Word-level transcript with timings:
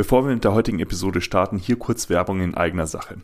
Bevor 0.00 0.24
wir 0.24 0.32
mit 0.32 0.44
der 0.44 0.54
heutigen 0.54 0.78
Episode 0.78 1.20
starten, 1.20 1.58
hier 1.58 1.78
kurz 1.78 2.08
Werbung 2.08 2.40
in 2.40 2.54
eigener 2.54 2.86
Sache. 2.86 3.18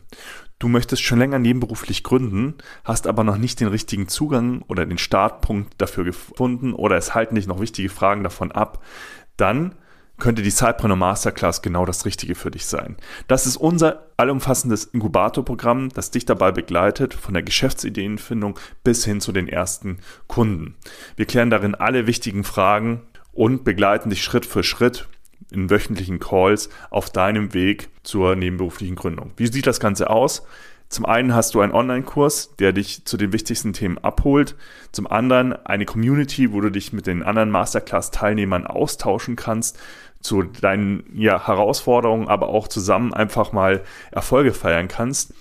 Du 0.59 0.67
möchtest 0.67 1.01
schon 1.01 1.17
länger 1.17 1.39
nebenberuflich 1.39 2.03
gründen, 2.03 2.53
hast 2.83 3.07
aber 3.07 3.23
noch 3.23 3.37
nicht 3.37 3.59
den 3.59 3.67
richtigen 3.67 4.07
Zugang 4.07 4.61
oder 4.67 4.85
den 4.85 4.99
Startpunkt 4.99 5.73
dafür 5.79 6.03
gefunden 6.03 6.73
oder 6.73 6.95
es 6.95 7.15
halten 7.15 7.33
dich 7.33 7.47
noch 7.47 7.59
wichtige 7.59 7.89
Fragen 7.89 8.21
davon 8.21 8.51
ab, 8.51 8.83
dann 9.37 9.73
könnte 10.19 10.43
die 10.43 10.51
Cypreneur 10.51 10.97
Masterclass 10.97 11.63
genau 11.63 11.83
das 11.83 12.05
Richtige 12.05 12.35
für 12.35 12.51
dich 12.51 12.67
sein. 12.67 12.95
Das 13.27 13.47
ist 13.47 13.57
unser 13.57 14.11
allumfassendes 14.17 14.83
Inkubatorprogramm, 14.83 15.89
das 15.89 16.11
dich 16.11 16.25
dabei 16.25 16.51
begleitet, 16.51 17.15
von 17.15 17.33
der 17.33 17.41
Geschäftsideenfindung 17.41 18.59
bis 18.83 19.03
hin 19.03 19.19
zu 19.19 19.31
den 19.31 19.47
ersten 19.47 19.97
Kunden. 20.27 20.75
Wir 21.15 21.25
klären 21.25 21.49
darin 21.49 21.73
alle 21.73 22.05
wichtigen 22.05 22.43
Fragen 22.43 23.01
und 23.33 23.63
begleiten 23.63 24.11
dich 24.11 24.21
Schritt 24.21 24.45
für 24.45 24.61
Schritt 24.61 25.07
in 25.51 25.69
wöchentlichen 25.69 26.19
Calls 26.19 26.69
auf 26.89 27.09
deinem 27.09 27.53
Weg 27.53 27.89
zur 28.03 28.35
nebenberuflichen 28.35 28.95
Gründung. 28.95 29.31
Wie 29.37 29.47
sieht 29.47 29.67
das 29.67 29.79
Ganze 29.79 30.09
aus? 30.09 30.43
Zum 30.89 31.05
einen 31.05 31.35
hast 31.35 31.53
du 31.53 31.59
einen 31.59 31.73
Online-Kurs, 31.73 32.55
der 32.59 32.71
dich 32.71 33.03
zu 33.03 33.17
den 33.17 33.33
wichtigsten 33.33 33.73
Themen 33.73 33.97
abholt. 33.97 34.55
Zum 34.93 35.05
anderen 35.05 35.53
eine 35.65 35.85
Community, 35.85 36.53
wo 36.53 36.61
du 36.61 36.69
dich 36.69 36.93
mit 36.93 37.07
den 37.07 37.23
anderen 37.23 37.51
Masterclass-Teilnehmern 37.51 38.65
austauschen 38.65 39.35
kannst 39.35 39.77
zu 40.21 40.43
deinen 40.43 41.03
ja, 41.13 41.45
Herausforderungen, 41.45 42.27
aber 42.27 42.49
auch 42.49 42.67
zusammen 42.67 43.13
einfach 43.13 43.51
mal 43.51 43.83
Erfolge 44.11 44.53
feiern 44.53 44.87
kannst. 44.87 45.33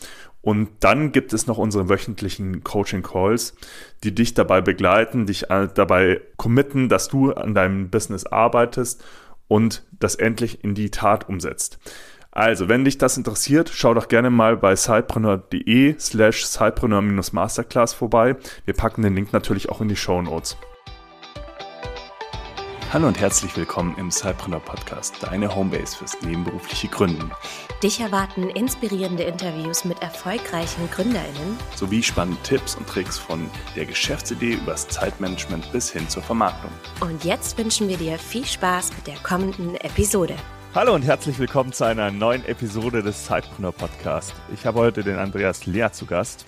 Und 0.42 0.68
dann 0.80 1.10
gibt 1.10 1.32
es 1.32 1.46
noch 1.46 1.58
unsere 1.58 1.88
wöchentlichen 1.88 2.62
Coaching 2.62 3.02
Calls, 3.02 3.56
die 4.04 4.14
dich 4.14 4.34
dabei 4.34 4.60
begleiten, 4.60 5.26
dich 5.26 5.50
äh, 5.50 5.68
dabei 5.72 6.20
committen, 6.36 6.88
dass 6.88 7.08
du 7.08 7.32
an 7.32 7.54
deinem 7.54 7.90
Business 7.90 8.26
arbeitest 8.26 9.04
und 9.48 9.84
das 9.98 10.14
endlich 10.14 10.62
in 10.64 10.74
die 10.74 10.90
Tat 10.90 11.28
umsetzt. 11.28 11.78
Also, 12.30 12.68
wenn 12.68 12.84
dich 12.84 12.98
das 12.98 13.16
interessiert, 13.16 13.70
schau 13.72 13.94
doch 13.94 14.08
gerne 14.08 14.28
mal 14.28 14.58
bei 14.58 14.76
sidepreneur.de 14.76 15.96
slash 15.98 16.44
sidepreneur-masterclass 16.44 17.94
vorbei. 17.94 18.36
Wir 18.66 18.74
packen 18.74 19.00
den 19.00 19.14
Link 19.14 19.32
natürlich 19.32 19.70
auch 19.70 19.80
in 19.80 19.88
die 19.88 19.96
Show 19.96 20.20
Notes. 20.20 20.58
Hallo 22.92 23.08
und 23.08 23.18
herzlich 23.18 23.56
willkommen 23.56 23.96
im 23.98 24.12
Cypreneur 24.12 24.60
Podcast, 24.60 25.16
deine 25.20 25.52
Homebase 25.52 25.96
fürs 25.96 26.22
nebenberufliche 26.22 26.86
Gründen. 26.86 27.32
Dich 27.82 27.98
erwarten 27.98 28.48
inspirierende 28.48 29.24
Interviews 29.24 29.84
mit 29.84 30.00
erfolgreichen 30.02 30.88
GründerInnen 30.92 31.58
sowie 31.74 32.00
spannende 32.00 32.40
Tipps 32.44 32.76
und 32.76 32.86
Tricks 32.86 33.18
von 33.18 33.50
der 33.74 33.86
Geschäftsidee 33.86 34.54
übers 34.54 34.86
Zeitmanagement 34.86 35.70
bis 35.72 35.90
hin 35.90 36.08
zur 36.08 36.22
Vermarktung. 36.22 36.70
Und 37.00 37.24
jetzt 37.24 37.58
wünschen 37.58 37.88
wir 37.88 37.96
dir 37.96 38.20
viel 38.20 38.46
Spaß 38.46 38.92
mit 38.94 39.08
der 39.08 39.16
kommenden 39.16 39.74
Episode. 39.74 40.36
Hallo 40.72 40.94
und 40.94 41.02
herzlich 41.02 41.40
willkommen 41.40 41.72
zu 41.72 41.84
einer 41.84 42.12
neuen 42.12 42.44
Episode 42.44 43.02
des 43.02 43.26
Cypreneur 43.26 43.72
Podcast. 43.72 44.32
Ich 44.54 44.64
habe 44.64 44.78
heute 44.78 45.02
den 45.02 45.16
Andreas 45.16 45.66
Lehr 45.66 45.92
zu 45.92 46.06
Gast. 46.06 46.46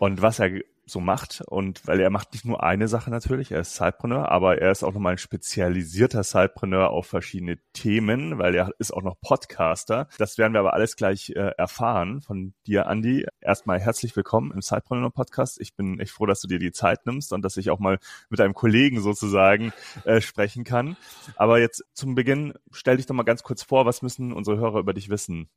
Und 0.00 0.20
was 0.20 0.40
er 0.40 0.50
so 0.90 1.00
macht. 1.00 1.42
Und 1.46 1.86
weil 1.86 2.00
er 2.00 2.10
macht 2.10 2.32
nicht 2.32 2.44
nur 2.44 2.62
eine 2.62 2.88
Sache 2.88 3.10
natürlich, 3.10 3.52
er 3.52 3.60
ist 3.60 3.74
Sidepreneur, 3.74 4.30
aber 4.30 4.58
er 4.58 4.70
ist 4.70 4.82
auch 4.82 4.92
nochmal 4.92 5.12
ein 5.12 5.18
spezialisierter 5.18 6.22
Sidepreneur 6.22 6.90
auf 6.90 7.06
verschiedene 7.06 7.58
Themen, 7.72 8.38
weil 8.38 8.54
er 8.54 8.70
ist 8.78 8.92
auch 8.92 9.02
noch 9.02 9.20
Podcaster. 9.20 10.08
Das 10.18 10.38
werden 10.38 10.52
wir 10.52 10.60
aber 10.60 10.74
alles 10.74 10.96
gleich 10.96 11.30
äh, 11.30 11.52
erfahren 11.56 12.20
von 12.20 12.54
dir, 12.66 12.86
Andy. 12.86 13.26
Erstmal 13.40 13.80
herzlich 13.80 14.14
willkommen 14.16 14.52
im 14.52 14.62
Sidepreneur 14.62 15.10
Podcast. 15.10 15.60
Ich 15.60 15.74
bin 15.74 16.00
echt 16.00 16.12
froh, 16.12 16.26
dass 16.26 16.40
du 16.40 16.48
dir 16.48 16.58
die 16.58 16.72
Zeit 16.72 17.06
nimmst 17.06 17.32
und 17.32 17.42
dass 17.42 17.56
ich 17.56 17.70
auch 17.70 17.78
mal 17.78 17.98
mit 18.28 18.40
einem 18.40 18.54
Kollegen 18.54 19.00
sozusagen 19.00 19.72
äh, 20.04 20.20
sprechen 20.20 20.64
kann. 20.64 20.96
Aber 21.36 21.58
jetzt 21.58 21.84
zum 21.94 22.14
Beginn, 22.14 22.54
stell 22.72 22.96
dich 22.96 23.06
doch 23.06 23.14
mal 23.14 23.22
ganz 23.22 23.42
kurz 23.42 23.62
vor, 23.62 23.86
was 23.86 24.02
müssen 24.02 24.32
unsere 24.32 24.58
Hörer 24.58 24.80
über 24.80 24.94
dich 24.94 25.08
wissen? 25.08 25.48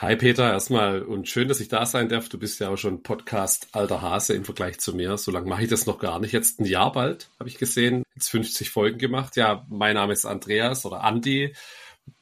Hi 0.00 0.14
Peter, 0.14 0.52
erstmal 0.52 1.02
und 1.02 1.28
schön, 1.28 1.48
dass 1.48 1.58
ich 1.58 1.66
da 1.66 1.84
sein 1.84 2.08
darf. 2.08 2.28
Du 2.28 2.38
bist 2.38 2.60
ja 2.60 2.68
auch 2.68 2.76
schon 2.76 3.02
Podcast 3.02 3.66
alter 3.72 4.00
Hase 4.00 4.32
im 4.34 4.44
Vergleich 4.44 4.78
zu 4.78 4.94
mir. 4.94 5.18
So 5.18 5.32
lange 5.32 5.48
mache 5.48 5.64
ich 5.64 5.68
das 5.68 5.86
noch 5.86 5.98
gar 5.98 6.20
nicht. 6.20 6.30
Jetzt 6.30 6.60
ein 6.60 6.66
Jahr 6.66 6.92
bald, 6.92 7.30
habe 7.40 7.48
ich 7.48 7.58
gesehen. 7.58 8.04
Jetzt 8.14 8.28
50 8.28 8.70
Folgen 8.70 8.98
gemacht. 8.98 9.34
Ja, 9.34 9.66
mein 9.68 9.94
Name 9.94 10.12
ist 10.12 10.24
Andreas 10.24 10.86
oder 10.86 11.02
Andi. 11.02 11.52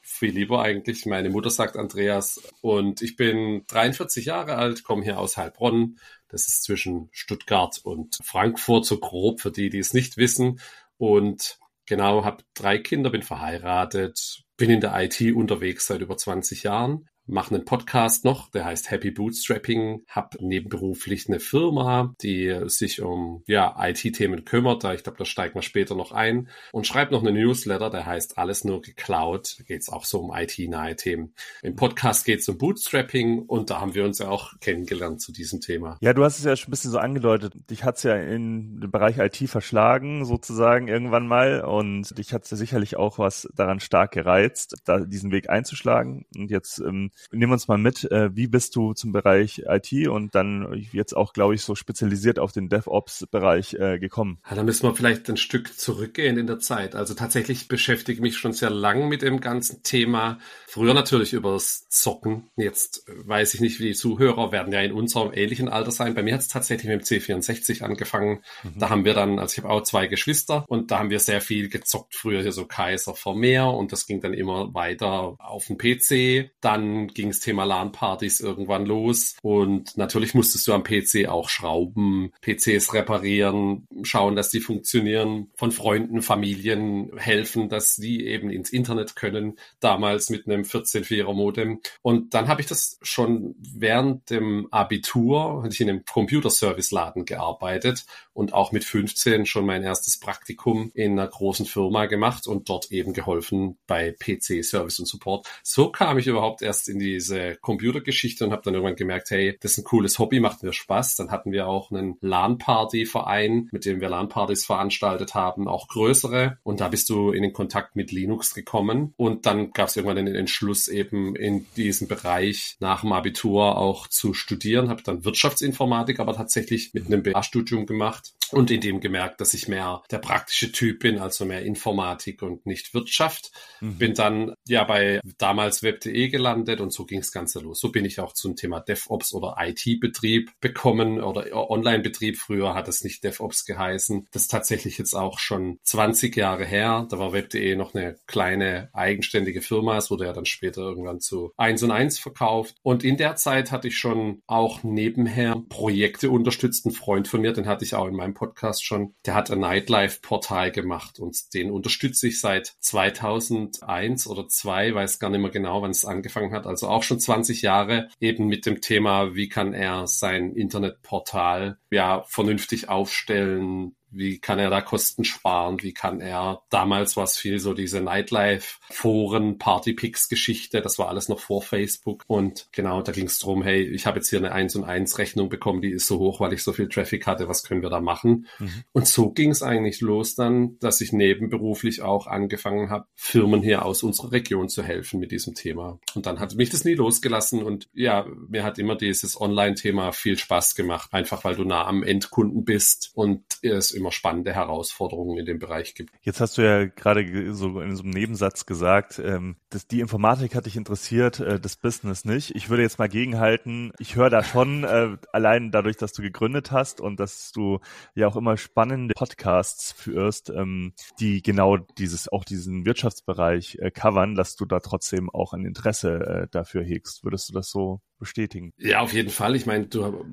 Viel 0.01 0.33
lieber 0.33 0.63
eigentlich. 0.63 1.05
Meine 1.05 1.29
Mutter 1.29 1.51
sagt 1.51 1.77
Andreas. 1.77 2.41
Und 2.63 3.03
ich 3.03 3.15
bin 3.15 3.65
43 3.67 4.25
Jahre 4.25 4.57
alt, 4.57 4.83
komme 4.83 5.05
hier 5.05 5.19
aus 5.19 5.37
Heilbronn. 5.37 5.99
Das 6.29 6.49
ist 6.49 6.65
zwischen 6.65 7.11
Stuttgart 7.13 7.79
und 7.85 8.17
Frankfurt, 8.25 8.87
so 8.87 8.99
grob 8.99 9.43
für 9.43 9.51
die, 9.51 9.69
die 9.69 9.81
es 9.81 9.93
nicht 9.93 10.17
wissen. 10.17 10.61
Und 10.97 11.59
genau, 11.85 12.25
habe 12.25 12.43
drei 12.55 12.79
Kinder, 12.79 13.11
bin 13.11 13.23
verheiratet, 13.23 14.45
bin 14.57 14.71
in 14.71 14.81
der 14.81 14.99
IT 14.99 15.21
unterwegs 15.35 15.87
seit 15.87 16.01
über 16.01 16.17
20 16.17 16.63
Jahren 16.63 17.07
mache 17.27 17.55
einen 17.55 17.65
Podcast 17.65 18.25
noch, 18.25 18.51
der 18.51 18.65
heißt 18.65 18.91
Happy 18.91 19.11
Bootstrapping, 19.11 20.05
habe 20.09 20.39
nebenberuflich 20.41 21.29
eine 21.29 21.41
Firma, 21.41 22.15
die 22.23 22.61
sich 22.67 23.03
um 23.03 23.43
ja, 23.47 23.75
IT-Themen 23.79 24.45
kümmert, 24.45 24.85
da 24.85 24.95
ich 24.95 25.03
glaube, 25.03 25.19
da 25.19 25.25
steigen 25.25 25.55
wir 25.55 25.63
später 25.63 25.95
noch 25.95 26.13
ein. 26.13 26.49
Und 26.73 26.87
schreibe 26.87 27.13
noch 27.13 27.23
einen 27.23 27.35
Newsletter, 27.35 27.91
der 27.91 28.07
heißt 28.07 28.39
Alles 28.39 28.65
nur 28.65 28.81
geklaut, 28.81 29.57
da 29.59 29.65
geht 29.65 29.83
es 29.83 29.89
auch 29.89 30.05
so 30.05 30.21
um 30.21 30.33
IT-nahe 30.35 30.97
Themen. 30.97 31.35
Im 31.63 31.77
Podcast 31.77 32.25
geht 32.25 32.41
es 32.41 32.49
um 32.49 32.59
Bootstrapping 32.59 33.41
und 33.41 33.71
da 33.71 33.81
haben 33.81 33.95
wir 33.95 34.05
uns 34.05 34.19
ja 34.19 34.29
auch 34.29 34.59
kennengelernt 34.61 35.21
zu 35.21 35.33
diesem 35.33 35.61
Thema. 35.61 35.99
Ja, 36.01 36.13
du 36.13 36.25
hast 36.25 36.39
es 36.39 36.45
ja 36.45 36.57
schon 36.57 36.69
ein 36.69 36.71
bisschen 36.71 36.91
so 36.91 36.99
angedeutet, 36.99 37.55
dich 37.71 37.85
hat's 37.85 38.03
ja 38.03 38.17
in 38.17 38.81
den 38.81 38.91
Bereich 38.91 39.19
IT 39.19 39.49
verschlagen, 39.49 40.25
sozusagen 40.25 40.89
irgendwann 40.89 41.27
mal. 41.27 41.63
Und 41.63 42.17
dich 42.19 42.33
hat's 42.33 42.51
ja 42.51 42.57
sicherlich 42.57 42.97
auch 42.97 43.19
was 43.19 43.49
daran 43.55 43.81
stark 43.81 44.13
gereizt, 44.13 44.77
da 44.85 45.01
diesen 45.01 45.33
Weg 45.33 45.51
einzuschlagen. 45.51 46.27
Und 46.37 46.51
jetzt 46.51 46.79
ähm, 46.79 47.11
Nimm 47.33 47.51
uns 47.51 47.69
mal 47.69 47.79
mit, 47.79 48.11
äh, 48.11 48.35
wie 48.35 48.47
bist 48.47 48.77
du 48.77 48.95
zum 48.95 49.13
Bereich 49.13 49.63
IT 49.67 50.09
und 50.09 50.35
dann 50.35 50.87
jetzt 50.93 51.17
auch, 51.17 51.33
glaube 51.33 51.55
ich, 51.55 51.63
so 51.63 51.75
spezialisiert 51.75 52.39
auf 52.39 52.53
den 52.53 52.69
DevOps-Bereich 52.69 53.75
äh, 53.75 53.99
gekommen? 53.99 54.39
Ja, 54.49 54.57
da 54.57 54.63
müssen 54.63 54.85
wir 54.85 54.95
vielleicht 54.95 55.29
ein 55.29 55.37
Stück 55.37 55.79
zurückgehen 55.79 56.39
in 56.39 56.47
der 56.47 56.59
Zeit. 56.59 56.95
Also 56.95 57.15
tatsächlich 57.15 57.69
beschäftige 57.69 58.17
ich 58.17 58.23
mich 58.23 58.37
schon 58.37 58.53
sehr 58.53 58.71
lang 58.71 59.09
mit 59.09 59.23
dem 59.23 59.41
ganzen 59.41 59.83
Thema. 59.83 60.39
Früher 60.69 60.95
natürlich 60.95 61.33
übers 61.33 61.89
Zocken. 61.89 62.51
Jetzt 62.57 63.05
weiß 63.07 63.55
ich 63.55 63.61
nicht, 63.61 63.81
wie 63.81 63.89
die 63.89 63.95
Zuhörer 63.95 64.53
werden 64.53 64.73
ja 64.73 64.81
in 64.81 64.93
unserem 64.93 65.33
ähnlichen 65.33 65.69
Alter 65.69 65.91
sein. 65.91 66.15
Bei 66.15 66.23
mir 66.23 66.35
hat 66.35 66.41
es 66.41 66.49
tatsächlich 66.49 66.89
mit 66.89 67.01
dem 67.01 67.21
C64 67.21 67.83
angefangen. 67.83 68.43
Mhm. 68.63 68.79
Da 68.79 68.91
haben 68.91 69.05
wir 69.05 69.15
dann, 69.15 69.39
also 69.39 69.53
ich 69.53 69.65
habe 69.65 69.73
auch 69.73 69.83
zwei 69.83 70.07
Geschwister 70.07 70.65
und 70.69 70.91
da 70.91 70.99
haben 70.99 71.11
wir 71.11 71.21
sehr 71.21 71.41
viel 71.41 71.69
gezockt. 71.69 72.15
Früher 72.15 72.43
hier 72.43 72.53
so 72.53 72.67
Kaiser 72.67 73.15
Vermeer 73.15 73.69
und 73.69 73.93
das 73.93 74.07
ging 74.07 74.21
dann 74.21 74.35
immer 74.35 74.75
weiter 74.75 75.37
auf 75.39 75.67
den 75.67 75.79
PC. 75.79 76.51
Dann 76.61 77.06
ging 77.15 77.29
das 77.29 77.41
Thema 77.41 77.65
LAN-Partys 77.65 78.41
irgendwann 78.41 78.87
los. 78.87 79.37
Und 79.43 79.97
natürlich 79.97 80.35
musstest 80.35 80.67
du 80.67 80.73
am 80.73 80.83
PC 80.83 81.29
auch 81.29 81.49
schrauben, 81.49 82.33
PCs 82.41 82.95
reparieren, 82.95 83.87
schauen, 84.03 84.37
dass 84.37 84.51
die 84.51 84.61
funktionieren, 84.61 85.51
von 85.57 85.73
Freunden, 85.73 86.23
Familien 86.23 87.11
helfen, 87.17 87.69
dass 87.69 87.97
die 87.97 88.27
eben 88.27 88.51
ins 88.51 88.71
Internet 88.71 89.17
können. 89.17 89.59
Damals 89.81 90.31
mit 90.31 90.47
einem 90.47 90.63
14.4er 90.63 91.33
Modem. 91.33 91.81
Und 92.03 92.35
dann 92.35 92.49
habe 92.49 92.61
ich 92.61 92.67
das 92.67 92.99
schon 93.03 93.55
während 93.59 94.31
dem 94.31 94.69
Abitur, 94.71 95.63
hatte 95.63 95.75
ich 95.75 95.81
in 95.81 95.91
einem 95.91 96.05
Computerservice-Laden 96.05 97.25
gearbeitet 97.25 98.07
und 98.33 98.53
auch 98.53 98.73
mit 98.73 98.85
15 98.85 99.47
schon 99.47 99.67
mein 99.67 99.83
erstes 99.83 100.19
Praktikum 100.19 100.91
in 100.95 101.13
einer 101.13 101.29
großen 101.29 101.67
Firma 101.67 102.07
gemacht 102.07 102.47
und 102.47 102.69
dort 102.69 102.93
eben 102.93 103.13
geholfen 103.13 103.79
bei 103.87 104.13
PC-Service 104.13 104.99
und 105.01 105.07
Support. 105.07 105.47
So 105.63 105.91
kam 105.91 106.19
ich 106.19 106.27
überhaupt 106.27 106.63
erst 106.63 106.89
in 106.89 106.96
in 106.97 107.01
diese 107.01 107.57
Computergeschichte 107.57 108.45
und 108.45 108.53
habe 108.53 108.63
dann 108.65 108.75
irgendwann 108.75 108.97
gemerkt, 108.97 109.31
hey, 109.31 109.57
das 109.61 109.73
ist 109.73 109.79
ein 109.79 109.85
cooles 109.85 110.19
Hobby, 110.19 110.41
macht 110.41 110.63
mir 110.63 110.73
Spaß. 110.73 111.17
Dann 111.17 111.31
hatten 111.31 111.53
wir 111.53 111.69
auch 111.69 111.91
einen 111.91 112.17
LAN-Party-Verein, 112.21 113.69
mit 113.71 113.85
dem 113.85 114.01
wir 114.01 114.09
LAN-Partys 114.09 114.65
veranstaltet 114.65 115.35
haben, 115.35 115.69
auch 115.69 115.89
größere. 115.89 116.59
Und 116.63 116.81
da 116.81 116.89
bist 116.89 117.09
du 117.11 117.31
in 117.31 117.43
den 117.43 117.53
Kontakt 117.53 117.97
mit 117.97 118.13
Linux 118.13 118.55
gekommen. 118.55 119.13
Und 119.17 119.47
dann 119.47 119.73
gab 119.73 119.89
es 119.89 119.97
irgendwann 119.97 120.25
den 120.25 120.35
Entschluss, 120.35 120.89
eben 120.89 121.37
in 121.37 121.67
diesem 121.77 122.09
Bereich 122.09 122.77
nach 122.81 123.03
dem 123.03 123.13
Abitur 123.13 123.77
auch 123.77 124.07
zu 124.07 124.35
studieren. 124.35 124.89
Habe 124.89 125.03
dann 125.03 125.25
Wirtschaftsinformatik, 125.25 126.21
aber 126.21 126.35
tatsächlich 126.35 126.95
mit 126.95 127.07
einem 127.07 127.23
BA-Studium 127.23 127.87
gemacht 127.87 128.33
und 128.53 128.71
in 128.71 128.81
dem 128.81 129.01
gemerkt, 129.01 129.41
dass 129.41 129.55
ich 129.55 129.69
mehr 129.69 130.03
der 130.11 130.19
praktische 130.19 130.73
Typ 130.73 131.01
bin, 131.01 131.19
also 131.19 131.45
mehr 131.45 131.63
Informatik 131.63 132.43
und 132.43 132.67
nicht 132.67 132.95
Wirtschaft. 132.95 133.51
Mhm. 133.81 133.99
Bin 133.99 134.15
dann 134.15 134.55
ja 134.67 134.85
bei 134.85 135.21
damals 135.39 135.83
web.de 135.83 136.29
gelandet 136.29 136.81
und 136.87 136.93
so 136.93 137.05
ging 137.05 137.21
es 137.21 137.33
Ganze 137.33 137.59
los. 137.61 137.81
So 137.81 137.91
bin 137.91 138.05
ich 138.05 138.21
auch 138.21 138.33
zum 138.33 138.55
Thema 138.55 138.81
DevOps 138.81 139.35
oder 139.35 139.57
IT-Betrieb 139.59 140.53
bekommen 140.61 141.21
oder 141.21 141.53
Online-Betrieb. 141.53 142.39
Früher 142.39 142.75
hat 142.75 142.87
es 142.87 143.03
nicht 143.03 143.25
DevOps 143.25 143.65
geheißen. 143.65 144.29
Das 144.31 144.43
ist 144.43 144.51
tatsächlich 144.53 144.99
jetzt 144.99 145.15
auch 145.15 145.41
schon 145.41 145.79
20 145.83 146.37
Jahre 146.37 146.65
her. 146.65 147.07
Da 147.11 147.19
war 147.19 147.33
Web.de 147.33 147.75
noch 147.75 147.95
eine 147.95 148.17
kleine 148.27 148.89
eigenständige 148.93 149.63
Firma. 149.63 149.97
Es 149.97 150.11
wurde 150.11 150.27
ja 150.27 150.33
dann 150.33 150.47
später 150.47 150.83
irgendwann 150.83 151.21
zu 151.21 151.53
1 151.57 151.83
und 151.83 151.91
1 151.91 152.21
verkauft. 152.21 152.77
Und 152.83 153.03
in 153.03 153.17
der 153.17 153.35
Zeit 153.35 153.73
hatte 153.73 153.89
ich 153.89 153.99
schon 153.99 154.43
auch 154.47 154.85
nebenher 154.85 155.61
Projekte 155.69 156.31
unterstützt. 156.31 156.87
Ein 156.87 156.93
Freund 156.93 157.27
von 157.27 157.41
mir, 157.41 157.53
den 157.53 157.67
hatte 157.67 157.85
ich 157.85 157.95
auch 157.95 158.07
in 158.07 158.15
meinem 158.15 158.35
Podcast 158.35 158.85
schon, 158.85 159.15
der 159.25 159.35
hat 159.35 159.51
ein 159.51 159.59
Nightlife-Portal 159.59 160.71
gemacht 160.71 161.19
und 161.19 161.53
den 161.53 161.73
unterstütze 161.73 162.29
ich 162.29 162.41
seit 162.41 162.77
2001 162.81 164.29
oder 164.29 164.47
2, 164.47 164.95
weiß 164.95 165.19
gar 165.19 165.31
nicht 165.31 165.41
mehr 165.41 165.51
genau, 165.51 165.83
wann 165.83 165.91
es 165.91 166.05
angefangen 166.05 166.53
hat. 166.53 166.67
Also 166.67 166.76
auch 166.85 167.03
schon 167.03 167.19
20 167.19 167.63
Jahre 167.63 168.09
eben 168.21 168.47
mit 168.47 168.67
dem 168.67 168.81
Thema, 168.81 169.35
wie 169.35 169.49
kann 169.49 169.73
er 169.75 170.07
sein 170.07 170.53
Internetportal 170.53 171.79
ja 171.91 172.23
vernünftig 172.29 172.89
aufstellen, 172.89 173.96
wie 174.11 174.39
kann 174.39 174.59
er 174.59 174.71
da 174.71 174.81
Kosten 174.81 175.25
sparen? 175.25 175.83
Wie 175.83 175.93
kann 175.93 176.21
er, 176.21 176.63
damals 176.71 177.17
war 177.17 177.25
es 177.25 177.37
viel 177.37 177.59
so 177.59 177.75
diese 177.75 178.01
Nightlife-Foren, 178.01 179.59
Partypix-Geschichte, 179.59 180.81
das 180.81 180.99
war 180.99 181.09
alles 181.09 181.29
noch 181.29 181.41
vor 181.41 181.63
Facebook. 181.63 182.25
Und 182.27 182.69
genau, 182.73 183.03
da 183.03 183.13
ging 183.13 183.27
es 183.27 183.39
darum, 183.39 183.63
hey, 183.63 183.83
ich 183.83 184.07
habe 184.07 184.19
jetzt 184.19 184.31
hier 184.31 184.39
eine 184.39 184.53
1 184.53 184.77
und 184.77 184.85
1 184.85 185.19
Rechnung 185.19 185.49
bekommen, 185.49 185.83
die 185.83 185.91
ist 185.91 186.07
so 186.07 186.19
hoch, 186.19 186.41
weil 186.41 186.53
ich 186.53 186.63
so 186.63 186.73
viel 186.73 186.89
Traffic 186.89 187.27
hatte, 187.27 187.49
was 187.49 187.65
können 187.65 187.83
wir 187.83 187.91
da 187.91 188.01
machen? 188.01 188.47
Mhm. 188.59 188.85
Und 188.93 189.09
so 189.09 189.31
ging 189.31 189.51
es 189.51 189.63
eigentlich 189.63 190.01
los 190.01 190.35
dann, 190.35 190.79
dass 190.79 191.01
ich 191.01 191.13
nebenberuflich 191.13 192.03
auch 192.03 192.27
angefangen 192.27 192.91
habe, 192.91 193.07
Firmen 193.15 193.63
hier 193.63 193.85
aus 193.85 194.03
unserer 194.03 194.33
Region 194.33 194.69
zu 194.69 194.83
helfen 194.83 195.21
mit 195.21 195.33
diesem 195.33 195.55
Thema. 195.55 195.99
Und 196.15 196.27
dann 196.27 196.41
hat 196.41 196.55
mich 196.55 196.71
das 196.71 196.85
nie 196.85 196.95
losgelassen 196.95 197.63
und 197.63 197.89
ja, 197.93 198.27
mir 198.49 198.65
hat 198.65 198.79
immer 198.79 198.97
dieses 198.97 199.41
Online-Thema 199.41 200.13
viel 200.13 200.39
Spaß 200.39 200.75
gemacht, 200.75 201.13
einfach 201.13 201.45
weil 201.45 201.57
du 201.57 201.65
nah 201.65 201.87
am 201.87 202.03
Endkunden 202.03 202.65
bist 202.65 203.11
und 203.15 203.43
es 203.63 203.96
immer 203.97 204.13
spannende 204.13 204.53
Herausforderungen 204.53 205.39
in 205.39 205.47
dem 205.47 205.59
Bereich 205.59 205.95
gibt. 205.95 206.13
Jetzt 206.23 206.41
hast 206.41 206.59
du 206.59 206.63
ja 206.63 206.87
gerade 206.87 207.55
so 207.55 207.81
in 207.81 207.97
so 207.97 208.03
einem 208.03 208.13
Nebensatz 208.13 208.67
gesagt, 208.67 209.19
ähm, 209.19 209.57
dass 209.71 209.87
die 209.87 210.01
Informatik 210.01 210.55
hat 210.55 210.67
dich 210.67 210.77
interessiert, 210.77 211.41
äh, 211.41 211.59
das 211.59 211.77
Business 211.77 212.25
nicht. 212.25 212.55
Ich 212.55 212.69
würde 212.69 212.83
jetzt 212.83 212.99
mal 212.99 213.09
gegenhalten, 213.09 213.93
ich 213.99 214.17
höre 214.17 214.31
da 214.31 214.43
schon, 214.43 214.85
äh, 214.85 215.17
allein 215.33 215.71
dadurch, 215.71 215.97
dass 215.97 216.13
du 216.13 216.23
gegründet 216.23 216.71
hast 216.71 217.01
und 217.01 217.21
dass 217.21 217.53
du 217.53 217.81
ja 218.15 218.27
auch 218.29 218.37
immer 218.37 218.57
spannende 218.57 219.15
Podcasts 219.15 219.93
führst, 219.93 220.51
ähm, 220.51 220.93
die 221.21 221.43
genau 221.43 221.77
dieses, 221.77 222.31
auch 222.31 222.45
diesen 222.45 222.85
Wirtschaftsbereich 222.85 223.79
äh, 223.81 223.91
covern, 223.91 224.35
dass 224.35 224.57
du 224.57 224.65
da 224.65 224.81
trotzdem 224.81 225.31
auch 225.31 225.53
ein 225.53 225.65
Interesse 225.65 226.13
äh, 226.13 226.49
dafür 226.51 226.83
hegst. 226.85 227.25
Würdest 227.25 227.49
du 227.49 227.53
das 227.53 227.71
so 227.71 228.01
bestätigen. 228.19 228.73
Ja, 228.79 229.01
auf 229.01 229.13
jeden 229.13 229.31
Fall. 229.31 229.57
Ich 229.57 229.67
meine, 229.67 229.87
du 229.87 230.25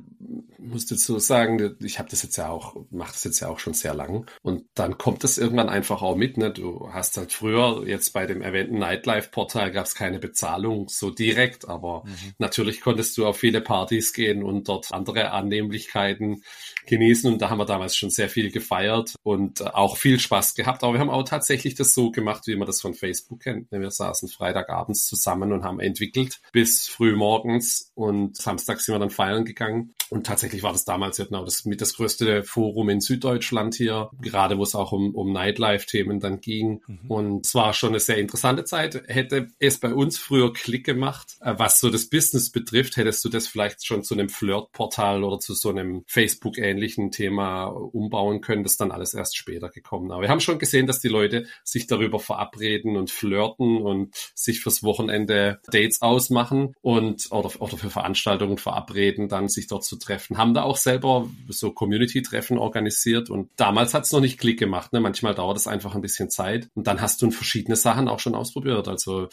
musst 0.58 0.92
jetzt 0.92 1.06
so 1.06 1.20
sagen, 1.20 1.76
ich 1.82 2.00
habe 2.00 2.10
das 2.10 2.24
jetzt 2.24 2.38
ja 2.38 2.50
auch, 2.50 2.76
mache 2.90 3.12
das 3.12 3.24
jetzt 3.24 3.40
ja 3.42 3.50
auch 3.50 3.60
schon 3.60 3.74
sehr 3.74 3.94
lang. 3.94 4.26
Und 4.42 4.66
dann 4.74 4.98
kommt 4.98 5.24
das 5.24 5.38
irgendwann 5.38 5.70
einfach 5.70 6.02
auch 6.02 6.16
mit. 6.16 6.38
Ne? 6.38 6.52
Du 6.52 6.90
hast 6.92 7.18
halt 7.18 7.34
früher, 7.34 7.84
jetzt 7.86 8.14
bei 8.14 8.26
dem 8.26 8.42
erwähnten 8.42 8.80
Nightlife-Portal 8.80 9.72
gab 9.72 9.86
es 9.86 9.96
keine 9.96 10.20
Bezahlung 10.20 10.88
so 10.90 11.10
direkt, 11.10 11.68
aber 11.68 12.04
mhm. 12.06 12.34
natürlich 12.38 12.82
konntest 12.82 13.18
du 13.18 13.26
auf 13.26 13.38
viele 13.38 13.62
Partys 13.62 14.14
gehen 14.14 14.44
und 14.44 14.70
dort 14.70 14.92
andere 14.92 15.32
Annehmlichkeiten 15.32 16.44
genießen. 16.86 17.32
Und 17.32 17.42
da 17.42 17.50
haben 17.50 17.60
wir 17.60 17.66
damals 17.66 17.96
schon 17.96 18.10
sehr 18.10 18.30
viel 18.30 18.52
gefeiert 18.52 19.16
und 19.24 19.76
auch 19.76 19.98
viel 19.98 20.20
Spaß 20.20 20.56
gehabt. 20.56 20.84
Aber 20.84 20.94
wir 20.94 21.00
haben 21.00 21.10
auch 21.10 21.24
tatsächlich 21.24 21.76
das 21.76 21.94
so 21.94 22.12
gemacht, 22.12 22.48
wie 22.48 22.56
man 22.56 22.68
das 22.68 22.82
von 22.82 22.94
Facebook 22.94 23.42
kennt. 23.42 23.72
Wir 23.72 23.92
saßen 23.92 24.30
Freitagabends 24.30 25.06
zusammen 25.06 25.52
und 25.52 25.64
haben 25.64 25.80
entwickelt 25.80 26.40
bis 26.52 26.88
früh 26.88 27.16
morgens 27.16 27.73
und 27.96 28.38
samstags 28.38 28.86
sind 28.86 28.96
wir 28.96 29.00
dann 29.00 29.10
feiern 29.10 29.46
gegangen. 29.46 29.94
Und 30.10 30.28
tatsächlich 30.28 30.62
war 30.62 30.72
das 30.72 30.86
damals 30.86 31.18
ja 31.18 31.26
genau 31.26 31.44
das 31.44 31.66
mit 31.66 31.82
das 31.82 31.96
größte 31.96 32.44
Forum 32.44 32.90
in 32.90 33.02
Süddeutschland 33.02 33.74
hier, 33.74 34.12
gerade 34.22 34.60
wo 34.60 34.64
es 34.64 34.76
auch 34.76 34.92
um, 34.92 35.16
um 35.16 35.34
Nightlife-Themen 35.34 36.20
dann 36.20 36.40
ging. 36.40 36.82
Mhm. 36.86 37.00
Und 37.10 37.46
es 37.48 37.56
war 37.56 37.74
schon 37.74 37.90
eine 37.90 38.00
sehr 38.00 38.18
interessante 38.18 38.64
Zeit. 38.64 39.02
Hätte 39.08 39.48
es 39.58 39.80
bei 39.80 39.94
uns 39.94 40.20
früher 40.20 40.54
Klick 40.54 40.86
gemacht, 40.86 41.38
äh, 41.42 41.56
was 41.58 41.80
so 41.80 41.90
das 41.90 42.10
Business 42.10 42.52
betrifft, 42.52 42.98
hättest 42.98 43.26
du 43.26 43.30
das 43.30 43.48
vielleicht 43.48 43.86
schon 43.86 44.04
zu 44.04 44.14
einem 44.14 44.30
Flirt-Portal 44.30 45.24
oder 45.24 45.40
zu 45.40 45.56
so 45.56 45.70
einem 45.70 46.04
Facebook-ähnlichen 46.06 47.12
Thema 47.12 47.66
umbauen 47.66 48.42
können. 48.42 48.62
Das 48.62 48.74
ist 48.74 48.82
dann 48.82 48.92
alles 48.92 49.16
erst 49.16 49.36
später 49.36 49.70
gekommen. 49.70 50.12
Aber 50.12 50.22
wir 50.22 50.30
haben 50.30 50.42
schon 50.42 50.60
gesehen, 50.60 50.86
dass 50.86 51.00
die 51.00 51.08
Leute 51.08 51.48
sich 51.64 51.88
darüber 51.88 52.20
verabreden 52.20 52.98
und 52.98 53.10
flirten 53.10 53.82
und 53.82 54.16
sich 54.36 54.60
fürs 54.60 54.84
Wochenende 54.84 55.60
Dates 55.72 56.02
ausmachen 56.02 56.76
und 56.82 57.32
oder 57.32 57.50
oder 57.64 57.78
für 57.78 57.90
Veranstaltungen 57.90 58.58
verabreden, 58.58 59.30
dann 59.30 59.48
sich 59.48 59.68
dort 59.68 59.86
zu 59.86 59.96
treffen. 59.98 60.38
Haben 60.38 60.54
da 60.54 60.64
auch 60.64 60.78
selber 60.78 61.30
so 61.48 61.72
Community-Treffen 61.72 62.58
organisiert 62.58 63.30
und 63.30 63.50
damals 63.56 63.94
hat 63.94 64.04
es 64.04 64.12
noch 64.12 64.20
nicht 64.20 64.40
Klick 64.40 64.60
gemacht. 64.60 64.94
Ne? 64.94 65.00
Manchmal 65.00 65.34
dauert 65.34 65.58
es 65.58 65.68
einfach 65.68 65.96
ein 65.96 66.02
bisschen 66.02 66.30
Zeit 66.30 66.68
und 66.76 66.88
dann 66.88 67.02
hast 67.02 67.22
du 67.22 67.32
verschiedene 67.32 67.76
Sachen 67.76 68.08
auch 68.08 68.20
schon 68.20 68.36
ausprobiert. 68.36 68.88
Also 68.88 69.30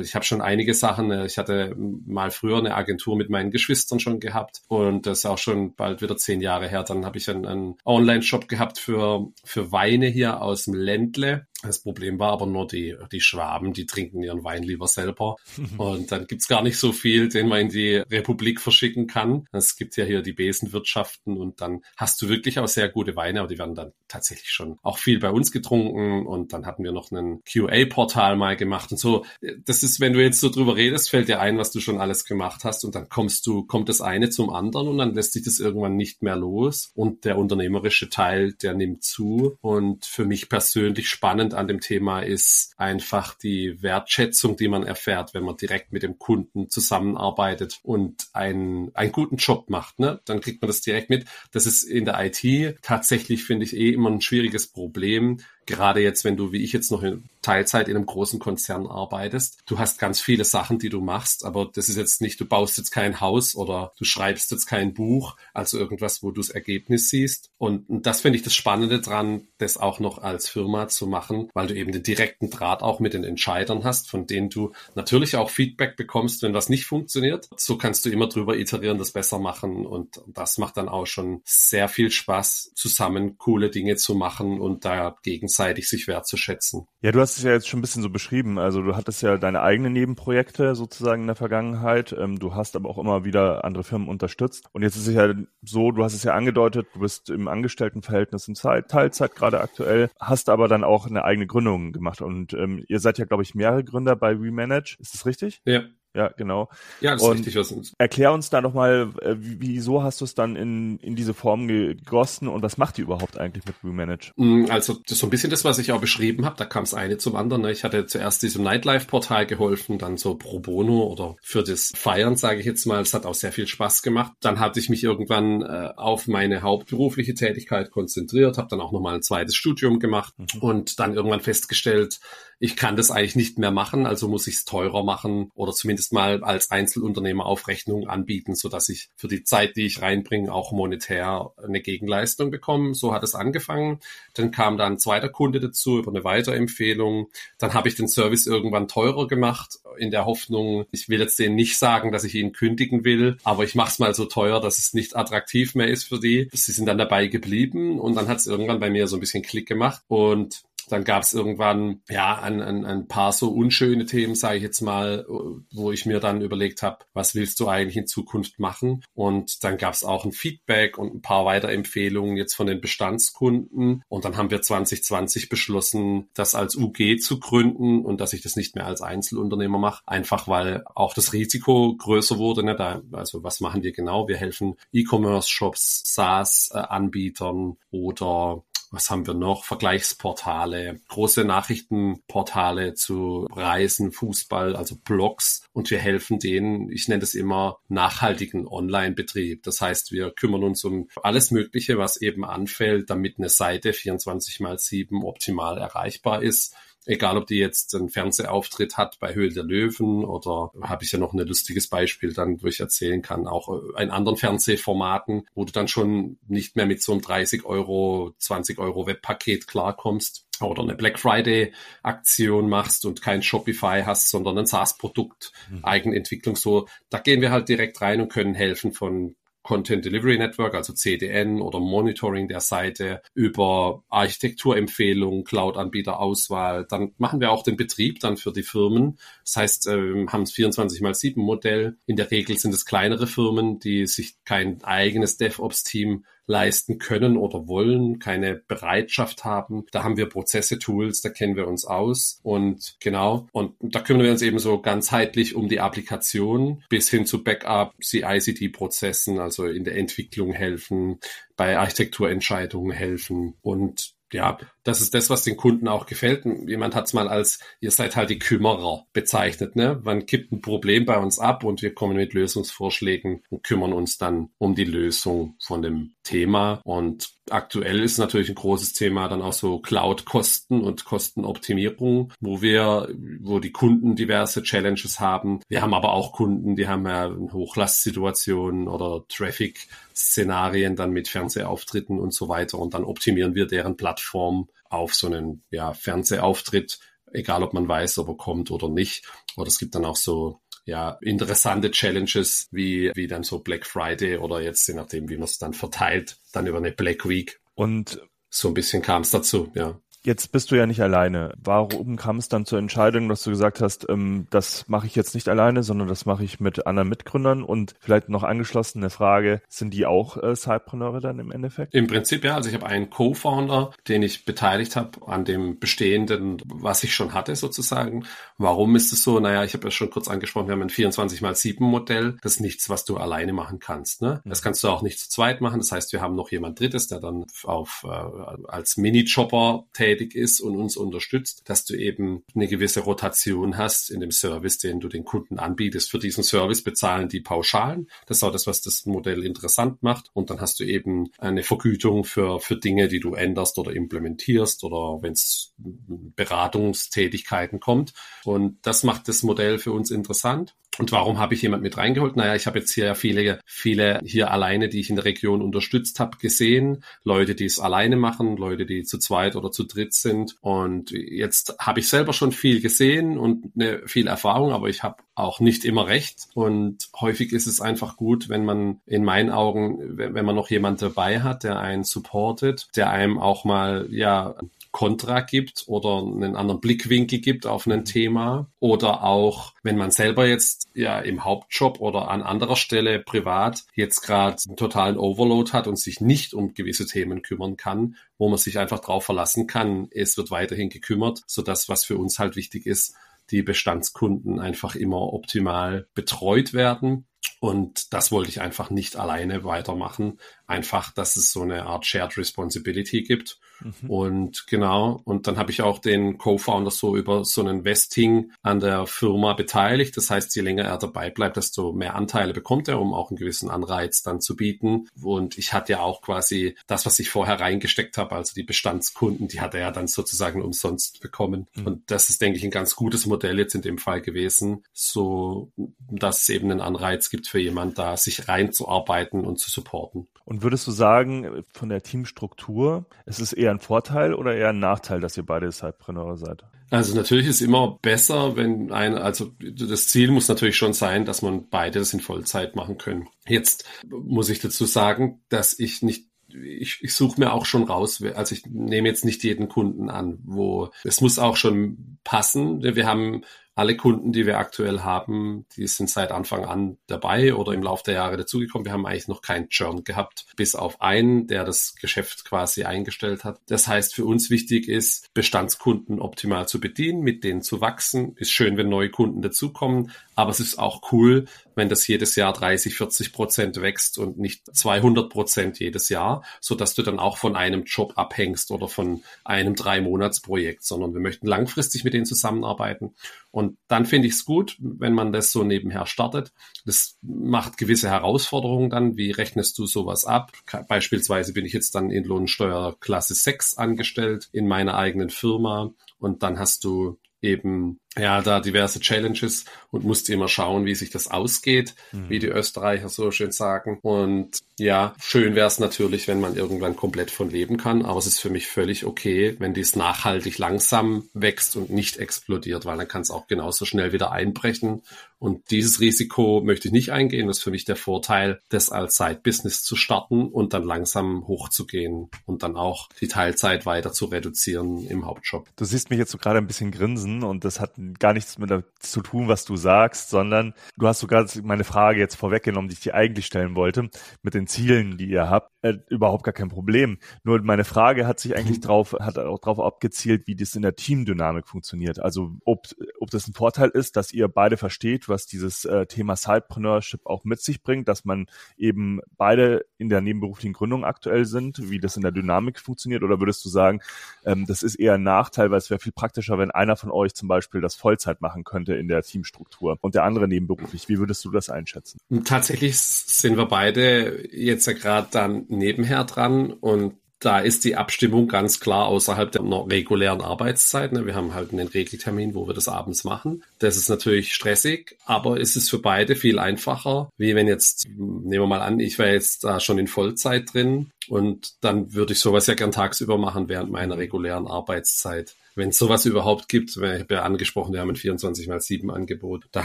ich 0.00 0.14
habe 0.14 0.24
schon 0.24 0.40
einige 0.40 0.74
Sachen. 0.74 1.10
Äh, 1.10 1.26
ich 1.26 1.38
hatte 1.38 1.74
mal 1.76 2.30
früher 2.30 2.58
eine 2.58 2.74
Agentur 2.74 3.16
mit 3.16 3.30
meinen 3.30 3.50
Geschwistern 3.50 4.00
schon 4.00 4.20
gehabt 4.20 4.62
und 4.68 5.06
das 5.06 5.20
ist 5.20 5.26
auch 5.26 5.38
schon 5.38 5.74
bald 5.74 6.02
wieder 6.02 6.16
zehn 6.16 6.40
Jahre 6.40 6.68
her. 6.68 6.82
Dann 6.82 7.04
habe 7.04 7.18
ich 7.18 7.28
einen, 7.30 7.46
einen 7.46 7.76
Online-Shop 7.84 8.48
gehabt 8.48 8.78
für, 8.78 9.28
für 9.44 9.72
Weine 9.72 10.08
hier 10.08 10.42
aus 10.42 10.64
dem 10.64 10.74
Ländle 10.74 11.46
das 11.62 11.82
Problem 11.82 12.18
war 12.18 12.32
aber 12.32 12.46
nur 12.46 12.66
die, 12.66 12.96
die 13.12 13.20
Schwaben, 13.20 13.72
die 13.72 13.86
trinken 13.86 14.22
ihren 14.22 14.44
Wein 14.44 14.62
lieber 14.62 14.88
selber. 14.88 15.36
Und 15.76 16.10
dann 16.12 16.26
gibt's 16.26 16.48
gar 16.48 16.62
nicht 16.62 16.78
so 16.78 16.92
viel, 16.92 17.28
den 17.28 17.48
man 17.48 17.60
in 17.60 17.68
die 17.68 17.96
Republik 17.96 18.60
verschicken 18.60 19.06
kann. 19.06 19.46
Es 19.52 19.76
gibt 19.76 19.96
ja 19.96 20.04
hier 20.04 20.22
die 20.22 20.32
Besenwirtschaften 20.32 21.36
und 21.36 21.60
dann 21.60 21.82
hast 21.96 22.20
du 22.22 22.28
wirklich 22.28 22.58
auch 22.58 22.68
sehr 22.68 22.88
gute 22.88 23.16
Weine, 23.16 23.40
aber 23.40 23.48
die 23.48 23.58
werden 23.58 23.74
dann 23.74 23.92
tatsächlich 24.08 24.50
schon 24.50 24.78
auch 24.82 24.98
viel 24.98 25.18
bei 25.18 25.30
uns 25.30 25.52
getrunken. 25.52 26.26
Und 26.26 26.52
dann 26.52 26.66
hatten 26.66 26.84
wir 26.84 26.92
noch 26.92 27.10
einen 27.12 27.42
QA-Portal 27.44 28.36
mal 28.36 28.56
gemacht 28.56 28.90
und 28.92 28.98
so. 28.98 29.24
Das 29.64 29.82
ist, 29.82 30.00
wenn 30.00 30.12
du 30.12 30.22
jetzt 30.22 30.40
so 30.40 30.48
drüber 30.48 30.76
redest, 30.76 31.10
fällt 31.10 31.28
dir 31.28 31.40
ein, 31.40 31.58
was 31.58 31.70
du 31.70 31.80
schon 31.80 32.00
alles 32.00 32.24
gemacht 32.24 32.64
hast 32.64 32.84
und 32.84 32.94
dann 32.94 33.08
kommst 33.08 33.46
du, 33.46 33.64
kommt 33.64 33.88
das 33.88 34.00
eine 34.00 34.30
zum 34.30 34.50
anderen 34.50 34.88
und 34.88 34.98
dann 34.98 35.14
lässt 35.14 35.32
sich 35.32 35.44
das 35.44 35.60
irgendwann 35.60 35.96
nicht 35.96 36.22
mehr 36.22 36.36
los. 36.36 36.90
Und 36.94 37.24
der 37.24 37.38
unternehmerische 37.38 38.08
Teil, 38.08 38.54
der 38.54 38.74
nimmt 38.74 39.04
zu. 39.04 39.56
Und 39.60 40.06
für 40.06 40.24
mich 40.24 40.48
persönlich 40.48 41.08
spannend 41.08 41.49
spannend 41.50 41.54
an 41.54 41.68
dem 41.68 41.80
Thema 41.80 42.20
ist 42.20 42.74
einfach 42.76 43.34
die 43.34 43.82
Wertschätzung, 43.82 44.56
die 44.56 44.68
man 44.68 44.84
erfährt, 44.84 45.34
wenn 45.34 45.44
man 45.44 45.56
direkt 45.56 45.92
mit 45.92 46.02
dem 46.02 46.18
Kunden 46.18 46.68
zusammenarbeitet 46.70 47.80
und 47.82 48.28
einen, 48.32 48.94
einen 48.94 49.12
guten 49.12 49.36
Job 49.36 49.68
macht. 49.68 49.98
Ne? 49.98 50.20
Dann 50.24 50.40
kriegt 50.40 50.62
man 50.62 50.68
das 50.68 50.80
direkt 50.80 51.10
mit. 51.10 51.26
Das 51.52 51.66
ist 51.66 51.82
in 51.82 52.04
der 52.04 52.18
IT 52.20 52.82
tatsächlich, 52.82 53.44
finde 53.44 53.64
ich, 53.64 53.76
eh 53.76 53.90
immer 53.90 54.10
ein 54.10 54.20
schwieriges 54.20 54.68
Problem 54.68 55.40
Gerade 55.66 56.00
jetzt, 56.00 56.24
wenn 56.24 56.36
du, 56.36 56.52
wie 56.52 56.62
ich 56.62 56.72
jetzt 56.72 56.90
noch 56.90 57.02
in 57.02 57.24
Teilzeit 57.42 57.88
in 57.88 57.96
einem 57.96 58.06
großen 58.06 58.38
Konzern 58.38 58.86
arbeitest, 58.86 59.60
du 59.66 59.78
hast 59.78 59.98
ganz 59.98 60.20
viele 60.20 60.44
Sachen, 60.44 60.78
die 60.78 60.88
du 60.88 61.00
machst, 61.00 61.44
aber 61.44 61.70
das 61.72 61.88
ist 61.88 61.96
jetzt 61.96 62.20
nicht, 62.20 62.40
du 62.40 62.44
baust 62.44 62.76
jetzt 62.76 62.90
kein 62.90 63.20
Haus 63.20 63.54
oder 63.54 63.92
du 63.98 64.04
schreibst 64.04 64.50
jetzt 64.50 64.66
kein 64.66 64.94
Buch, 64.94 65.36
also 65.54 65.78
irgendwas, 65.78 66.22
wo 66.22 66.30
du 66.30 66.40
das 66.40 66.50
Ergebnis 66.50 67.08
siehst. 67.08 67.50
Und, 67.58 67.86
das 67.88 68.20
finde 68.22 68.36
ich 68.36 68.42
das 68.42 68.54
Spannende 68.54 69.00
dran, 69.00 69.48
das 69.58 69.76
auch 69.76 70.00
noch 70.00 70.18
als 70.18 70.48
Firma 70.48 70.88
zu 70.88 71.06
machen, 71.06 71.50
weil 71.54 71.66
du 71.66 71.74
eben 71.74 71.92
den 71.92 72.02
direkten 72.02 72.50
Draht 72.50 72.82
auch 72.82 73.00
mit 73.00 73.14
den 73.14 73.24
Entscheidern 73.24 73.84
hast, 73.84 74.08
von 74.08 74.26
denen 74.26 74.50
du 74.50 74.72
natürlich 74.94 75.36
auch 75.36 75.50
Feedback 75.50 75.96
bekommst, 75.96 76.42
wenn 76.42 76.54
was 76.54 76.68
nicht 76.68 76.86
funktioniert. 76.86 77.48
So 77.56 77.76
kannst 77.76 78.04
du 78.04 78.10
immer 78.10 78.28
drüber 78.28 78.56
iterieren, 78.56 78.98
das 78.98 79.12
besser 79.12 79.38
machen 79.38 79.86
und 79.86 80.20
das 80.26 80.58
macht 80.58 80.76
dann 80.76 80.88
auch 80.88 81.06
schon 81.06 81.42
sehr 81.44 81.88
viel 81.88 82.10
Spaß, 82.10 82.72
zusammen 82.74 83.38
coole 83.38 83.70
Dinge 83.70 83.96
zu 83.96 84.14
machen 84.14 84.60
und 84.60 84.84
da 84.84 85.16
gegenseitig 85.50 85.88
sich 85.88 86.06
wertzuschätzen. 86.06 86.86
Ja, 87.02 87.12
du 87.12 87.20
hast 87.20 87.36
es 87.36 87.42
ja 87.42 87.52
jetzt 87.52 87.68
schon 87.68 87.80
ein 87.80 87.82
bisschen 87.82 88.02
so 88.02 88.10
beschrieben. 88.10 88.58
Also 88.58 88.82
du 88.82 88.94
hattest 88.94 89.22
ja 89.22 89.36
deine 89.36 89.62
eigenen 89.62 89.92
Nebenprojekte 89.92 90.74
sozusagen 90.74 91.22
in 91.22 91.26
der 91.26 91.36
Vergangenheit. 91.36 92.14
Ähm, 92.16 92.38
du 92.38 92.54
hast 92.54 92.76
aber 92.76 92.88
auch 92.88 92.98
immer 92.98 93.24
wieder 93.24 93.64
andere 93.64 93.84
Firmen 93.84 94.08
unterstützt. 94.08 94.66
Und 94.72 94.82
jetzt 94.82 94.96
ist 94.96 95.08
es 95.08 95.14
ja 95.14 95.34
so, 95.62 95.90
du 95.90 96.04
hast 96.04 96.14
es 96.14 96.22
ja 96.22 96.34
angedeutet, 96.34 96.86
du 96.94 97.00
bist 97.00 97.30
im 97.30 97.48
Angestelltenverhältnis 97.48 98.46
in 98.48 98.54
Zeit, 98.54 98.88
Teilzeit 98.88 99.34
gerade 99.34 99.60
aktuell, 99.60 100.10
hast 100.20 100.48
aber 100.48 100.68
dann 100.68 100.84
auch 100.84 101.06
eine 101.06 101.24
eigene 101.24 101.46
Gründung 101.46 101.92
gemacht. 101.92 102.20
Und 102.20 102.52
ähm, 102.54 102.84
ihr 102.88 103.00
seid 103.00 103.18
ja, 103.18 103.24
glaube 103.24 103.42
ich, 103.42 103.54
mehrere 103.54 103.84
Gründer 103.84 104.14
bei 104.16 104.30
Remanage. 104.30 104.96
Ist 105.00 105.14
das 105.14 105.26
richtig? 105.26 105.60
Ja. 105.64 105.82
Ja, 106.14 106.28
genau. 106.36 106.68
Ja, 107.00 107.12
das 107.12 107.22
ist 107.22 107.30
richtig. 107.30 107.56
Was 107.56 107.92
erklär 107.98 108.32
uns 108.32 108.50
da 108.50 108.60
nochmal, 108.60 109.10
äh, 109.22 109.36
wieso 109.38 110.02
hast 110.02 110.20
du 110.20 110.24
es 110.24 110.34
dann 110.34 110.56
in, 110.56 110.98
in 110.98 111.14
diese 111.14 111.34
Form 111.34 111.68
gegossen 111.68 112.48
und 112.48 112.62
was 112.62 112.78
macht 112.78 112.96
die 112.96 113.02
überhaupt 113.02 113.38
eigentlich 113.38 113.64
mit 113.64 113.76
Remanage? 113.84 114.32
Mm, 114.34 114.64
also 114.70 114.94
das 114.94 115.12
ist 115.12 115.18
so 115.20 115.28
ein 115.28 115.30
bisschen 115.30 115.50
das, 115.50 115.64
was 115.64 115.78
ich 115.78 115.92
auch 115.92 116.00
beschrieben 116.00 116.44
habe. 116.44 116.56
Da 116.56 116.64
kam 116.64 116.82
es 116.82 116.94
eine 116.94 117.18
zum 117.18 117.36
anderen. 117.36 117.62
Ne? 117.62 117.70
Ich 117.70 117.84
hatte 117.84 118.06
zuerst 118.06 118.42
diesem 118.42 118.64
Nightlife-Portal 118.64 119.46
geholfen, 119.46 119.98
dann 119.98 120.16
so 120.16 120.34
pro 120.34 120.58
bono 120.58 121.04
oder 121.04 121.36
für 121.42 121.62
das 121.62 121.92
Feiern, 121.94 122.34
sage 122.34 122.58
ich 122.58 122.66
jetzt 122.66 122.86
mal. 122.86 123.00
Es 123.00 123.14
hat 123.14 123.24
auch 123.24 123.34
sehr 123.34 123.52
viel 123.52 123.68
Spaß 123.68 124.02
gemacht. 124.02 124.32
Dann 124.40 124.58
hatte 124.58 124.80
ich 124.80 124.88
mich 124.88 125.04
irgendwann 125.04 125.62
äh, 125.62 125.90
auf 125.96 126.26
meine 126.26 126.62
hauptberufliche 126.62 127.34
Tätigkeit 127.34 127.92
konzentriert, 127.92 128.58
habe 128.58 128.68
dann 128.68 128.80
auch 128.80 128.90
nochmal 128.90 129.14
ein 129.14 129.22
zweites 129.22 129.54
Studium 129.54 130.00
gemacht 130.00 130.34
mhm. 130.38 130.60
und 130.60 130.98
dann 130.98 131.14
irgendwann 131.14 131.40
festgestellt, 131.40 132.18
ich 132.62 132.76
kann 132.76 132.94
das 132.94 133.10
eigentlich 133.10 133.36
nicht 133.36 133.58
mehr 133.58 133.70
machen, 133.70 134.06
also 134.06 134.28
muss 134.28 134.46
ich 134.46 134.56
es 134.56 134.64
teurer 134.66 135.02
machen 135.02 135.50
oder 135.54 135.72
zumindest 135.72 135.99
zumindest 136.00 136.12
mal 136.12 136.42
als 136.42 136.70
Einzelunternehmer 136.70 137.46
auf 137.46 137.68
Rechnung 137.68 138.08
anbieten, 138.08 138.54
so 138.54 138.70
ich 138.88 139.10
für 139.16 139.28
die 139.28 139.44
Zeit, 139.44 139.76
die 139.76 139.86
ich 139.86 140.00
reinbringe, 140.00 140.52
auch 140.52 140.72
monetär 140.72 141.52
eine 141.62 141.80
Gegenleistung 141.80 142.50
bekomme. 142.50 142.94
So 142.94 143.12
hat 143.12 143.22
es 143.22 143.34
angefangen. 143.34 144.00
Dann 144.34 144.50
kam 144.50 144.78
da 144.78 144.86
ein 144.86 144.98
zweiter 144.98 145.28
Kunde 145.28 145.60
dazu 145.60 145.98
über 145.98 146.10
eine 146.10 146.24
Weiterempfehlung. 146.24 147.28
Dann 147.58 147.74
habe 147.74 147.88
ich 147.88 147.94
den 147.96 148.08
Service 148.08 148.46
irgendwann 148.46 148.88
teurer 148.88 149.26
gemacht, 149.26 149.78
in 149.98 150.10
der 150.10 150.24
Hoffnung, 150.24 150.86
ich 150.92 151.08
will 151.08 151.20
jetzt 151.20 151.38
denen 151.38 151.56
nicht 151.56 151.78
sagen, 151.78 152.12
dass 152.12 152.24
ich 152.24 152.34
ihn 152.34 152.52
kündigen 152.52 153.04
will, 153.04 153.36
aber 153.44 153.64
ich 153.64 153.74
mache 153.74 153.90
es 153.90 153.98
mal 153.98 154.14
so 154.14 154.24
teuer, 154.24 154.60
dass 154.60 154.78
es 154.78 154.94
nicht 154.94 155.16
attraktiv 155.16 155.74
mehr 155.74 155.88
ist 155.88 156.04
für 156.04 156.18
die. 156.18 156.48
Sie 156.52 156.72
sind 156.72 156.86
dann 156.86 156.98
dabei 156.98 157.26
geblieben 157.26 157.98
und 157.98 158.14
dann 158.14 158.28
hat 158.28 158.38
es 158.38 158.46
irgendwann 158.46 158.80
bei 158.80 158.90
mir 158.90 159.06
so 159.08 159.16
ein 159.16 159.20
bisschen 159.20 159.42
Klick 159.42 159.68
gemacht 159.68 160.02
und 160.08 160.62
dann 160.90 161.04
gab 161.04 161.22
es 161.22 161.32
irgendwann 161.32 162.02
ja 162.08 162.40
ein, 162.40 162.60
ein, 162.60 162.84
ein 162.84 163.08
paar 163.08 163.32
so 163.32 163.50
unschöne 163.50 164.06
Themen, 164.06 164.34
sage 164.34 164.56
ich 164.56 164.62
jetzt 164.62 164.80
mal, 164.80 165.26
wo 165.72 165.92
ich 165.92 166.06
mir 166.06 166.20
dann 166.20 166.40
überlegt 166.40 166.82
habe, 166.82 166.98
was 167.12 167.34
willst 167.34 167.60
du 167.60 167.68
eigentlich 167.68 167.96
in 167.96 168.06
Zukunft 168.06 168.58
machen? 168.58 169.04
Und 169.14 169.62
dann 169.64 169.76
gab 169.76 169.94
es 169.94 170.04
auch 170.04 170.24
ein 170.24 170.32
Feedback 170.32 170.98
und 170.98 171.14
ein 171.14 171.22
paar 171.22 171.44
Weiterempfehlungen 171.44 172.36
jetzt 172.36 172.54
von 172.54 172.66
den 172.66 172.80
Bestandskunden. 172.80 174.02
Und 174.08 174.24
dann 174.24 174.36
haben 174.36 174.50
wir 174.50 174.62
2020 174.62 175.48
beschlossen, 175.48 176.28
das 176.34 176.54
als 176.54 176.76
UG 176.76 177.18
zu 177.20 177.38
gründen 177.38 178.04
und 178.04 178.20
dass 178.20 178.32
ich 178.32 178.42
das 178.42 178.56
nicht 178.56 178.74
mehr 178.74 178.86
als 178.86 179.00
Einzelunternehmer 179.00 179.78
mache, 179.78 180.02
einfach 180.06 180.48
weil 180.48 180.84
auch 180.94 181.14
das 181.14 181.32
Risiko 181.32 181.94
größer 181.96 182.38
wurde. 182.38 182.62
Ne? 182.62 182.76
Da, 182.76 183.02
also 183.12 183.42
was 183.42 183.60
machen 183.60 183.82
wir 183.82 183.92
genau? 183.92 184.28
Wir 184.28 184.36
helfen 184.36 184.76
E-Commerce-Shops, 184.92 186.02
SaaS-Anbietern 186.14 187.76
oder 187.90 188.62
was 188.90 189.10
haben 189.10 189.26
wir 189.26 189.34
noch? 189.34 189.64
Vergleichsportale, 189.64 191.00
große 191.08 191.44
Nachrichtenportale 191.44 192.94
zu 192.94 193.46
Reisen, 193.52 194.10
Fußball, 194.12 194.74
also 194.74 194.96
Blogs. 194.96 195.62
Und 195.72 195.90
wir 195.90 195.98
helfen 195.98 196.38
denen, 196.38 196.90
ich 196.90 197.06
nenne 197.08 197.20
das 197.20 197.34
immer 197.34 197.78
nachhaltigen 197.88 198.66
Online-Betrieb. 198.66 199.62
Das 199.62 199.80
heißt, 199.80 200.12
wir 200.12 200.32
kümmern 200.32 200.64
uns 200.64 200.84
um 200.84 201.08
alles 201.22 201.50
Mögliche, 201.50 201.98
was 201.98 202.20
eben 202.20 202.44
anfällt, 202.44 203.10
damit 203.10 203.38
eine 203.38 203.48
Seite 203.48 203.92
24 203.92 204.60
mal 204.60 204.78
7 204.78 205.22
optimal 205.24 205.78
erreichbar 205.78 206.42
ist 206.42 206.74
Egal, 207.06 207.38
ob 207.38 207.46
die 207.46 207.56
jetzt 207.56 207.94
einen 207.94 208.10
Fernsehauftritt 208.10 208.96
hat 208.98 209.18
bei 209.20 209.34
Höhle 209.34 209.54
der 209.54 209.64
Löwen 209.64 210.24
oder 210.24 210.70
habe 210.82 211.04
ich 211.04 211.12
ja 211.12 211.18
noch 211.18 211.32
ein 211.32 211.38
lustiges 211.38 211.88
Beispiel 211.88 212.34
dann, 212.34 212.62
wo 212.62 212.66
ich 212.66 212.80
erzählen 212.80 213.22
kann, 213.22 213.46
auch 213.46 213.68
äh, 213.68 214.02
in 214.02 214.10
anderen 214.10 214.36
Fernsehformaten, 214.36 215.46
wo 215.54 215.64
du 215.64 215.72
dann 215.72 215.88
schon 215.88 216.38
nicht 216.46 216.76
mehr 216.76 216.86
mit 216.86 217.02
so 217.02 217.12
einem 217.12 217.22
30 217.22 217.64
Euro, 217.64 218.34
20 218.38 218.78
Euro 218.78 219.06
Webpaket 219.06 219.66
klarkommst 219.66 220.46
oder 220.60 220.82
eine 220.82 220.94
Black 220.94 221.18
Friday 221.18 221.72
Aktion 222.02 222.68
machst 222.68 223.06
und 223.06 223.22
kein 223.22 223.42
Shopify 223.42 224.02
hast, 224.04 224.30
sondern 224.30 224.58
ein 224.58 224.66
SaaS-Produkt, 224.66 225.52
mhm. 225.70 225.84
Eigenentwicklung 225.84 226.56
so. 226.56 226.86
Da 227.08 227.18
gehen 227.18 227.40
wir 227.40 227.50
halt 227.50 227.68
direkt 227.68 228.00
rein 228.02 228.20
und 228.20 228.30
können 228.30 228.54
helfen 228.54 228.92
von 228.92 229.36
Content 229.70 230.04
Delivery 230.04 230.36
Network, 230.36 230.74
also 230.74 230.92
CDN 230.92 231.60
oder 231.60 231.78
Monitoring 231.78 232.48
der 232.48 232.58
Seite, 232.58 233.22
über 233.34 234.02
Architekturempfehlungen, 234.08 235.44
Cloud-Anbieter-Auswahl. 235.44 236.86
Dann 236.88 237.12
machen 237.18 237.38
wir 237.38 237.52
auch 237.52 237.62
den 237.62 237.76
Betrieb 237.76 238.18
dann 238.18 238.36
für 238.36 238.52
die 238.52 238.64
Firmen. 238.64 239.20
Das 239.44 239.54
heißt, 239.54 239.86
äh, 239.86 240.26
haben 240.26 240.42
es 240.42 240.50
24 240.50 241.02
mal 241.02 241.14
7 241.14 241.40
Modell. 241.40 241.96
In 242.06 242.16
der 242.16 242.32
Regel 242.32 242.58
sind 242.58 242.74
es 242.74 242.84
kleinere 242.84 243.28
Firmen, 243.28 243.78
die 243.78 244.08
sich 244.08 244.42
kein 244.44 244.82
eigenes 244.82 245.36
DevOps-Team 245.36 246.24
leisten 246.50 246.98
können 246.98 247.36
oder 247.36 247.68
wollen, 247.68 248.18
keine 248.18 248.56
Bereitschaft 248.56 249.44
haben. 249.44 249.86
Da 249.92 250.02
haben 250.02 250.16
wir 250.16 250.28
Prozesse, 250.28 250.80
Tools, 250.80 251.22
da 251.22 251.30
kennen 251.30 251.54
wir 251.54 251.68
uns 251.68 251.84
aus 251.84 252.40
und 252.42 252.96
genau. 252.98 253.46
Und 253.52 253.76
da 253.80 254.00
kümmern 254.00 254.24
wir 254.24 254.32
uns 254.32 254.42
eben 254.42 254.58
so 254.58 254.80
ganzheitlich 254.80 255.54
um 255.54 255.68
die 255.68 255.80
Applikation 255.80 256.82
bis 256.88 257.08
hin 257.08 257.24
zu 257.24 257.44
Backup, 257.44 257.94
CI-CD-Prozessen, 258.02 259.38
also 259.38 259.64
in 259.66 259.84
der 259.84 259.96
Entwicklung 259.96 260.52
helfen, 260.52 261.20
bei 261.56 261.78
Architekturentscheidungen 261.78 262.90
helfen 262.90 263.54
und 263.62 264.14
ja, 264.32 264.58
das 264.84 265.00
ist 265.00 265.14
das, 265.14 265.28
was 265.28 265.42
den 265.42 265.56
Kunden 265.56 265.88
auch 265.88 266.06
gefällt. 266.06 266.44
Jemand 266.66 266.94
hat 266.94 267.06
es 267.06 267.12
mal 267.12 267.28
als, 267.28 267.58
ihr 267.80 267.90
seid 267.90 268.16
halt 268.16 268.30
die 268.30 268.38
Kümmerer 268.38 269.06
bezeichnet. 269.12 269.76
Ne? 269.76 270.00
Man 270.04 270.26
kippt 270.26 270.52
ein 270.52 270.60
Problem 270.60 271.04
bei 271.04 271.18
uns 271.18 271.38
ab 271.38 271.64
und 271.64 271.82
wir 271.82 271.94
kommen 271.94 272.16
mit 272.16 272.32
Lösungsvorschlägen 272.32 273.42
und 273.50 273.64
kümmern 273.64 273.92
uns 273.92 274.18
dann 274.18 274.50
um 274.58 274.74
die 274.74 274.84
Lösung 274.84 275.56
von 275.60 275.82
dem 275.82 276.14
Thema. 276.22 276.80
Und 276.84 277.30
aktuell 277.50 278.00
ist 278.00 278.18
natürlich 278.18 278.48
ein 278.48 278.54
großes 278.54 278.92
Thema 278.92 279.28
dann 279.28 279.42
auch 279.42 279.52
so 279.52 279.78
Cloud-Kosten 279.78 280.82
und 280.82 281.04
Kostenoptimierung, 281.04 282.32
wo 282.40 282.62
wir, 282.62 283.08
wo 283.40 283.58
die 283.58 283.72
Kunden 283.72 284.16
diverse 284.16 284.62
Challenges 284.62 285.20
haben. 285.20 285.60
Wir 285.68 285.82
haben 285.82 285.94
aber 285.94 286.12
auch 286.12 286.32
Kunden, 286.32 286.76
die 286.76 286.88
haben 286.88 287.06
ja 287.06 287.34
Hochlastsituationen 287.52 288.88
oder 288.88 289.24
Traffic-Szenarien 289.28 290.96
dann 290.96 291.10
mit 291.10 291.28
Fernsehauftritten 291.28 292.18
und 292.18 292.34
so 292.34 292.48
weiter 292.48 292.78
und 292.78 292.94
dann 292.94 293.04
optimieren 293.04 293.54
wir 293.54 293.66
deren 293.66 293.96
Plattform 293.96 294.68
auf 294.90 295.14
so 295.14 295.28
einen 295.28 295.62
ja, 295.70 295.94
Fernsehauftritt, 295.94 296.98
egal 297.32 297.62
ob 297.62 297.72
man 297.72 297.88
weiß, 297.88 298.18
ob 298.18 298.28
er 298.28 298.36
kommt 298.36 298.70
oder 298.70 298.88
nicht. 298.88 299.26
Oder 299.56 299.68
es 299.68 299.78
gibt 299.78 299.94
dann 299.94 300.04
auch 300.04 300.16
so 300.16 300.60
ja, 300.84 301.18
interessante 301.20 301.90
Challenges, 301.90 302.68
wie, 302.70 303.12
wie 303.14 303.26
dann 303.26 303.42
so 303.42 303.60
Black 303.60 303.86
Friday 303.86 304.38
oder 304.38 304.60
jetzt, 304.60 304.86
je 304.88 304.94
nachdem, 304.94 305.28
wie 305.28 305.36
man 305.36 305.44
es 305.44 305.58
dann 305.58 305.72
verteilt, 305.72 306.38
dann 306.52 306.66
über 306.66 306.78
eine 306.78 306.92
Black 306.92 307.28
Week. 307.28 307.60
Und 307.74 308.20
so 308.48 308.68
ein 308.68 308.74
bisschen 308.74 309.02
kam 309.02 309.22
es 309.22 309.30
dazu, 309.30 309.70
ja. 309.74 310.00
Jetzt 310.22 310.52
bist 310.52 310.70
du 310.70 310.74
ja 310.76 310.86
nicht 310.86 311.00
alleine. 311.00 311.54
Warum 311.62 312.16
kam 312.16 312.36
es 312.36 312.48
dann 312.48 312.66
zur 312.66 312.78
Entscheidung, 312.78 313.28
dass 313.30 313.42
du 313.42 313.50
gesagt 313.50 313.80
hast, 313.80 314.06
ähm, 314.10 314.46
das 314.50 314.86
mache 314.86 315.06
ich 315.06 315.14
jetzt 315.14 315.34
nicht 315.34 315.48
alleine, 315.48 315.82
sondern 315.82 316.08
das 316.08 316.26
mache 316.26 316.44
ich 316.44 316.60
mit 316.60 316.86
anderen 316.86 317.08
Mitgründern? 317.08 317.62
Und 317.62 317.94
vielleicht 318.00 318.28
noch 318.28 318.42
angeschlossene 318.42 319.08
Frage, 319.08 319.62
sind 319.68 319.94
die 319.94 320.04
auch 320.04 320.36
äh, 320.42 320.54
Sidepreneure 320.54 321.20
dann 321.20 321.38
im 321.38 321.50
Endeffekt? 321.50 321.94
Im 321.94 322.06
Prinzip 322.06 322.44
ja. 322.44 322.54
Also 322.54 322.68
ich 322.68 322.74
habe 322.74 322.86
einen 322.86 323.08
Co-Founder, 323.08 323.92
den 324.08 324.22
ich 324.22 324.44
beteiligt 324.44 324.94
habe 324.94 325.26
an 325.26 325.46
dem 325.46 325.78
bestehenden, 325.78 326.58
was 326.66 327.02
ich 327.02 327.14
schon 327.14 327.32
hatte 327.32 327.56
sozusagen. 327.56 328.26
Warum 328.58 328.96
ist 328.96 329.14
es 329.14 329.24
so? 329.24 329.40
Naja, 329.40 329.64
ich 329.64 329.72
habe 329.72 329.84
ja 329.84 329.90
schon 329.90 330.10
kurz 330.10 330.28
angesprochen, 330.28 330.66
wir 330.66 330.72
haben 330.72 330.82
ein 330.82 330.90
24 330.90 331.40
mal 331.40 331.54
7 331.54 331.82
Modell. 331.82 332.36
Das 332.42 332.56
ist 332.56 332.60
nichts, 332.60 332.90
was 332.90 333.06
du 333.06 333.16
alleine 333.16 333.54
machen 333.54 333.78
kannst. 333.78 334.20
Ne? 334.20 334.42
Das 334.44 334.60
kannst 334.60 334.84
du 334.84 334.88
auch 334.88 335.00
nicht 335.00 335.18
zu 335.18 335.30
zweit 335.30 335.62
machen. 335.62 335.80
Das 335.80 335.92
heißt, 335.92 336.12
wir 336.12 336.20
haben 336.20 336.34
noch 336.34 336.50
jemand 336.50 336.78
Drittes, 336.78 337.08
der 337.08 337.20
dann 337.20 337.46
auf 337.64 338.04
äh, 338.04 338.66
als 338.68 338.98
Mini-Chopper 338.98 339.84
tätig 339.94 340.09
tätig 340.10 340.34
ist 340.34 340.60
und 340.60 340.76
uns 340.76 340.96
unterstützt, 340.96 341.62
dass 341.66 341.84
du 341.84 341.94
eben 341.94 342.42
eine 342.54 342.68
gewisse 342.68 343.00
Rotation 343.00 343.76
hast 343.76 344.10
in 344.10 344.20
dem 344.20 344.30
Service, 344.30 344.78
den 344.78 345.00
du 345.00 345.08
den 345.08 345.24
Kunden 345.24 345.58
anbietest. 345.58 346.10
Für 346.10 346.18
diesen 346.18 346.42
Service 346.42 346.82
bezahlen 346.82 347.28
die 347.28 347.40
Pauschalen. 347.40 348.08
Das 348.26 348.38
ist 348.38 348.42
auch 348.42 348.52
das, 348.52 348.66
was 348.66 348.82
das 348.82 349.06
Modell 349.06 349.44
interessant 349.44 350.02
macht. 350.02 350.30
Und 350.32 350.50
dann 350.50 350.60
hast 350.60 350.80
du 350.80 350.84
eben 350.84 351.30
eine 351.38 351.62
Vergütung 351.62 352.24
für, 352.24 352.60
für 352.60 352.76
Dinge, 352.76 353.08
die 353.08 353.20
du 353.20 353.34
änderst 353.34 353.78
oder 353.78 353.92
implementierst 353.92 354.84
oder 354.84 355.22
wenn 355.22 355.32
es 355.32 355.72
Beratungstätigkeiten 355.78 357.80
kommt. 357.80 358.12
Und 358.44 358.78
das 358.82 359.04
macht 359.04 359.28
das 359.28 359.42
Modell 359.42 359.78
für 359.78 359.92
uns 359.92 360.10
interessant. 360.10 360.74
Und 361.00 361.12
warum 361.12 361.38
habe 361.38 361.54
ich 361.54 361.62
jemand 361.62 361.82
mit 361.82 361.96
reingeholt? 361.96 362.36
Naja, 362.36 362.54
ich 362.54 362.66
habe 362.66 362.78
jetzt 362.78 362.92
hier 362.92 363.06
ja 363.06 363.14
viele, 363.14 363.58
viele 363.64 364.20
hier 364.22 364.50
alleine, 364.50 364.90
die 364.90 365.00
ich 365.00 365.08
in 365.08 365.16
der 365.16 365.24
Region 365.24 365.62
unterstützt 365.62 366.20
habe, 366.20 366.36
gesehen. 366.36 367.02
Leute, 367.24 367.54
die 367.54 367.64
es 367.64 367.78
alleine 367.78 368.16
machen, 368.16 368.58
Leute, 368.58 368.84
die 368.84 369.04
zu 369.04 369.16
zweit 369.16 369.56
oder 369.56 369.70
zu 369.70 369.84
dritt 369.84 370.12
sind. 370.12 370.56
Und 370.60 371.10
jetzt 371.10 371.74
habe 371.78 372.00
ich 372.00 372.08
selber 372.10 372.34
schon 372.34 372.52
viel 372.52 372.82
gesehen 372.82 373.38
und 373.38 373.72
eine, 373.74 374.06
viel 374.06 374.26
Erfahrung, 374.26 374.72
aber 374.72 374.90
ich 374.90 375.02
habe 375.02 375.22
auch 375.34 375.58
nicht 375.58 375.86
immer 375.86 376.06
recht. 376.06 376.48
Und 376.52 377.08
häufig 377.18 377.54
ist 377.54 377.66
es 377.66 377.80
einfach 377.80 378.18
gut, 378.18 378.50
wenn 378.50 378.66
man 378.66 379.00
in 379.06 379.24
meinen 379.24 379.48
Augen, 379.48 380.18
wenn 380.18 380.44
man 380.44 380.54
noch 380.54 380.68
jemand 380.68 381.00
dabei 381.00 381.40
hat, 381.40 381.64
der 381.64 381.78
einen 381.78 382.04
supportet, 382.04 382.88
der 382.94 383.08
einem 383.08 383.38
auch 383.38 383.64
mal, 383.64 384.06
ja, 384.10 384.54
Kontra 384.92 385.40
gibt 385.40 385.84
oder 385.86 386.18
einen 386.18 386.56
anderen 386.56 386.80
Blickwinkel 386.80 387.40
gibt 387.40 387.66
auf 387.66 387.86
ein 387.86 388.04
Thema 388.04 388.70
oder 388.80 389.22
auch, 389.22 389.74
wenn 389.82 389.96
man 389.96 390.10
selber 390.10 390.46
jetzt 390.46 390.88
ja 390.94 391.20
im 391.20 391.44
Hauptjob 391.44 392.00
oder 392.00 392.28
an 392.28 392.42
anderer 392.42 392.76
Stelle 392.76 393.20
privat 393.20 393.84
jetzt 393.94 394.22
gerade 394.22 394.56
einen 394.66 394.76
totalen 394.76 395.16
Overload 395.16 395.72
hat 395.72 395.86
und 395.86 395.98
sich 395.98 396.20
nicht 396.20 396.54
um 396.54 396.74
gewisse 396.74 397.06
Themen 397.06 397.42
kümmern 397.42 397.76
kann, 397.76 398.16
wo 398.38 398.48
man 398.48 398.58
sich 398.58 398.78
einfach 398.78 399.00
drauf 399.00 399.24
verlassen 399.24 399.66
kann, 399.66 400.08
es 400.10 400.36
wird 400.36 400.50
weiterhin 400.50 400.90
gekümmert, 400.90 401.42
so 401.46 401.62
dass 401.62 401.88
was 401.88 402.04
für 402.04 402.18
uns 402.18 402.38
halt 402.38 402.56
wichtig 402.56 402.86
ist, 402.86 403.14
die 403.50 403.62
Bestandskunden 403.62 404.60
einfach 404.60 404.94
immer 404.94 405.32
optimal 405.32 406.06
betreut 406.14 406.72
werden. 406.72 407.26
Und 407.58 408.12
das 408.14 408.32
wollte 408.32 408.50
ich 408.50 408.60
einfach 408.60 408.90
nicht 408.90 409.16
alleine 409.16 409.64
weitermachen. 409.64 410.38
Einfach, 410.70 411.12
dass 411.12 411.36
es 411.36 411.52
so 411.52 411.62
eine 411.62 411.86
Art 411.86 412.06
Shared 412.06 412.36
Responsibility 412.36 413.22
gibt. 413.22 413.58
Mhm. 413.82 414.10
Und 414.10 414.66
genau, 414.66 415.20
und 415.24 415.46
dann 415.46 415.56
habe 415.56 415.70
ich 415.70 415.82
auch 415.82 415.98
den 415.98 416.38
Co-Founder 416.38 416.90
so 416.90 417.16
über 417.16 417.44
so 417.44 417.66
ein 417.66 417.84
Vesting 417.84 418.52
an 418.62 418.80
der 418.80 419.06
Firma 419.06 419.54
beteiligt. 419.54 420.16
Das 420.16 420.30
heißt, 420.30 420.54
je 420.54 420.62
länger 420.62 420.84
er 420.84 420.98
dabei 420.98 421.30
bleibt, 421.30 421.56
desto 421.56 421.92
mehr 421.92 422.14
Anteile 422.14 422.52
bekommt 422.52 422.88
er, 422.88 423.00
um 423.00 423.14
auch 423.14 423.30
einen 423.30 423.38
gewissen 423.38 423.70
Anreiz 423.70 424.22
dann 424.22 424.40
zu 424.40 424.56
bieten. 424.56 425.08
Und 425.22 425.58
ich 425.58 425.72
hatte 425.72 425.92
ja 425.92 426.00
auch 426.00 426.22
quasi 426.22 426.76
das, 426.86 427.06
was 427.06 427.18
ich 427.18 427.30
vorher 427.30 427.60
reingesteckt 427.60 428.18
habe, 428.18 428.34
also 428.34 428.52
die 428.54 428.62
Bestandskunden, 428.62 429.48
die 429.48 429.60
hat 429.60 429.74
er 429.74 429.80
ja 429.80 429.90
dann 429.90 430.08
sozusagen 430.08 430.62
umsonst 430.62 431.20
bekommen. 431.20 431.66
Mhm. 431.74 431.86
Und 431.86 432.10
das 432.10 432.30
ist, 432.30 432.40
denke 432.40 432.58
ich, 432.58 432.64
ein 432.64 432.70
ganz 432.70 432.94
gutes 432.96 433.26
Modell 433.26 433.58
jetzt 433.58 433.74
in 433.74 433.82
dem 433.82 433.98
Fall 433.98 434.20
gewesen, 434.20 434.84
so 434.92 435.72
dass 436.10 436.42
es 436.42 436.48
eben 436.48 436.70
einen 436.70 436.80
Anreiz 436.80 437.30
gibt 437.30 437.46
für 437.46 437.58
jemand 437.58 437.98
da, 437.98 438.16
sich 438.16 438.48
reinzuarbeiten 438.48 439.44
und 439.44 439.58
zu 439.58 439.70
supporten. 439.70 440.28
Und 440.44 440.59
würdest 440.62 440.86
du 440.86 440.90
sagen, 440.90 441.64
von 441.72 441.88
der 441.88 442.02
Teamstruktur, 442.02 443.06
ist 443.26 443.40
es 443.40 443.52
eher 443.52 443.70
ein 443.70 443.80
Vorteil 443.80 444.34
oder 444.34 444.54
eher 444.54 444.70
ein 444.70 444.78
Nachteil, 444.78 445.20
dass 445.20 445.36
ihr 445.36 445.44
beide 445.44 445.70
Cypreneure 445.70 446.36
seid? 446.36 446.64
Also 446.90 447.14
natürlich 447.14 447.46
ist 447.46 447.60
immer 447.60 447.98
besser, 448.02 448.56
wenn 448.56 448.90
ein, 448.90 449.16
also 449.16 449.52
das 449.60 450.08
Ziel 450.08 450.32
muss 450.32 450.48
natürlich 450.48 450.76
schon 450.76 450.92
sein, 450.92 451.24
dass 451.24 451.40
man 451.40 451.68
beide 451.68 452.00
das 452.00 452.12
in 452.12 452.20
Vollzeit 452.20 452.74
machen 452.74 452.98
können. 452.98 453.28
Jetzt 453.46 453.84
muss 454.08 454.48
ich 454.48 454.58
dazu 454.58 454.86
sagen, 454.86 455.40
dass 455.48 455.78
ich 455.78 456.02
nicht 456.02 456.30
ich, 456.52 456.98
ich 457.02 457.14
suche 457.14 457.38
mir 457.38 457.52
auch 457.52 457.64
schon 457.64 457.84
raus, 457.84 458.20
also 458.34 458.54
ich 458.54 458.66
nehme 458.66 459.06
jetzt 459.06 459.24
nicht 459.24 459.44
jeden 459.44 459.68
Kunden 459.68 460.10
an, 460.10 460.40
wo 460.42 460.90
es 461.04 461.20
muss 461.20 461.38
auch 461.38 461.56
schon 461.56 462.18
passen. 462.24 462.82
Wir 462.82 463.06
haben 463.06 463.42
alle 463.80 463.96
Kunden, 463.96 464.30
die 464.30 464.44
wir 464.44 464.58
aktuell 464.58 465.00
haben, 465.00 465.64
die 465.74 465.86
sind 465.86 466.10
seit 466.10 466.32
Anfang 466.32 466.66
an 466.66 466.98
dabei 467.06 467.54
oder 467.54 467.72
im 467.72 467.82
Laufe 467.82 468.02
der 468.04 468.12
Jahre 468.12 468.36
dazugekommen. 468.36 468.84
Wir 468.84 468.92
haben 468.92 469.06
eigentlich 469.06 469.26
noch 469.26 469.40
keinen 469.40 469.70
Churn 469.70 470.04
gehabt, 470.04 470.44
bis 470.54 470.74
auf 470.74 471.00
einen, 471.00 471.46
der 471.46 471.64
das 471.64 471.94
Geschäft 471.94 472.44
quasi 472.44 472.84
eingestellt 472.84 473.42
hat. 473.42 473.58
Das 473.68 473.88
heißt, 473.88 474.14
für 474.14 474.26
uns 474.26 474.50
wichtig 474.50 474.86
ist, 474.86 475.32
Bestandskunden 475.32 476.20
optimal 476.20 476.68
zu 476.68 476.78
bedienen, 476.78 477.22
mit 477.22 477.42
denen 477.42 477.62
zu 477.62 477.80
wachsen. 477.80 478.36
Ist 478.36 478.50
schön, 478.50 478.76
wenn 478.76 478.90
neue 478.90 479.08
Kunden 479.08 479.40
dazukommen, 479.40 480.12
aber 480.34 480.50
es 480.50 480.60
ist 480.60 480.78
auch 480.78 481.10
cool, 481.12 481.46
wenn 481.74 481.88
das 481.88 482.06
jedes 482.06 482.36
Jahr 482.36 482.52
30, 482.52 482.94
40 482.94 483.32
Prozent 483.32 483.80
wächst 483.80 484.18
und 484.18 484.38
nicht 484.38 484.74
200 484.76 485.30
Prozent 485.30 485.78
jedes 485.78 486.10
Jahr, 486.10 486.44
so 486.60 486.74
dass 486.74 486.94
du 486.94 487.02
dann 487.02 487.18
auch 487.18 487.38
von 487.38 487.56
einem 487.56 487.84
Job 487.84 488.12
abhängst 488.16 488.70
oder 488.70 488.88
von 488.88 489.22
einem 489.44 489.74
drei 489.74 490.02
Monats 490.02 490.40
Projekt, 490.40 490.84
sondern 490.84 491.14
wir 491.14 491.20
möchten 491.20 491.46
langfristig 491.46 492.04
mit 492.04 492.12
denen 492.12 492.26
zusammenarbeiten. 492.26 493.14
Und 493.50 493.78
dann 493.88 494.06
finde 494.06 494.28
ich 494.28 494.34
es 494.34 494.44
gut, 494.44 494.76
wenn 494.80 495.12
man 495.12 495.32
das 495.32 495.50
so 495.50 495.64
nebenher 495.64 496.06
startet. 496.06 496.52
Das 496.84 497.18
macht 497.22 497.78
gewisse 497.78 498.08
Herausforderungen 498.08 498.90
dann. 498.90 499.16
Wie 499.16 499.32
rechnest 499.32 499.76
du 499.78 499.86
sowas 499.86 500.24
ab? 500.24 500.52
Beispielsweise 500.88 501.52
bin 501.52 501.66
ich 501.66 501.72
jetzt 501.72 501.94
dann 501.94 502.10
in 502.10 502.24
Lohnsteuerklasse 502.24 503.34
6 503.34 503.76
angestellt 503.76 504.48
in 504.52 504.68
meiner 504.68 504.96
eigenen 504.96 505.30
Firma 505.30 505.92
und 506.18 506.42
dann 506.42 506.58
hast 506.58 506.84
du 506.84 507.18
eben 507.42 507.98
ja 508.18 508.42
da 508.42 508.60
diverse 508.60 509.00
Challenges 509.00 509.64
und 509.90 510.04
musste 510.04 510.32
immer 510.32 510.48
schauen, 510.48 510.84
wie 510.84 510.94
sich 510.94 511.10
das 511.10 511.28
ausgeht, 511.28 511.94
mhm. 512.12 512.28
wie 512.28 512.38
die 512.38 512.48
Österreicher 512.48 513.08
so 513.08 513.30
schön 513.30 513.52
sagen. 513.52 513.98
Und 514.02 514.58
ja, 514.78 515.14
schön 515.20 515.54
wäre 515.54 515.66
es 515.66 515.78
natürlich, 515.78 516.26
wenn 516.26 516.40
man 516.40 516.56
irgendwann 516.56 516.96
komplett 516.96 517.30
von 517.30 517.50
leben 517.50 517.76
kann, 517.76 518.04
aber 518.04 518.18
es 518.18 518.26
ist 518.26 518.40
für 518.40 518.50
mich 518.50 518.66
völlig 518.66 519.04
okay, 519.04 519.54
wenn 519.58 519.74
dies 519.74 519.94
nachhaltig 519.94 520.58
langsam 520.58 521.28
wächst 521.34 521.76
und 521.76 521.90
nicht 521.90 522.16
explodiert, 522.16 522.84
weil 522.84 522.96
dann 522.96 523.08
kann 523.08 523.22
es 523.22 523.30
auch 523.30 523.46
genauso 523.46 523.84
schnell 523.84 524.12
wieder 524.12 524.32
einbrechen. 524.32 525.02
Und 525.38 525.70
dieses 525.70 526.00
Risiko 526.00 526.60
möchte 526.62 526.88
ich 526.88 526.92
nicht 526.92 527.12
eingehen. 527.12 527.46
Das 527.46 527.58
ist 527.58 527.62
für 527.62 527.70
mich 527.70 527.86
der 527.86 527.96
Vorteil, 527.96 528.60
das 528.68 528.90
als 528.90 529.16
Side-Business 529.16 529.82
zu 529.82 529.96
starten 529.96 530.48
und 530.48 530.74
dann 530.74 530.84
langsam 530.84 531.46
hochzugehen 531.48 532.28
und 532.44 532.62
dann 532.62 532.76
auch 532.76 533.08
die 533.20 533.28
Teilzeit 533.28 533.86
weiter 533.86 534.12
zu 534.12 534.26
reduzieren 534.26 535.06
im 535.06 535.24
Hauptjob. 535.24 535.66
Du 535.76 535.86
siehst 535.86 536.10
mich 536.10 536.18
jetzt 536.18 536.32
so 536.32 536.38
gerade 536.38 536.58
ein 536.58 536.66
bisschen 536.66 536.90
grinsen 536.90 537.42
und 537.42 537.64
das 537.64 537.80
hat 537.80 537.92
gar 538.18 538.32
nichts 538.32 538.58
mit 538.58 538.70
zu 538.98 539.20
tun, 539.20 539.48
was 539.48 539.64
du 539.64 539.76
sagst, 539.76 540.30
sondern 540.30 540.74
du 540.96 541.06
hast 541.06 541.20
sogar 541.20 541.46
meine 541.62 541.84
Frage 541.84 542.20
jetzt 542.20 542.36
vorweggenommen, 542.36 542.88
die 542.88 542.94
ich 542.94 543.00
dir 543.00 543.14
eigentlich 543.14 543.46
stellen 543.46 543.74
wollte, 543.74 544.10
mit 544.42 544.54
den 544.54 544.66
Zielen, 544.66 545.16
die 545.16 545.28
ihr 545.28 545.50
habt. 545.50 545.70
Äh, 545.82 545.94
überhaupt 546.10 546.44
gar 546.44 546.52
kein 546.52 546.68
Problem. 546.68 547.18
Nur 547.42 547.62
meine 547.62 547.84
Frage 547.84 548.26
hat 548.26 548.38
sich 548.38 548.54
eigentlich 548.54 548.80
drauf, 548.80 549.16
hat 549.18 549.38
auch 549.38 549.58
darauf 549.58 549.80
abgezielt, 549.80 550.46
wie 550.46 550.54
das 550.54 550.74
in 550.74 550.82
der 550.82 550.94
Teamdynamik 550.94 551.68
funktioniert. 551.68 552.20
Also 552.20 552.52
ob, 552.66 552.86
ob 553.18 553.30
das 553.30 553.48
ein 553.48 553.54
Vorteil 553.54 553.88
ist, 553.88 554.16
dass 554.16 554.30
ihr 554.30 554.48
beide 554.48 554.76
versteht, 554.76 555.28
was 555.28 555.46
dieses 555.46 555.86
äh, 555.86 556.04
Thema 556.04 556.36
Sidepreneurship 556.36 557.24
auch 557.24 557.44
mit 557.44 557.62
sich 557.62 557.82
bringt, 557.82 558.08
dass 558.08 558.26
man 558.26 558.46
eben 558.76 559.20
beide 559.38 559.86
in 559.96 560.10
der 560.10 560.20
nebenberuflichen 560.20 560.74
Gründung 560.74 561.04
aktuell 561.04 561.46
sind, 561.46 561.90
wie 561.90 561.98
das 561.98 562.16
in 562.16 562.22
der 562.22 562.32
Dynamik 562.32 562.78
funktioniert, 562.78 563.22
oder 563.22 563.40
würdest 563.40 563.64
du 563.64 563.70
sagen, 563.70 564.00
ähm, 564.44 564.66
das 564.66 564.82
ist 564.82 564.96
eher 564.96 565.14
ein 565.14 565.22
Nachteil, 565.22 565.70
weil 565.70 565.78
es 565.78 565.88
wäre 565.88 566.00
viel 566.00 566.12
praktischer, 566.12 566.58
wenn 566.58 566.70
einer 566.70 566.96
von 566.96 567.10
euch 567.10 567.34
zum 567.34 567.48
Beispiel 567.48 567.80
das 567.80 567.89
Vollzeit 567.94 568.40
machen 568.40 568.64
könnte 568.64 568.94
in 568.94 569.08
der 569.08 569.22
Teamstruktur 569.22 569.98
und 570.00 570.14
der 570.14 570.24
andere 570.24 570.48
nebenberuflich. 570.48 571.08
Wie 571.08 571.18
würdest 571.18 571.44
du 571.44 571.50
das 571.50 571.70
einschätzen? 571.70 572.18
Tatsächlich 572.44 572.98
sind 572.98 573.56
wir 573.56 573.66
beide 573.66 574.48
jetzt 574.54 574.86
ja 574.86 574.92
gerade 574.92 575.28
dann 575.30 575.64
nebenher 575.68 576.24
dran 576.24 576.72
und 576.72 577.14
da 577.40 577.58
ist 577.58 577.84
die 577.84 577.96
Abstimmung 577.96 578.48
ganz 578.48 578.80
klar 578.80 579.06
außerhalb 579.06 579.50
der 579.50 579.62
regulären 579.62 580.42
Arbeitszeit. 580.42 581.12
Ne? 581.12 581.24
Wir 581.24 581.34
haben 581.34 581.54
halt 581.54 581.72
einen 581.72 581.88
Regeltermin, 581.88 582.54
wo 582.54 582.68
wir 582.68 582.74
das 582.74 582.86
abends 582.86 583.24
machen. 583.24 583.64
Das 583.78 583.96
ist 583.96 584.10
natürlich 584.10 584.54
stressig, 584.54 585.16
aber 585.24 585.58
es 585.58 585.74
ist 585.74 585.88
für 585.88 585.98
beide 585.98 586.36
viel 586.36 586.58
einfacher, 586.58 587.30
wie 587.38 587.54
wenn 587.54 587.66
jetzt, 587.66 588.06
nehmen 588.08 588.50
wir 588.50 588.66
mal 588.66 588.82
an, 588.82 589.00
ich 589.00 589.18
wäre 589.18 589.32
jetzt 589.32 589.64
da 589.64 589.80
schon 589.80 589.98
in 589.98 590.06
Vollzeit 590.06 590.74
drin 590.74 591.12
und 591.28 591.72
dann 591.80 592.12
würde 592.12 592.34
ich 592.34 592.40
sowas 592.40 592.66
ja 592.66 592.74
gern 592.74 592.92
tagsüber 592.92 593.38
machen 593.38 593.68
während 593.68 593.90
meiner 593.90 594.18
regulären 594.18 594.66
Arbeitszeit 594.66 595.54
wenn 595.74 595.90
es 595.90 595.98
sowas 595.98 596.26
überhaupt 596.26 596.68
gibt, 596.68 596.90
ich 596.90 597.02
habe 597.02 597.34
ja 597.34 597.42
angesprochen, 597.42 597.92
wir 597.92 598.00
haben 598.00 598.10
ein 598.10 598.16
24 598.16 598.68
mal 598.68 598.80
7 598.80 599.10
Angebot, 599.10 599.64
da 599.72 599.84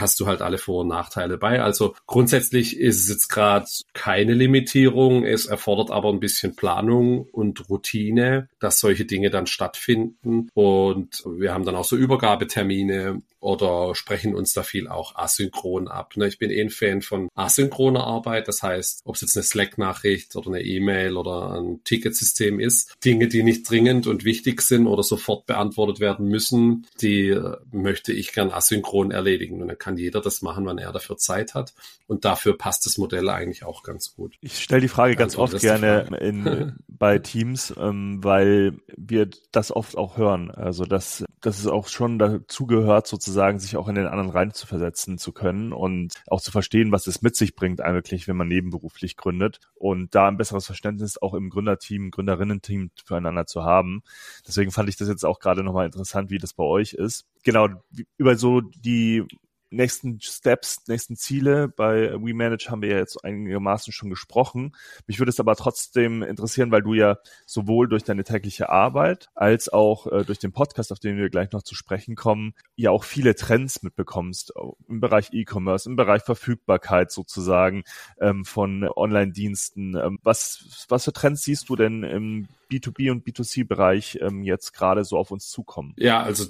hast 0.00 0.18
du 0.20 0.26
halt 0.26 0.42
alle 0.42 0.58
Vor- 0.58 0.82
und 0.82 0.88
Nachteile 0.88 1.38
bei. 1.38 1.62
Also 1.62 1.94
grundsätzlich 2.06 2.78
ist 2.78 3.00
es 3.00 3.08
jetzt 3.08 3.28
gerade 3.28 3.66
keine 3.92 4.34
Limitierung, 4.34 5.24
es 5.24 5.46
erfordert 5.46 5.90
aber 5.90 6.10
ein 6.10 6.20
bisschen 6.20 6.56
Planung 6.56 7.26
und 7.32 7.68
Routine, 7.68 8.48
dass 8.58 8.80
solche 8.80 9.04
Dinge 9.04 9.30
dann 9.30 9.46
stattfinden. 9.46 10.48
Und 10.54 11.24
wir 11.26 11.52
haben 11.52 11.64
dann 11.64 11.76
auch 11.76 11.84
so 11.84 11.96
Übergabetermine 11.96 13.22
oder 13.40 13.94
sprechen 13.94 14.34
uns 14.34 14.52
da 14.52 14.62
viel 14.62 14.88
auch 14.88 15.14
asynchron 15.14 15.88
ab. 15.88 16.16
Ne? 16.16 16.26
Ich 16.26 16.38
bin 16.38 16.50
eh 16.50 16.60
ein 16.60 16.70
Fan 16.70 17.02
von 17.02 17.28
asynchroner 17.34 18.04
Arbeit, 18.04 18.48
das 18.48 18.62
heißt, 18.62 19.02
ob 19.04 19.14
es 19.14 19.20
jetzt 19.20 19.36
eine 19.36 19.44
Slack-Nachricht 19.44 20.34
oder 20.36 20.48
eine 20.48 20.62
E-Mail 20.62 21.16
oder 21.16 21.52
ein 21.60 21.80
Ticketsystem 21.84 22.60
ist, 22.60 22.96
Dinge, 23.04 23.28
die 23.28 23.42
nicht 23.42 23.68
dringend 23.68 24.06
und 24.06 24.24
wichtig 24.24 24.62
sind 24.62 24.86
oder 24.86 25.02
sofort 25.02 25.46
beantwortet 25.46 26.00
werden 26.00 26.28
müssen, 26.28 26.86
die 27.00 27.28
äh, 27.28 27.56
möchte 27.72 28.12
ich 28.12 28.32
gern 28.32 28.50
asynchron 28.50 29.10
erledigen. 29.10 29.60
Und 29.60 29.68
dann 29.68 29.78
kann 29.78 29.98
jeder 29.98 30.20
das 30.20 30.42
machen, 30.42 30.64
wann 30.66 30.78
er 30.78 30.92
dafür 30.92 31.16
Zeit 31.16 31.54
hat. 31.54 31.74
Und 32.06 32.24
dafür 32.24 32.56
passt 32.56 32.86
das 32.86 32.98
Modell 32.98 33.28
eigentlich 33.28 33.64
auch 33.64 33.82
ganz 33.82 34.14
gut. 34.14 34.36
Ich 34.40 34.62
stelle 34.62 34.80
die 34.80 34.88
Frage 34.88 35.16
ganz 35.16 35.36
oft 35.36 35.60
gerne 35.60 36.08
in, 36.20 36.74
bei 36.88 37.18
Teams, 37.18 37.74
ähm, 37.76 38.22
weil 38.22 38.78
wir 38.96 39.28
das 39.52 39.70
oft 39.70 39.96
auch 39.96 40.16
hören. 40.16 40.50
Also 40.50 40.84
dass, 40.84 41.24
dass 41.40 41.58
es 41.58 41.66
auch 41.66 41.88
schon 41.88 42.18
dazugehört, 42.18 43.06
sozusagen 43.06 43.25
sozusagen 43.26 43.58
sich 43.58 43.76
auch 43.76 43.88
in 43.88 43.96
den 43.96 44.06
anderen 44.06 44.30
rein 44.30 44.52
zu 44.52 44.66
versetzen 44.66 45.18
zu 45.18 45.32
können 45.32 45.72
und 45.72 46.14
auch 46.28 46.40
zu 46.40 46.50
verstehen, 46.50 46.92
was 46.92 47.06
es 47.06 47.22
mit 47.22 47.36
sich 47.36 47.54
bringt 47.54 47.80
eigentlich, 47.80 48.28
wenn 48.28 48.36
man 48.36 48.48
nebenberuflich 48.48 49.16
gründet 49.16 49.60
und 49.74 50.14
da 50.14 50.28
ein 50.28 50.36
besseres 50.36 50.66
Verständnis 50.66 51.20
auch 51.20 51.34
im 51.34 51.50
Gründerteam, 51.50 52.10
Gründerinnen-Team 52.10 52.90
füreinander 53.04 53.46
zu 53.46 53.64
haben. 53.64 54.02
Deswegen 54.46 54.70
fand 54.70 54.88
ich 54.88 54.96
das 54.96 55.08
jetzt 55.08 55.24
auch 55.24 55.40
gerade 55.40 55.62
nochmal 55.62 55.86
interessant, 55.86 56.30
wie 56.30 56.38
das 56.38 56.54
bei 56.54 56.64
euch 56.64 56.94
ist. 56.94 57.26
Genau, 57.42 57.68
über 58.16 58.36
so 58.36 58.60
die 58.60 59.24
nächsten 59.70 60.20
Steps, 60.20 60.86
nächsten 60.88 61.16
Ziele 61.16 61.68
bei 61.68 62.12
WeManage 62.12 62.70
haben 62.70 62.82
wir 62.82 62.90
ja 62.90 62.98
jetzt 62.98 63.24
einigermaßen 63.24 63.92
schon 63.92 64.10
gesprochen. 64.10 64.74
Mich 65.06 65.18
würde 65.18 65.30
es 65.30 65.40
aber 65.40 65.56
trotzdem 65.56 66.22
interessieren, 66.22 66.70
weil 66.70 66.82
du 66.82 66.94
ja 66.94 67.18
sowohl 67.46 67.88
durch 67.88 68.04
deine 68.04 68.24
tägliche 68.24 68.68
Arbeit 68.68 69.28
als 69.34 69.68
auch 69.68 70.06
äh, 70.06 70.24
durch 70.24 70.38
den 70.38 70.52
Podcast, 70.52 70.92
auf 70.92 70.98
den 70.98 71.16
wir 71.16 71.30
gleich 71.30 71.52
noch 71.52 71.62
zu 71.62 71.74
sprechen 71.74 72.14
kommen, 72.14 72.54
ja 72.76 72.90
auch 72.90 73.04
viele 73.04 73.34
Trends 73.34 73.82
mitbekommst 73.82 74.52
im 74.88 75.00
Bereich 75.00 75.32
E-Commerce, 75.32 75.88
im 75.88 75.96
Bereich 75.96 76.22
Verfügbarkeit 76.22 77.10
sozusagen 77.10 77.84
ähm, 78.20 78.44
von 78.44 78.88
Online-Diensten. 78.88 79.96
Ähm, 79.96 80.18
was, 80.22 80.86
was 80.88 81.04
für 81.04 81.12
Trends 81.12 81.42
siehst 81.42 81.68
du 81.68 81.76
denn 81.76 82.02
im 82.02 82.48
B2B 82.70 83.10
und 83.10 83.26
B2C-Bereich 83.26 84.18
ähm, 84.20 84.42
jetzt 84.42 84.72
gerade 84.72 85.04
so 85.04 85.16
auf 85.16 85.30
uns 85.30 85.48
zukommen? 85.50 85.94
Ja, 85.96 86.22
also 86.22 86.44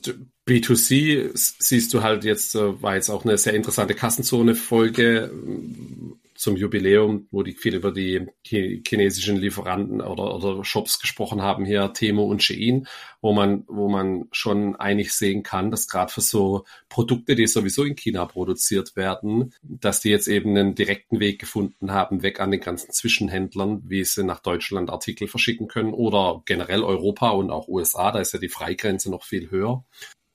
B2C 0.48 1.30
siehst 1.34 1.92
du 1.94 2.02
halt 2.02 2.24
jetzt, 2.24 2.54
äh, 2.54 2.82
war 2.82 2.94
jetzt 2.94 3.10
auch 3.10 3.24
eine 3.24 3.38
sehr 3.38 3.54
interessante 3.54 3.94
Kassenzone-Folge 3.94 5.30
zum 6.36 6.56
Jubiläum, 6.56 7.28
wo 7.30 7.42
die 7.42 7.52
viel 7.52 7.74
über 7.74 7.92
die 7.92 8.26
chinesischen 8.44 9.36
Lieferanten 9.36 10.00
oder, 10.00 10.34
oder 10.34 10.64
Shops 10.64 10.98
gesprochen 11.00 11.42
haben, 11.42 11.64
hier 11.64 11.92
Temo 11.92 12.24
und 12.24 12.42
Shein, 12.42 12.86
wo 13.20 13.32
man, 13.32 13.64
wo 13.66 13.88
man 13.88 14.28
schon 14.32 14.76
einig 14.76 15.12
sehen 15.12 15.42
kann, 15.42 15.70
dass 15.70 15.88
gerade 15.88 16.12
für 16.12 16.20
so 16.20 16.64
Produkte, 16.88 17.34
die 17.34 17.46
sowieso 17.46 17.84
in 17.84 17.96
China 17.96 18.24
produziert 18.26 18.96
werden, 18.96 19.54
dass 19.62 20.00
die 20.00 20.10
jetzt 20.10 20.28
eben 20.28 20.56
einen 20.56 20.74
direkten 20.74 21.20
Weg 21.20 21.38
gefunden 21.38 21.92
haben, 21.92 22.22
weg 22.22 22.40
an 22.40 22.50
den 22.50 22.60
ganzen 22.60 22.92
Zwischenhändlern, 22.92 23.82
wie 23.86 24.04
sie 24.04 24.24
nach 24.24 24.40
Deutschland 24.40 24.90
Artikel 24.90 25.28
verschicken 25.28 25.68
können 25.68 25.92
oder 25.92 26.42
generell 26.44 26.82
Europa 26.82 27.30
und 27.30 27.50
auch 27.50 27.68
USA, 27.68 28.12
da 28.12 28.20
ist 28.20 28.32
ja 28.32 28.38
die 28.38 28.48
Freigrenze 28.48 29.10
noch 29.10 29.24
viel 29.24 29.50
höher. 29.50 29.84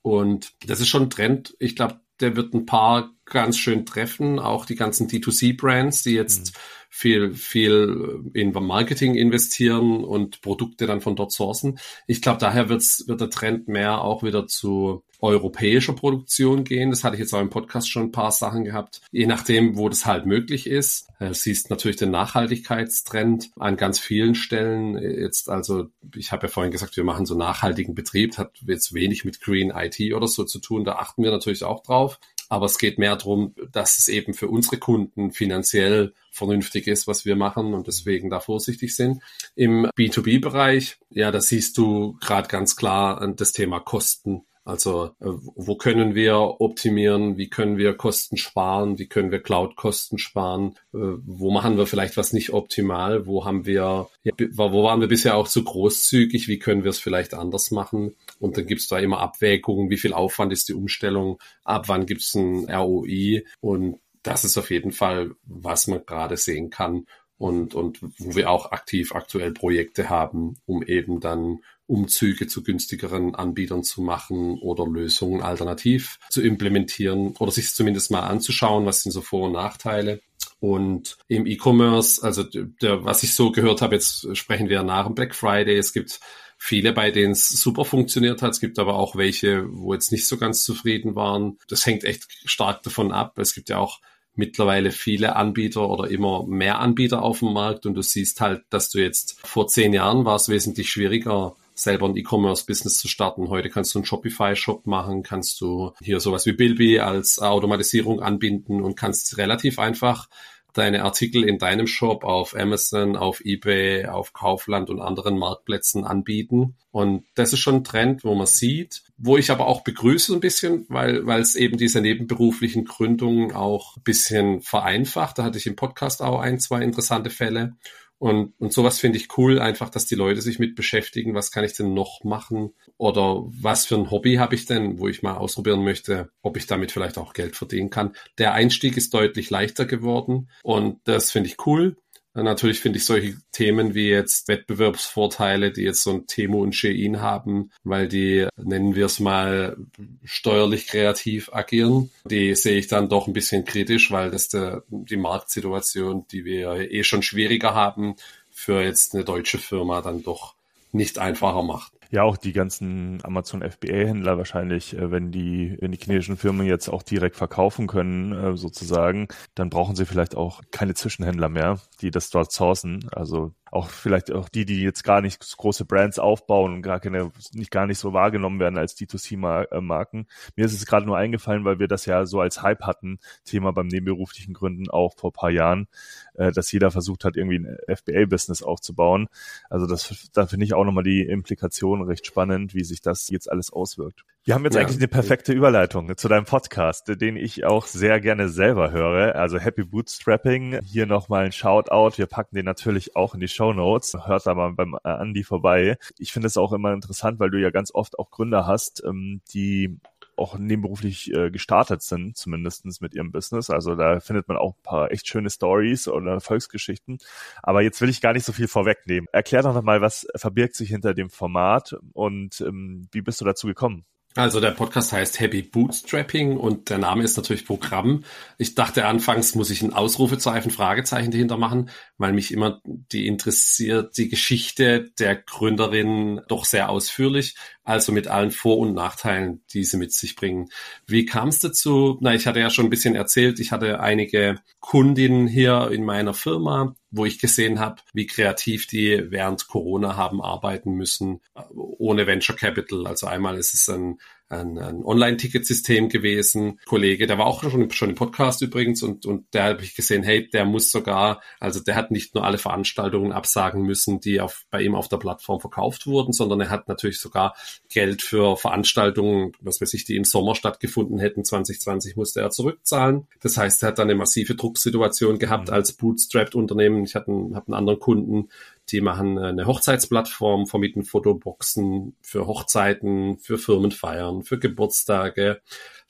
Und 0.02 0.52
das 0.66 0.80
ist 0.80 0.88
schon 0.88 1.04
ein 1.04 1.10
Trend. 1.10 1.54
Ich 1.60 1.76
glaube, 1.76 2.00
der 2.20 2.36
wird 2.36 2.54
ein 2.54 2.66
paar 2.66 3.10
ganz 3.32 3.58
schön 3.58 3.84
treffen. 3.84 4.38
Auch 4.38 4.66
die 4.66 4.76
ganzen 4.76 5.08
D2C-Brands, 5.08 6.02
die 6.02 6.12
jetzt 6.12 6.54
mhm. 6.54 6.58
viel, 6.90 7.34
viel 7.34 8.30
in 8.34 8.52
Marketing 8.52 9.14
investieren 9.14 10.04
und 10.04 10.40
Produkte 10.42 10.86
dann 10.86 11.00
von 11.00 11.16
dort 11.16 11.32
sourcen. 11.32 11.78
Ich 12.06 12.22
glaube, 12.22 12.38
daher 12.38 12.68
wird's, 12.68 13.04
wird 13.08 13.20
der 13.20 13.30
Trend 13.30 13.66
mehr 13.66 14.02
auch 14.02 14.22
wieder 14.22 14.46
zu 14.46 15.02
europäischer 15.22 15.92
Produktion 15.92 16.64
gehen. 16.64 16.90
Das 16.90 17.04
hatte 17.04 17.14
ich 17.14 17.20
jetzt 17.20 17.32
auch 17.32 17.40
im 17.40 17.48
Podcast 17.48 17.88
schon 17.88 18.04
ein 18.04 18.12
paar 18.12 18.32
Sachen 18.32 18.64
gehabt. 18.64 19.00
Je 19.12 19.26
nachdem, 19.26 19.76
wo 19.76 19.88
das 19.88 20.04
halt 20.04 20.26
möglich 20.26 20.66
ist. 20.66 21.06
Du 21.20 21.26
äh, 21.26 21.34
siehst 21.34 21.70
natürlich 21.70 21.96
den 21.96 22.10
Nachhaltigkeitstrend 22.10 23.50
an 23.58 23.76
ganz 23.76 24.00
vielen 24.00 24.34
Stellen. 24.34 24.98
Jetzt 24.98 25.48
also, 25.48 25.86
ich 26.16 26.32
habe 26.32 26.48
ja 26.48 26.52
vorhin 26.52 26.72
gesagt, 26.72 26.96
wir 26.96 27.04
machen 27.04 27.24
so 27.24 27.36
nachhaltigen 27.36 27.94
Betrieb, 27.94 28.36
hat 28.36 28.52
jetzt 28.66 28.94
wenig 28.94 29.24
mit 29.24 29.40
Green 29.40 29.70
IT 29.70 30.12
oder 30.12 30.26
so 30.26 30.42
zu 30.42 30.58
tun. 30.58 30.84
Da 30.84 30.96
achten 30.96 31.22
wir 31.22 31.30
natürlich 31.30 31.62
auch 31.62 31.84
drauf. 31.84 32.18
Aber 32.52 32.66
es 32.66 32.76
geht 32.76 32.98
mehr 32.98 33.16
darum, 33.16 33.54
dass 33.72 33.98
es 33.98 34.08
eben 34.08 34.34
für 34.34 34.46
unsere 34.46 34.76
Kunden 34.76 35.32
finanziell 35.32 36.12
vernünftig 36.30 36.86
ist, 36.86 37.06
was 37.06 37.24
wir 37.24 37.34
machen 37.34 37.72
und 37.72 37.86
deswegen 37.86 38.28
da 38.28 38.40
vorsichtig 38.40 38.94
sind. 38.94 39.22
Im 39.54 39.86
B2B-Bereich, 39.96 40.98
ja, 41.08 41.30
da 41.30 41.40
siehst 41.40 41.78
du 41.78 42.18
gerade 42.20 42.48
ganz 42.48 42.76
klar 42.76 43.26
das 43.36 43.52
Thema 43.52 43.80
Kosten 43.80 44.44
also 44.64 45.06
äh, 45.20 45.26
wo 45.56 45.76
können 45.76 46.14
wir 46.14 46.60
optimieren, 46.60 47.36
wie 47.36 47.48
können 47.48 47.78
wir 47.78 47.94
Kosten 47.94 48.36
sparen, 48.36 48.98
wie 48.98 49.06
können 49.06 49.32
wir 49.32 49.40
Cloud-Kosten 49.40 50.18
sparen, 50.18 50.76
äh, 50.94 50.98
wo 51.24 51.50
machen 51.50 51.76
wir 51.76 51.86
vielleicht 51.86 52.16
was 52.16 52.32
nicht 52.32 52.50
optimal, 52.50 53.26
wo 53.26 53.44
haben 53.44 53.66
wir, 53.66 54.08
wo 54.24 54.84
waren 54.84 55.00
wir 55.00 55.08
bisher 55.08 55.36
auch 55.36 55.48
zu 55.48 55.64
großzügig, 55.64 56.46
wie 56.46 56.58
können 56.58 56.84
wir 56.84 56.90
es 56.90 57.00
vielleicht 57.00 57.34
anders 57.34 57.72
machen. 57.72 58.14
Und 58.38 58.56
dann 58.56 58.66
gibt 58.66 58.82
es 58.82 58.88
da 58.88 58.98
immer 58.98 59.18
Abwägungen, 59.18 59.90
wie 59.90 59.96
viel 59.96 60.12
Aufwand 60.12 60.52
ist 60.52 60.68
die 60.68 60.74
Umstellung, 60.74 61.38
ab 61.64 61.88
wann 61.88 62.06
gibt 62.06 62.22
es 62.22 62.34
ein 62.34 62.70
ROI 62.70 63.44
und 63.60 63.98
das 64.22 64.44
ist 64.44 64.56
auf 64.56 64.70
jeden 64.70 64.92
Fall, 64.92 65.32
was 65.44 65.88
man 65.88 66.06
gerade 66.06 66.36
sehen 66.36 66.70
kann 66.70 67.06
und, 67.42 67.74
und 67.74 67.98
wo 68.18 68.36
wir 68.36 68.48
auch 68.48 68.70
aktiv 68.70 69.16
aktuell 69.16 69.50
Projekte 69.50 70.08
haben, 70.08 70.58
um 70.64 70.84
eben 70.84 71.18
dann 71.18 71.58
Umzüge 71.86 72.46
zu 72.46 72.62
günstigeren 72.62 73.34
Anbietern 73.34 73.82
zu 73.82 74.00
machen 74.00 74.60
oder 74.60 74.86
Lösungen 74.86 75.42
alternativ 75.42 76.20
zu 76.30 76.40
implementieren 76.40 77.34
oder 77.40 77.50
sich 77.50 77.74
zumindest 77.74 78.12
mal 78.12 78.20
anzuschauen, 78.20 78.86
was 78.86 79.02
sind 79.02 79.10
so 79.10 79.22
Vor- 79.22 79.46
und 79.46 79.54
Nachteile. 79.54 80.20
Und 80.60 81.18
im 81.26 81.44
E-Commerce, 81.46 82.22
also 82.22 82.44
der, 82.44 83.04
was 83.04 83.24
ich 83.24 83.34
so 83.34 83.50
gehört 83.50 83.82
habe, 83.82 83.96
jetzt 83.96 84.36
sprechen 84.36 84.68
wir 84.68 84.84
nach 84.84 85.06
dem 85.06 85.16
Black 85.16 85.34
Friday. 85.34 85.76
Es 85.76 85.92
gibt 85.92 86.20
viele, 86.56 86.92
bei 86.92 87.10
denen 87.10 87.32
es 87.32 87.48
super 87.48 87.84
funktioniert 87.84 88.40
hat. 88.40 88.52
Es 88.52 88.60
gibt 88.60 88.78
aber 88.78 88.94
auch 88.94 89.16
welche, 89.16 89.66
wo 89.68 89.94
jetzt 89.94 90.12
nicht 90.12 90.28
so 90.28 90.36
ganz 90.36 90.62
zufrieden 90.62 91.16
waren. 91.16 91.58
Das 91.66 91.84
hängt 91.86 92.04
echt 92.04 92.28
stark 92.44 92.84
davon 92.84 93.10
ab. 93.10 93.36
Es 93.40 93.52
gibt 93.52 93.68
ja 93.68 93.78
auch 93.78 93.98
mittlerweile 94.34 94.90
viele 94.90 95.36
Anbieter 95.36 95.88
oder 95.88 96.10
immer 96.10 96.46
mehr 96.46 96.80
Anbieter 96.80 97.22
auf 97.22 97.40
dem 97.40 97.52
Markt 97.52 97.86
und 97.86 97.94
du 97.94 98.02
siehst 98.02 98.40
halt, 98.40 98.62
dass 98.70 98.90
du 98.90 98.98
jetzt 98.98 99.38
vor 99.44 99.66
zehn 99.66 99.92
Jahren 99.92 100.24
war 100.24 100.36
es 100.36 100.48
wesentlich 100.48 100.90
schwieriger, 100.90 101.54
selber 101.74 102.08
ein 102.08 102.16
E-Commerce-Business 102.16 102.98
zu 102.98 103.08
starten. 103.08 103.48
Heute 103.48 103.68
kannst 103.68 103.94
du 103.94 103.98
einen 103.98 104.06
Shopify-Shop 104.06 104.86
machen, 104.86 105.22
kannst 105.22 105.60
du 105.60 105.92
hier 106.00 106.20
sowas 106.20 106.46
wie 106.46 106.52
Bilby 106.52 107.00
als 107.00 107.38
Automatisierung 107.38 108.20
anbinden 108.20 108.82
und 108.82 108.96
kannst 108.96 109.38
relativ 109.38 109.78
einfach 109.78 110.28
deine 110.72 111.04
Artikel 111.04 111.44
in 111.44 111.58
deinem 111.58 111.86
Shop 111.86 112.24
auf 112.24 112.56
Amazon, 112.56 113.16
auf 113.16 113.40
eBay, 113.44 114.06
auf 114.06 114.32
Kaufland 114.32 114.90
und 114.90 115.00
anderen 115.00 115.38
Marktplätzen 115.38 116.04
anbieten. 116.04 116.76
Und 116.90 117.24
das 117.34 117.52
ist 117.52 117.60
schon 117.60 117.76
ein 117.76 117.84
Trend, 117.84 118.24
wo 118.24 118.34
man 118.34 118.46
sieht, 118.46 119.02
wo 119.16 119.36
ich 119.36 119.50
aber 119.50 119.66
auch 119.66 119.82
begrüße 119.82 120.32
ein 120.32 120.40
bisschen, 120.40 120.86
weil, 120.88 121.26
weil 121.26 121.40
es 121.40 121.56
eben 121.56 121.76
diese 121.76 122.00
nebenberuflichen 122.00 122.84
Gründungen 122.84 123.52
auch 123.52 123.96
ein 123.96 124.02
bisschen 124.02 124.60
vereinfacht. 124.60 125.38
Da 125.38 125.44
hatte 125.44 125.58
ich 125.58 125.66
im 125.66 125.76
Podcast 125.76 126.22
auch 126.22 126.40
ein, 126.40 126.58
zwei 126.58 126.82
interessante 126.82 127.30
Fälle. 127.30 127.76
Und, 128.22 128.54
und 128.60 128.72
sowas 128.72 129.00
finde 129.00 129.18
ich 129.18 129.36
cool, 129.36 129.58
einfach, 129.58 129.90
dass 129.90 130.06
die 130.06 130.14
Leute 130.14 130.42
sich 130.42 130.60
mit 130.60 130.76
beschäftigen, 130.76 131.34
was 131.34 131.50
kann 131.50 131.64
ich 131.64 131.72
denn 131.72 131.92
noch 131.92 132.22
machen 132.22 132.72
oder 132.96 133.42
was 133.46 133.84
für 133.84 133.96
ein 133.96 134.12
Hobby 134.12 134.36
habe 134.36 134.54
ich 134.54 134.64
denn, 134.64 135.00
wo 135.00 135.08
ich 135.08 135.24
mal 135.24 135.38
ausprobieren 135.38 135.82
möchte, 135.82 136.30
ob 136.40 136.56
ich 136.56 136.68
damit 136.68 136.92
vielleicht 136.92 137.18
auch 137.18 137.32
Geld 137.32 137.56
verdienen 137.56 137.90
kann. 137.90 138.14
Der 138.38 138.54
Einstieg 138.54 138.96
ist 138.96 139.12
deutlich 139.12 139.50
leichter 139.50 139.86
geworden 139.86 140.48
und 140.62 141.00
das 141.02 141.32
finde 141.32 141.48
ich 141.48 141.66
cool. 141.66 141.96
Natürlich 142.34 142.80
finde 142.80 142.98
ich 142.98 143.04
solche 143.04 143.36
Themen 143.52 143.94
wie 143.94 144.08
jetzt 144.08 144.48
Wettbewerbsvorteile, 144.48 145.70
die 145.70 145.82
jetzt 145.82 146.02
so 146.02 146.12
ein 146.12 146.26
Temo 146.26 146.62
und 146.62 146.74
Shein 146.74 147.20
haben, 147.20 147.70
weil 147.84 148.08
die, 148.08 148.46
nennen 148.56 148.94
wir 148.94 149.06
es 149.06 149.20
mal, 149.20 149.76
steuerlich 150.24 150.86
kreativ 150.86 151.52
agieren. 151.52 152.10
Die 152.24 152.54
sehe 152.54 152.78
ich 152.78 152.86
dann 152.86 153.10
doch 153.10 153.26
ein 153.26 153.34
bisschen 153.34 153.64
kritisch, 153.64 154.10
weil 154.10 154.30
das 154.30 154.48
der, 154.48 154.82
die 154.88 155.16
Marktsituation, 155.16 156.26
die 156.28 156.44
wir 156.44 156.90
eh 156.90 157.04
schon 157.04 157.22
schwieriger 157.22 157.74
haben, 157.74 158.16
für 158.50 158.82
jetzt 158.82 159.14
eine 159.14 159.24
deutsche 159.24 159.58
Firma 159.58 160.00
dann 160.00 160.22
doch 160.22 160.54
nicht 160.92 161.18
einfacher 161.18 161.62
macht 161.62 161.92
ja 162.12 162.22
auch 162.22 162.36
die 162.36 162.52
ganzen 162.52 163.18
Amazon 163.24 163.62
FBA-Händler 163.62 164.38
wahrscheinlich, 164.38 164.96
äh, 164.96 165.10
wenn 165.10 165.32
die, 165.32 165.76
wenn 165.80 165.90
die 165.90 165.98
chinesischen 165.98 166.36
Firmen 166.36 166.66
jetzt 166.66 166.88
auch 166.88 167.02
direkt 167.02 167.36
verkaufen 167.36 167.88
können, 167.88 168.32
äh, 168.32 168.56
sozusagen, 168.56 169.28
dann 169.54 169.70
brauchen 169.70 169.96
sie 169.96 170.06
vielleicht 170.06 170.36
auch 170.36 170.60
keine 170.70 170.94
Zwischenhändler 170.94 171.48
mehr, 171.48 171.80
die 172.00 172.10
das 172.10 172.30
dort 172.30 172.52
sourcen. 172.52 173.08
Also 173.12 173.52
auch 173.72 173.88
vielleicht 173.88 174.30
auch 174.30 174.50
die, 174.50 174.66
die 174.66 174.82
jetzt 174.82 175.02
gar 175.02 175.22
nicht 175.22 175.56
große 175.56 175.86
Brands 175.86 176.18
aufbauen 176.18 176.74
und 176.74 176.82
gar 176.82 177.00
keine, 177.00 177.32
nicht 177.54 177.70
gar 177.70 177.86
nicht 177.86 177.98
so 177.98 178.12
wahrgenommen 178.12 178.60
werden 178.60 178.76
als 178.76 178.96
D2C-Marken. 178.98 180.26
Mir 180.56 180.66
ist 180.66 180.74
es 180.74 180.84
gerade 180.84 181.06
nur 181.06 181.16
eingefallen, 181.16 181.64
weil 181.64 181.78
wir 181.78 181.88
das 181.88 182.04
ja 182.04 182.26
so 182.26 182.40
als 182.40 182.62
Hype 182.62 182.82
hatten, 182.82 183.18
Thema 183.46 183.72
beim 183.72 183.86
nebenberuflichen 183.86 184.52
Gründen 184.52 184.90
auch 184.90 185.14
vor 185.16 185.32
paar 185.32 185.50
Jahren, 185.50 185.88
äh, 186.34 186.52
dass 186.52 186.70
jeder 186.70 186.90
versucht 186.90 187.24
hat, 187.24 187.38
irgendwie 187.38 187.60
ein 187.60 187.78
FBA-Business 187.88 188.62
aufzubauen. 188.62 189.28
Also 189.70 189.86
das, 189.86 190.30
da 190.34 190.46
finde 190.46 190.66
ich 190.66 190.74
auch 190.74 190.84
nochmal 190.84 191.04
die 191.04 191.22
Implikation 191.22 192.02
recht 192.02 192.26
spannend, 192.26 192.74
wie 192.74 192.84
sich 192.84 193.00
das 193.00 193.30
jetzt 193.30 193.50
alles 193.50 193.72
auswirkt. 193.72 194.26
Wir 194.44 194.54
haben 194.54 194.64
jetzt 194.64 194.74
ja. 194.74 194.80
eigentlich 194.80 194.96
eine 194.96 195.06
perfekte 195.06 195.52
Überleitung 195.52 196.16
zu 196.16 196.26
deinem 196.26 196.46
Podcast, 196.46 197.06
den 197.06 197.36
ich 197.36 197.64
auch 197.64 197.86
sehr 197.86 198.18
gerne 198.18 198.48
selber 198.48 198.90
höre. 198.90 199.36
Also 199.36 199.60
Happy 199.60 199.84
Bootstrapping. 199.84 200.80
Hier 200.82 201.06
nochmal 201.06 201.44
ein 201.44 201.52
Shoutout. 201.52 202.18
Wir 202.18 202.26
packen 202.26 202.56
den 202.56 202.64
natürlich 202.64 203.14
auch 203.14 203.34
in 203.34 203.40
die 203.40 203.46
Show 203.46 203.72
Notes. 203.72 204.16
Hört 204.26 204.44
da 204.44 204.56
mal 204.56 204.72
beim 204.72 204.96
Andy 205.04 205.44
vorbei. 205.44 205.96
Ich 206.18 206.32
finde 206.32 206.48
es 206.48 206.56
auch 206.56 206.72
immer 206.72 206.92
interessant, 206.92 207.38
weil 207.38 207.50
du 207.50 207.60
ja 207.60 207.70
ganz 207.70 207.94
oft 207.94 208.18
auch 208.18 208.32
Gründer 208.32 208.66
hast, 208.66 209.04
ähm, 209.06 209.42
die 209.54 210.00
auch 210.36 210.58
nebenberuflich 210.58 211.32
äh, 211.32 211.52
gestartet 211.52 212.02
sind, 212.02 212.36
zumindestens 212.36 213.00
mit 213.00 213.14
ihrem 213.14 213.30
Business. 213.30 213.70
Also 213.70 213.94
da 213.94 214.18
findet 214.18 214.48
man 214.48 214.56
auch 214.56 214.74
ein 214.74 214.82
paar 214.82 215.12
echt 215.12 215.28
schöne 215.28 215.50
Stories 215.50 216.08
oder 216.08 216.32
Erfolgsgeschichten. 216.32 217.18
Aber 217.62 217.82
jetzt 217.82 218.00
will 218.00 218.08
ich 218.08 218.20
gar 218.20 218.32
nicht 218.32 218.44
so 218.44 218.52
viel 218.52 218.66
vorwegnehmen. 218.66 219.28
Erklär 219.30 219.62
doch 219.62 219.72
nochmal, 219.74 220.00
was 220.00 220.26
verbirgt 220.34 220.74
sich 220.74 220.88
hinter 220.88 221.14
dem 221.14 221.30
Format 221.30 221.94
und 222.12 222.60
ähm, 222.60 223.06
wie 223.12 223.22
bist 223.22 223.40
du 223.40 223.44
dazu 223.44 223.68
gekommen? 223.68 224.04
Also 224.34 224.60
der 224.60 224.70
Podcast 224.70 225.12
heißt 225.12 225.40
Happy 225.40 225.60
Bootstrapping 225.60 226.56
und 226.56 226.88
der 226.88 226.96
Name 226.96 227.22
ist 227.22 227.36
natürlich 227.36 227.66
Programm. 227.66 228.24
Ich 228.56 228.74
dachte 228.74 229.04
anfangs, 229.04 229.54
muss 229.54 229.68
ich 229.70 229.82
ein 229.82 229.92
Ausrufezeichen, 229.92 230.70
Fragezeichen 230.70 231.30
dahinter 231.30 231.58
machen, 231.58 231.90
weil 232.16 232.32
mich 232.32 232.50
immer 232.50 232.80
die 232.84 233.26
interessiert, 233.26 234.16
die 234.16 234.30
Geschichte 234.30 235.10
der 235.18 235.36
Gründerin 235.36 236.40
doch 236.48 236.64
sehr 236.64 236.88
ausführlich, 236.88 237.56
also 237.84 238.10
mit 238.10 238.26
allen 238.28 238.52
Vor- 238.52 238.78
und 238.78 238.94
Nachteilen, 238.94 239.62
die 239.74 239.84
sie 239.84 239.98
mit 239.98 240.12
sich 240.12 240.34
bringen. 240.34 240.70
Wie 241.06 241.26
kam 241.26 241.48
es 241.48 241.58
dazu? 241.58 242.16
Na, 242.22 242.34
ich 242.34 242.46
hatte 242.46 242.60
ja 242.60 242.70
schon 242.70 242.86
ein 242.86 242.90
bisschen 242.90 243.14
erzählt, 243.14 243.60
ich 243.60 243.70
hatte 243.70 244.00
einige 244.00 244.60
Kundinnen 244.80 245.46
hier 245.46 245.90
in 245.90 246.04
meiner 246.04 246.32
Firma, 246.32 246.94
wo 247.12 247.26
ich 247.26 247.38
gesehen 247.38 247.78
habe, 247.78 248.02
wie 248.14 248.26
kreativ 248.26 248.86
die 248.86 249.30
während 249.30 249.68
Corona 249.68 250.16
haben 250.16 250.42
arbeiten 250.42 250.94
müssen, 250.94 251.40
ohne 251.74 252.26
Venture 252.26 252.56
Capital. 252.56 253.06
Also 253.06 253.26
einmal 253.26 253.58
ist 253.58 253.74
es 253.74 253.88
ein, 253.88 254.18
ein, 254.52 254.78
ein 254.78 255.04
Online-Ticketsystem 255.04 256.08
gewesen. 256.08 256.78
Kollege, 256.86 257.26
der 257.26 257.38
war 257.38 257.46
auch 257.46 257.62
schon, 257.62 257.90
schon 257.90 258.10
im 258.10 258.14
Podcast 258.14 258.62
übrigens 258.62 259.02
und, 259.02 259.26
und 259.26 259.52
der 259.54 259.64
habe 259.64 259.82
ich 259.82 259.94
gesehen, 259.94 260.22
hey, 260.22 260.48
der 260.48 260.64
muss 260.64 260.90
sogar, 260.90 261.40
also 261.58 261.80
der 261.80 261.96
hat 261.96 262.10
nicht 262.10 262.34
nur 262.34 262.44
alle 262.44 262.58
Veranstaltungen 262.58 263.32
absagen 263.32 263.82
müssen, 263.82 264.20
die 264.20 264.40
auf, 264.40 264.64
bei 264.70 264.82
ihm 264.82 264.94
auf 264.94 265.08
der 265.08 265.16
Plattform 265.16 265.60
verkauft 265.60 266.06
wurden, 266.06 266.32
sondern 266.32 266.60
er 266.60 266.70
hat 266.70 266.88
natürlich 266.88 267.18
sogar 267.18 267.54
Geld 267.88 268.22
für 268.22 268.56
Veranstaltungen, 268.56 269.52
was 269.60 269.80
weiß 269.80 269.94
ich, 269.94 270.04
die 270.04 270.16
im 270.16 270.24
Sommer 270.24 270.54
stattgefunden 270.54 271.18
hätten, 271.18 271.44
2020 271.44 272.16
musste 272.16 272.40
er 272.40 272.50
zurückzahlen. 272.50 273.26
Das 273.40 273.56
heißt, 273.56 273.82
er 273.82 273.88
hat 273.88 273.98
dann 273.98 274.08
eine 274.08 274.18
massive 274.18 274.54
Drucksituation 274.54 275.38
gehabt 275.38 275.68
mhm. 275.68 275.74
als 275.74 275.92
Bootstrapped-Unternehmen. 275.94 277.04
Ich 277.04 277.14
hatte 277.14 277.30
einen, 277.30 277.56
hab 277.56 277.68
einen 277.68 277.74
anderen 277.74 278.00
Kunden, 278.00 278.48
die 278.90 279.00
machen 279.00 279.38
eine 279.38 279.66
Hochzeitsplattform, 279.66 280.66
vermieten 280.66 281.04
Fotoboxen 281.04 282.16
für 282.20 282.46
Hochzeiten, 282.46 283.38
für 283.38 283.58
Firmenfeiern, 283.58 284.42
für 284.42 284.58
Geburtstage. 284.58 285.62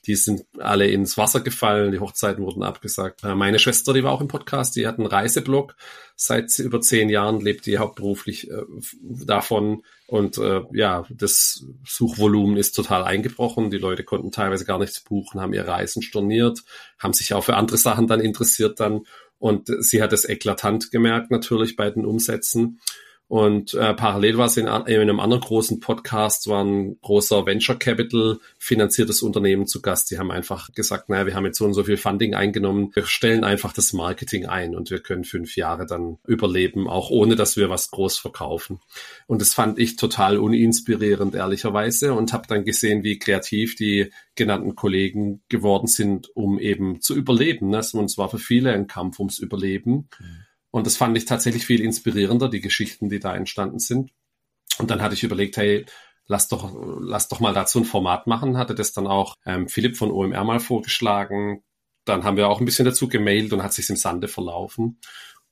Die 0.06 0.16
sind 0.16 0.44
alle 0.58 0.88
ins 0.88 1.16
Wasser 1.16 1.40
gefallen, 1.40 1.92
die 1.92 2.00
Hochzeiten 2.00 2.42
wurden 2.42 2.64
abgesagt. 2.64 3.22
Äh, 3.22 3.36
meine 3.36 3.60
Schwester, 3.60 3.92
die 3.92 4.02
war 4.02 4.10
auch 4.10 4.20
im 4.20 4.26
Podcast, 4.26 4.74
die 4.74 4.86
hat 4.86 4.98
einen 4.98 5.06
Reiseblog. 5.06 5.76
Seit 6.16 6.58
über 6.58 6.80
zehn 6.80 7.08
Jahren 7.08 7.40
lebt 7.40 7.66
die 7.66 7.78
hauptberuflich 7.78 8.50
äh, 8.50 8.64
davon. 9.00 9.84
Und 10.08 10.38
äh, 10.38 10.62
ja, 10.72 11.06
das 11.08 11.64
Suchvolumen 11.86 12.56
ist 12.56 12.72
total 12.72 13.04
eingebrochen. 13.04 13.70
Die 13.70 13.78
Leute 13.78 14.02
konnten 14.02 14.32
teilweise 14.32 14.64
gar 14.64 14.80
nichts 14.80 15.00
buchen, 15.00 15.40
haben 15.40 15.54
ihre 15.54 15.68
Reisen 15.68 16.02
storniert, 16.02 16.64
haben 16.98 17.12
sich 17.12 17.32
auch 17.32 17.44
für 17.44 17.56
andere 17.56 17.78
Sachen 17.78 18.08
dann 18.08 18.20
interessiert 18.20 18.80
dann. 18.80 19.02
Und 19.42 19.68
sie 19.80 20.00
hat 20.00 20.12
es 20.12 20.24
eklatant 20.28 20.92
gemerkt 20.92 21.32
natürlich 21.32 21.74
bei 21.74 21.90
den 21.90 22.06
Umsätzen. 22.06 22.78
Und 23.32 23.72
äh, 23.72 23.94
parallel 23.94 24.36
war 24.36 24.50
sie 24.50 24.60
in, 24.60 24.66
in, 24.66 25.00
einem 25.00 25.18
anderen 25.18 25.40
großen 25.40 25.80
Podcast, 25.80 26.48
war 26.48 26.62
ein 26.62 27.00
großer 27.00 27.46
Venture 27.46 27.78
Capital 27.78 28.40
finanziertes 28.58 29.22
Unternehmen 29.22 29.66
zu 29.66 29.80
Gast. 29.80 30.10
Die 30.10 30.18
haben 30.18 30.30
einfach 30.30 30.70
gesagt, 30.74 31.08
naja, 31.08 31.24
wir 31.24 31.34
haben 31.34 31.46
jetzt 31.46 31.56
so 31.56 31.64
und 31.64 31.72
so 31.72 31.82
viel 31.82 31.96
Funding 31.96 32.34
eingenommen. 32.34 32.90
Wir 32.92 33.06
stellen 33.06 33.42
einfach 33.42 33.72
das 33.72 33.94
Marketing 33.94 34.44
ein 34.44 34.76
und 34.76 34.90
wir 34.90 35.00
können 35.00 35.24
fünf 35.24 35.56
Jahre 35.56 35.86
dann 35.86 36.18
überleben, 36.26 36.90
auch 36.90 37.08
ohne 37.08 37.34
dass 37.34 37.56
wir 37.56 37.70
was 37.70 37.90
groß 37.90 38.18
verkaufen. 38.18 38.80
Und 39.26 39.40
das 39.40 39.54
fand 39.54 39.78
ich 39.78 39.96
total 39.96 40.36
uninspirierend, 40.36 41.34
ehrlicherweise, 41.34 42.12
und 42.12 42.34
habe 42.34 42.46
dann 42.48 42.66
gesehen, 42.66 43.02
wie 43.02 43.18
kreativ 43.18 43.76
die 43.76 44.12
genannten 44.34 44.74
Kollegen 44.74 45.40
geworden 45.48 45.86
sind, 45.86 46.28
um 46.36 46.58
eben 46.58 47.00
zu 47.00 47.16
überleben. 47.16 47.70
Ne? 47.70 47.80
Und 47.94 48.04
es 48.04 48.18
war 48.18 48.28
für 48.28 48.38
viele 48.38 48.74
ein 48.74 48.88
Kampf 48.88 49.18
ums 49.20 49.38
Überleben. 49.38 50.10
Mhm 50.20 50.51
und 50.72 50.86
das 50.86 50.96
fand 50.96 51.16
ich 51.16 51.26
tatsächlich 51.26 51.66
viel 51.66 51.82
inspirierender, 51.82 52.48
die 52.48 52.62
Geschichten, 52.62 53.10
die 53.10 53.20
da 53.20 53.36
entstanden 53.36 53.78
sind. 53.78 54.10
Und 54.78 54.90
dann 54.90 55.02
hatte 55.02 55.14
ich 55.14 55.22
überlegt, 55.22 55.58
hey, 55.58 55.84
lass 56.26 56.48
doch, 56.48 56.72
lass 57.00 57.28
doch 57.28 57.40
mal 57.40 57.52
dazu 57.52 57.78
ein 57.80 57.84
Format 57.84 58.26
machen, 58.26 58.56
hatte 58.56 58.74
das 58.74 58.92
dann 58.92 59.06
auch 59.06 59.36
ähm, 59.44 59.68
Philipp 59.68 59.96
von 59.98 60.10
OMR 60.10 60.44
mal 60.44 60.60
vorgeschlagen. 60.60 61.62
Dann 62.06 62.24
haben 62.24 62.38
wir 62.38 62.48
auch 62.48 62.58
ein 62.58 62.64
bisschen 62.64 62.86
dazu 62.86 63.06
gemailt 63.06 63.52
und 63.52 63.62
hat 63.62 63.74
sich 63.74 63.88
im 63.90 63.96
Sande 63.96 64.28
verlaufen. 64.28 64.98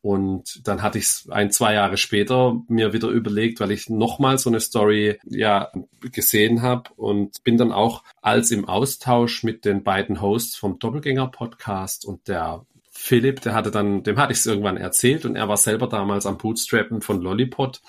Und 0.03 0.67
dann 0.67 0.81
hatte 0.81 0.97
ich 0.97 1.05
es 1.05 1.29
ein, 1.31 1.53
zwei 1.53 1.75
Jahre 1.75 1.99
später 1.99 2.59
mir 2.69 2.95
wieder 2.95 3.09
überlegt, 3.09 3.61
weil 3.61 3.71
ich 3.71 3.91
nochmal 3.91 4.39
so 4.39 4.49
eine 4.49 4.61
Story 4.61 5.19
ja 5.27 5.71
gesehen 6.01 6.63
habe 6.63 6.91
und 6.97 7.45
bin 7.45 7.59
dann 7.59 7.73
auch 7.73 8.03
als 8.23 8.51
im 8.51 8.67
Austausch 8.67 9.45
mit 9.45 9.67
den 9.67 9.83
beiden 9.83 10.23
Hosts 10.23 10.57
vom 10.57 10.79
Doppelgänger 10.79 11.27
Podcast 11.27 12.07
und 12.07 12.29
der 12.29 12.65
Philipp, 13.03 13.41
der 13.41 13.55
hatte 13.55 13.71
dann, 13.71 14.03
dem 14.03 14.19
hatte 14.19 14.33
ich 14.33 14.41
es 14.41 14.47
irgendwann 14.47 14.77
erzählt 14.77 15.25
und 15.25 15.35
er 15.35 15.49
war 15.49 15.57
selber 15.57 15.89
damals 15.89 16.27
am 16.27 16.37
Bootstrappen 16.37 17.01
von 17.01 17.23
Lollipod. 17.23 17.81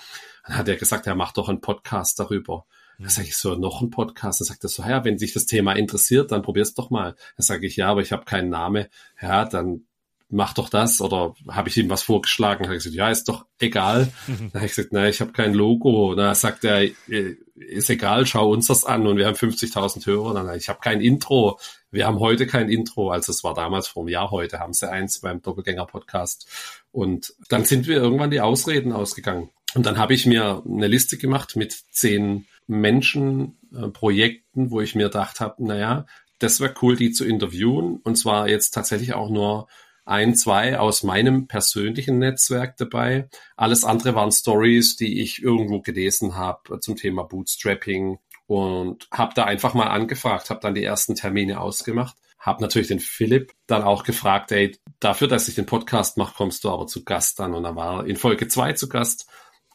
Dann 0.46 0.56
hat 0.56 0.68
er 0.68 0.76
gesagt, 0.76 1.06
er 1.06 1.14
macht 1.14 1.36
doch 1.36 1.50
einen 1.50 1.60
Podcast 1.60 2.18
darüber. 2.18 2.64
Da 2.98 3.10
sage 3.10 3.28
ich 3.28 3.36
so, 3.36 3.54
noch 3.54 3.82
ein 3.82 3.90
Podcast. 3.90 4.40
Dann 4.40 4.46
sagt 4.46 4.64
er 4.64 4.70
so, 4.70 4.82
ja, 4.82 5.04
wenn 5.04 5.18
dich 5.18 5.34
das 5.34 5.46
Thema 5.46 5.74
interessiert, 5.74 6.32
dann 6.32 6.42
probier's 6.42 6.74
doch 6.74 6.90
mal. 6.90 7.14
Dann 7.36 7.44
sage 7.44 7.66
ich, 7.66 7.76
ja, 7.76 7.88
aber 7.88 8.00
ich 8.00 8.10
habe 8.10 8.24
keinen 8.24 8.48
Namen. 8.48 8.86
Ja, 9.20 9.44
dann 9.44 9.86
mach 10.32 10.54
doch 10.54 10.68
das. 10.68 11.00
Oder 11.00 11.34
habe 11.48 11.68
ich 11.68 11.76
ihm 11.76 11.90
was 11.90 12.02
vorgeschlagen? 12.02 12.64
Habe 12.64 12.76
ich 12.76 12.82
gesagt, 12.82 12.96
ja, 12.96 13.10
ist 13.10 13.28
doch 13.28 13.46
egal. 13.60 14.12
Dann 14.26 14.52
habe 14.54 14.66
ich 14.66 14.74
gesagt, 14.74 14.92
nein, 14.92 15.10
ich 15.10 15.20
habe 15.20 15.32
kein 15.32 15.54
Logo. 15.54 16.14
Dann 16.14 16.34
sagt 16.34 16.64
er, 16.64 16.82
äh, 16.82 17.36
ist 17.54 17.90
egal, 17.90 18.26
schau 18.26 18.50
uns 18.50 18.66
das 18.66 18.84
an. 18.84 19.06
Und 19.06 19.18
wir 19.18 19.26
haben 19.26 19.36
50.000 19.36 20.06
Hörer. 20.06 20.34
Dann 20.34 20.56
ich 20.56 20.68
habe 20.68 20.80
kein 20.80 21.00
Intro. 21.00 21.58
Wir 21.92 22.06
haben 22.06 22.20
heute 22.20 22.46
kein 22.46 22.70
Intro, 22.70 23.10
also 23.10 23.30
es 23.30 23.44
war 23.44 23.52
damals 23.52 23.86
vor 23.86 24.02
einem 24.02 24.08
Jahr, 24.08 24.30
heute 24.30 24.60
haben 24.60 24.72
sie 24.72 24.90
eins 24.90 25.20
beim 25.20 25.42
Doppelgänger-Podcast. 25.42 26.48
Und 26.90 27.34
dann 27.50 27.66
sind 27.66 27.86
wir 27.86 27.96
irgendwann 27.96 28.30
die 28.30 28.40
Ausreden 28.40 28.92
ausgegangen. 28.92 29.50
Und 29.74 29.84
dann 29.84 29.98
habe 29.98 30.14
ich 30.14 30.24
mir 30.24 30.62
eine 30.66 30.86
Liste 30.86 31.18
gemacht 31.18 31.54
mit 31.54 31.72
zehn 31.90 32.46
Menschen, 32.66 33.58
äh, 33.74 33.88
Projekten, 33.88 34.70
wo 34.70 34.80
ich 34.80 34.94
mir 34.94 35.04
gedacht 35.04 35.40
habe, 35.40 35.62
naja, 35.64 36.06
das 36.38 36.60
wäre 36.60 36.74
cool, 36.80 36.96
die 36.96 37.12
zu 37.12 37.26
interviewen. 37.26 38.00
Und 38.02 38.16
zwar 38.16 38.48
jetzt 38.48 38.70
tatsächlich 38.70 39.12
auch 39.12 39.28
nur 39.28 39.68
ein, 40.04 40.34
zwei 40.34 40.78
aus 40.78 41.02
meinem 41.02 41.46
persönlichen 41.46 42.18
Netzwerk 42.18 42.76
dabei. 42.76 43.28
Alles 43.56 43.84
andere 43.84 44.14
waren 44.14 44.32
Stories, 44.32 44.96
die 44.96 45.20
ich 45.20 45.42
irgendwo 45.42 45.80
gelesen 45.80 46.36
habe 46.36 46.80
zum 46.80 46.96
Thema 46.96 47.24
Bootstrapping, 47.24 48.18
und 48.52 49.08
habe 49.10 49.32
da 49.34 49.44
einfach 49.44 49.72
mal 49.72 49.86
angefragt, 49.86 50.50
habe 50.50 50.60
dann 50.60 50.74
die 50.74 50.84
ersten 50.84 51.14
Termine 51.14 51.60
ausgemacht, 51.60 52.16
habe 52.38 52.60
natürlich 52.60 52.88
den 52.88 53.00
Philipp 53.00 53.52
dann 53.66 53.82
auch 53.82 54.04
gefragt, 54.04 54.52
ey, 54.52 54.76
dafür, 55.00 55.26
dass 55.26 55.48
ich 55.48 55.54
den 55.54 55.64
Podcast 55.64 56.18
mache, 56.18 56.34
kommst 56.36 56.64
du 56.64 56.70
aber 56.70 56.86
zu 56.86 57.02
Gast 57.04 57.38
dann. 57.38 57.54
Und 57.54 57.62
dann 57.62 57.76
war 57.76 58.00
er 58.00 58.06
in 58.06 58.16
Folge 58.16 58.48
zwei 58.48 58.74
zu 58.74 58.90
Gast 58.90 59.26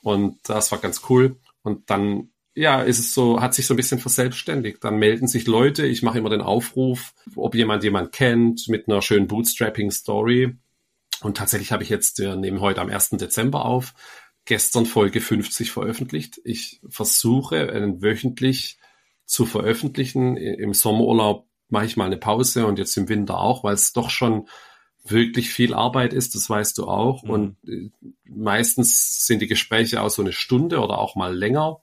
und 0.01 0.37
das 0.43 0.71
war 0.71 0.77
ganz 0.79 1.01
cool. 1.09 1.39
Und 1.63 1.89
dann 1.89 2.29
ja, 2.57 2.81
ist 2.81 2.97
es 2.97 3.13
so, 3.13 3.39
hat 3.39 3.53
sich 3.53 3.67
so 3.67 3.75
ein 3.75 3.77
bisschen 3.77 3.99
verselbstständigt. 3.99 4.83
Dann 4.83 4.97
melden 4.97 5.27
sich 5.27 5.45
Leute, 5.45 5.85
ich 5.85 6.01
mache 6.01 6.17
immer 6.17 6.31
den 6.31 6.41
Aufruf, 6.41 7.13
ob 7.35 7.53
jemand 7.53 7.83
jemand 7.83 8.11
kennt 8.11 8.67
mit 8.67 8.87
einer 8.87 9.03
schönen 9.03 9.27
Bootstrapping-Story. 9.27 10.55
Und 11.21 11.37
tatsächlich 11.37 11.71
habe 11.71 11.83
ich 11.83 11.89
jetzt, 11.89 12.17
wir 12.17 12.35
nehmen 12.35 12.59
heute 12.59 12.81
am 12.81 12.89
1. 12.89 13.11
Dezember 13.11 13.65
auf, 13.65 13.93
gestern 14.45 14.87
Folge 14.87 15.21
50 15.21 15.71
veröffentlicht. 15.71 16.41
Ich 16.43 16.81
versuche, 16.89 17.71
einen 17.71 18.01
wöchentlich 18.01 18.79
zu 19.25 19.45
veröffentlichen. 19.45 20.35
Im 20.35 20.73
Sommerurlaub 20.73 21.47
mache 21.69 21.85
ich 21.85 21.95
mal 21.95 22.05
eine 22.05 22.17
Pause 22.17 22.65
und 22.65 22.79
jetzt 22.79 22.97
im 22.97 23.07
Winter 23.07 23.39
auch, 23.39 23.63
weil 23.63 23.75
es 23.75 23.93
doch 23.93 24.09
schon 24.09 24.47
wirklich 25.03 25.51
viel 25.51 25.75
Arbeit 25.75 26.11
ist, 26.11 26.33
das 26.33 26.49
weißt 26.49 26.75
du 26.79 26.87
auch. 26.87 27.21
Mhm. 27.21 27.29
Und 27.29 27.57
äh, 27.67 27.91
meistens 28.25 29.27
sind 29.27 29.43
die 29.43 29.47
Gespräche 29.47 30.01
auch 30.01 30.09
so 30.09 30.23
eine 30.23 30.33
Stunde 30.33 30.79
oder 30.79 30.97
auch 30.97 31.15
mal 31.15 31.35
länger. 31.35 31.81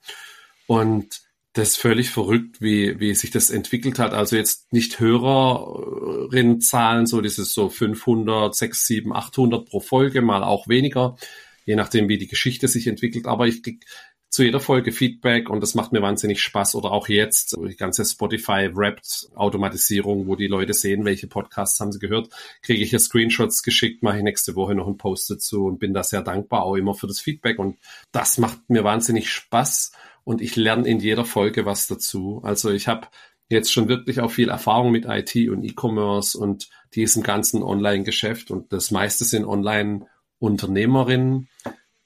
Und 0.67 1.23
das 1.53 1.71
ist 1.71 1.77
völlig 1.77 2.11
verrückt, 2.11 2.61
wie, 2.61 2.99
wie 2.99 3.15
sich 3.15 3.31
das 3.31 3.51
entwickelt 3.51 3.99
hat. 3.99 4.13
Also 4.13 4.37
jetzt 4.37 4.73
nicht 4.73 4.99
Hörerinnenzahlen, 4.99 7.07
so 7.07 7.21
dieses 7.21 7.53
so 7.53 7.69
500, 7.69 8.55
6, 8.55 8.87
7, 8.87 9.15
800 9.15 9.69
pro 9.69 9.81
Folge, 9.81 10.21
mal 10.21 10.43
auch 10.43 10.69
weniger 10.69 11.17
je 11.65 11.77
nachdem, 11.77 12.09
wie 12.09 12.19
die 12.19 12.27
Geschichte 12.29 12.69
sich 12.69 12.87
entwickelt. 12.87 13.27
Aber 13.27 13.47
ich 13.47 13.63
krieg 13.63 13.85
zu 14.29 14.43
jeder 14.43 14.61
Folge 14.61 14.91
Feedback 14.91 15.49
und 15.49 15.61
das 15.61 15.77
macht 15.77 15.93
mir 15.93 16.03
wahnsinnig 16.03 16.43
Spaß. 16.43 16.75
Oder 16.75 16.91
auch 16.91 17.07
jetzt 17.09 17.57
die 17.57 17.77
ganze 17.77 18.05
Spotify-Wrapped-Automatisierung, 18.05 20.27
wo 20.27 20.35
die 20.35 20.49
Leute 20.49 20.75
sehen, 20.75 21.05
welche 21.05 21.29
Podcasts 21.29 21.79
haben 21.79 21.93
sie 21.93 22.01
gehört, 22.01 22.31
kriege 22.63 22.83
ich 22.83 22.91
ja 22.91 22.99
Screenshots 22.99 23.63
geschickt, 23.63 24.03
mache 24.03 24.17
ich 24.19 24.25
nächste 24.25 24.57
Woche 24.57 24.75
noch 24.75 24.89
einen 24.89 24.97
Post 24.97 25.31
dazu 25.31 25.67
und 25.67 25.79
bin 25.79 25.95
da 25.95 26.03
sehr 26.03 26.23
dankbar 26.23 26.65
auch 26.65 26.75
immer 26.75 26.95
für 26.95 27.07
das 27.07 27.21
Feedback. 27.21 27.61
Und 27.61 27.79
das 28.11 28.39
macht 28.39 28.69
mir 28.69 28.83
wahnsinnig 28.83 29.31
Spaß 29.31 29.93
und 30.25 30.41
ich 30.41 30.57
lerne 30.57 30.89
in 30.89 31.01
jeder 31.01 31.25
Folge 31.25 31.67
was 31.67 31.87
dazu. 31.87 32.41
Also 32.43 32.71
ich 32.71 32.89
habe 32.89 33.09
jetzt 33.49 33.73
schon 33.73 33.89
wirklich 33.89 34.21
auch 34.21 34.31
viel 34.31 34.49
Erfahrung 34.49 34.91
mit 34.91 35.05
IT 35.07 35.35
und 35.51 35.63
E-Commerce 35.65 36.37
und 36.37 36.69
diesem 36.95 37.23
ganzen 37.23 37.63
Online-Geschäft 37.63 38.51
und 38.51 38.73
das 38.73 38.91
meiste 38.91 39.25
sind 39.25 39.45
Online- 39.45 40.07
Unternehmerin 40.45 41.49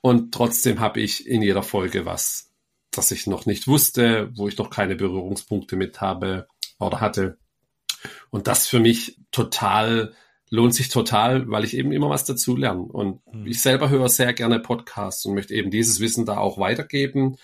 und 0.01 0.33
trotzdem 0.33 0.81
habe 0.81 1.01
ich 1.01 1.27
in 1.27 1.43
jeder 1.43 1.63
Folge 1.63 2.07
was, 2.07 2.53
das 2.93 3.11
ich 3.11 3.27
noch 3.27 3.47
nicht 3.47 3.67
wusste, 3.67 4.31
wo 4.35 4.49
ich 4.49 4.57
noch 4.57 4.71
keine 4.71 4.95
Berührungspunkte 4.95 5.77
mit 5.77 6.01
habe 6.01 6.47
oder 6.79 7.01
hatte. 7.01 7.39
Und 8.31 8.47
das 8.47 8.69
für 8.69 8.79
mich 8.79 9.19
total 9.33 10.15
lohnt 10.51 10.75
sich 10.75 10.89
total, 10.89 11.51
weil 11.51 11.65
ich 11.65 11.77
eben 11.77 11.93
immer 11.93 12.09
was 12.09 12.25
dazu 12.25 12.57
lerne. 12.57 12.81
Und 12.81 13.21
mhm. 13.27 13.47
ich 13.47 13.61
selber 13.61 13.91
höre 13.91 14.09
sehr 14.09 14.33
gerne 14.33 14.61
Podcasts 14.61 15.27
und 15.27 15.35
möchte 15.35 15.55
eben 15.55 15.71
dieses 15.71 16.01
Wissen 16.01 16.25
da 16.25 16.39
auch 16.39 16.59
weitergeben. 16.59 17.37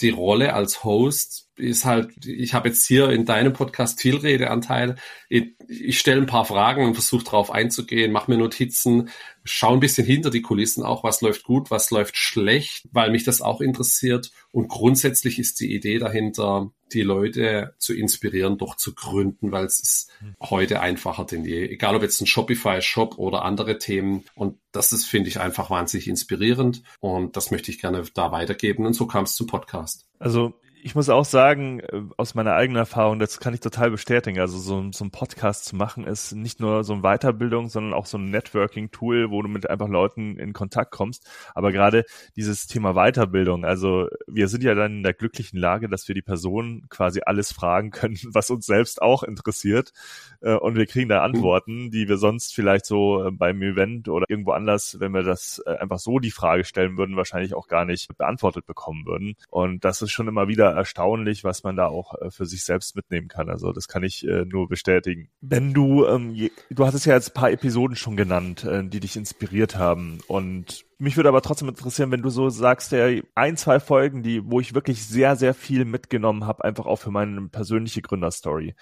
Die 0.00 0.10
Rolle 0.10 0.54
als 0.54 0.84
Host 0.84 1.47
ist 1.58 1.84
halt, 1.84 2.26
ich 2.26 2.54
habe 2.54 2.68
jetzt 2.68 2.86
hier 2.86 3.10
in 3.10 3.24
deinem 3.24 3.52
Podcast 3.52 4.00
viel 4.00 4.16
Redeanteil. 4.16 4.96
Ich, 5.28 5.54
ich 5.68 5.98
stelle 5.98 6.20
ein 6.20 6.26
paar 6.26 6.44
Fragen 6.44 6.84
und 6.84 6.94
versuche 6.94 7.24
darauf 7.24 7.50
einzugehen, 7.50 8.12
mache 8.12 8.30
mir 8.30 8.38
Notizen, 8.38 9.10
schaue 9.44 9.74
ein 9.74 9.80
bisschen 9.80 10.06
hinter 10.06 10.30
die 10.30 10.42
Kulissen 10.42 10.82
auch, 10.82 11.04
was 11.04 11.20
läuft 11.20 11.44
gut, 11.44 11.70
was 11.70 11.90
läuft 11.90 12.16
schlecht, 12.16 12.88
weil 12.92 13.10
mich 13.10 13.24
das 13.24 13.40
auch 13.40 13.60
interessiert. 13.60 14.30
Und 14.52 14.68
grundsätzlich 14.68 15.38
ist 15.38 15.60
die 15.60 15.74
Idee 15.74 15.98
dahinter, 15.98 16.70
die 16.92 17.02
Leute 17.02 17.74
zu 17.78 17.94
inspirieren, 17.94 18.58
doch 18.58 18.76
zu 18.76 18.94
gründen, 18.94 19.52
weil 19.52 19.66
es 19.66 19.80
ist 19.80 20.10
heute 20.40 20.80
einfacher 20.80 21.24
denn 21.24 21.44
je. 21.44 21.66
Egal 21.66 21.94
ob 21.94 22.02
jetzt 22.02 22.20
ein 22.20 22.26
Shopify-Shop 22.26 23.18
oder 23.18 23.44
andere 23.44 23.78
Themen. 23.78 24.24
Und 24.34 24.58
das 24.72 24.92
ist, 24.92 25.04
finde 25.04 25.28
ich, 25.28 25.40
einfach 25.40 25.70
wahnsinnig 25.70 26.08
inspirierend. 26.08 26.82
Und 27.00 27.36
das 27.36 27.50
möchte 27.50 27.70
ich 27.70 27.80
gerne 27.80 28.04
da 28.14 28.32
weitergeben. 28.32 28.86
Und 28.86 28.94
so 28.94 29.06
kam 29.06 29.24
es 29.24 29.34
zum 29.34 29.46
Podcast. 29.46 30.06
Also 30.18 30.54
ich 30.82 30.94
muss 30.94 31.08
auch 31.08 31.24
sagen, 31.24 31.80
äh, 31.80 32.02
aus 32.16 32.34
meiner 32.34 32.54
eigenen 32.54 32.78
Erfahrung, 32.78 33.18
das 33.18 33.40
kann 33.40 33.54
ich 33.54 33.60
total 33.60 33.90
bestätigen. 33.90 34.38
Also 34.40 34.58
so, 34.58 34.90
so 34.92 35.04
ein 35.04 35.10
Podcast 35.10 35.64
zu 35.64 35.76
machen 35.76 36.04
ist 36.04 36.32
nicht 36.32 36.60
nur 36.60 36.84
so 36.84 36.92
eine 36.92 37.02
Weiterbildung, 37.02 37.68
sondern 37.68 37.94
auch 37.94 38.06
so 38.06 38.18
ein 38.18 38.30
Networking-Tool, 38.30 39.30
wo 39.30 39.42
du 39.42 39.48
mit 39.48 39.68
einfach 39.68 39.88
Leuten 39.88 40.38
in 40.38 40.52
Kontakt 40.52 40.92
kommst. 40.92 41.28
Aber 41.54 41.72
gerade 41.72 42.04
dieses 42.36 42.66
Thema 42.66 42.94
Weiterbildung, 42.94 43.64
also 43.64 44.08
wir 44.26 44.48
sind 44.48 44.62
ja 44.62 44.74
dann 44.74 44.98
in 44.98 45.02
der 45.02 45.14
glücklichen 45.14 45.58
Lage, 45.58 45.88
dass 45.88 46.06
wir 46.08 46.14
die 46.14 46.22
Person 46.22 46.86
quasi 46.88 47.20
alles 47.24 47.52
fragen 47.52 47.90
können, 47.90 48.18
was 48.32 48.50
uns 48.50 48.66
selbst 48.66 49.02
auch 49.02 49.22
interessiert. 49.22 49.92
Äh, 50.40 50.54
und 50.54 50.76
wir 50.76 50.86
kriegen 50.86 51.08
da 51.08 51.22
Antworten, 51.22 51.90
die 51.90 52.08
wir 52.08 52.18
sonst 52.18 52.54
vielleicht 52.54 52.86
so 52.86 53.26
äh, 53.26 53.30
beim 53.30 53.60
Event 53.62 54.08
oder 54.08 54.26
irgendwo 54.28 54.52
anders, 54.52 54.98
wenn 55.00 55.12
wir 55.12 55.22
das 55.22 55.60
einfach 55.60 55.98
so 55.98 56.18
die 56.18 56.30
Frage 56.30 56.64
stellen 56.64 56.96
würden, 56.96 57.16
wahrscheinlich 57.16 57.54
auch 57.54 57.68
gar 57.68 57.84
nicht 57.84 58.16
beantwortet 58.16 58.66
bekommen 58.66 59.06
würden. 59.06 59.34
Und 59.50 59.84
das 59.84 60.02
ist 60.02 60.10
schon 60.10 60.28
immer 60.28 60.48
wieder 60.48 60.67
erstaunlich, 60.70 61.44
was 61.44 61.62
man 61.62 61.76
da 61.76 61.86
auch 61.86 62.14
äh, 62.20 62.30
für 62.30 62.46
sich 62.46 62.64
selbst 62.64 62.96
mitnehmen 62.96 63.28
kann. 63.28 63.48
Also 63.48 63.72
das 63.72 63.88
kann 63.88 64.02
ich 64.02 64.26
äh, 64.26 64.44
nur 64.44 64.68
bestätigen. 64.68 65.30
Wenn 65.40 65.74
du, 65.74 66.06
ähm, 66.06 66.50
du 66.70 66.86
hattest 66.86 67.06
ja 67.06 67.14
jetzt 67.14 67.30
ein 67.30 67.34
paar 67.34 67.50
Episoden 67.50 67.96
schon 67.96 68.16
genannt, 68.16 68.64
äh, 68.64 68.84
die 68.84 69.00
dich 69.00 69.16
inspiriert 69.16 69.76
haben 69.76 70.18
und 70.26 70.84
mich 71.00 71.16
würde 71.16 71.28
aber 71.28 71.42
trotzdem 71.42 71.68
interessieren, 71.68 72.10
wenn 72.10 72.22
du 72.22 72.30
so 72.30 72.50
sagst, 72.50 72.90
der 72.90 73.22
ein, 73.36 73.56
zwei 73.56 73.78
Folgen, 73.78 74.24
die, 74.24 74.44
wo 74.44 74.58
ich 74.58 74.74
wirklich 74.74 75.06
sehr, 75.06 75.36
sehr 75.36 75.54
viel 75.54 75.84
mitgenommen 75.84 76.44
habe, 76.44 76.64
einfach 76.64 76.86
auch 76.86 76.96
für 76.96 77.12
meine 77.12 77.48
persönliche 77.48 78.02
Gründerstory. 78.02 78.74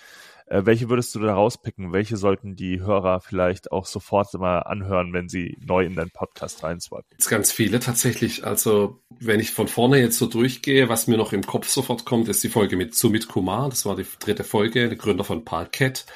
Äh, 0.46 0.64
welche 0.64 0.88
würdest 0.88 1.14
du 1.14 1.20
da 1.20 1.34
rauspicken? 1.34 1.92
Welche 1.92 2.16
sollten 2.16 2.54
die 2.54 2.80
Hörer 2.80 3.20
vielleicht 3.20 3.72
auch 3.72 3.86
sofort 3.86 4.32
mal 4.34 4.60
anhören, 4.60 5.12
wenn 5.12 5.28
sie 5.28 5.58
neu 5.60 5.84
in 5.84 5.94
deinen 5.94 6.10
Podcast 6.10 6.62
reinswipen? 6.62 7.06
Jetzt 7.12 7.28
ganz 7.28 7.52
viele 7.52 7.80
tatsächlich. 7.80 8.44
Also 8.44 9.00
wenn 9.18 9.40
ich 9.40 9.50
von 9.50 9.68
vorne 9.68 9.98
jetzt 9.98 10.18
so 10.18 10.26
durchgehe, 10.26 10.88
was 10.88 11.08
mir 11.08 11.16
noch 11.16 11.32
im 11.32 11.44
Kopf 11.44 11.68
sofort 11.68 12.04
kommt, 12.04 12.28
ist 12.28 12.44
die 12.44 12.48
Folge 12.48 12.76
mit 12.76 12.94
Sumit 12.94 13.28
Kumar. 13.28 13.68
Das 13.68 13.84
war 13.86 13.96
die 13.96 14.06
dritte 14.20 14.44
Folge, 14.44 14.88
der 14.88 14.96
Gründer 14.96 15.24
von 15.24 15.44
Parket 15.44 16.06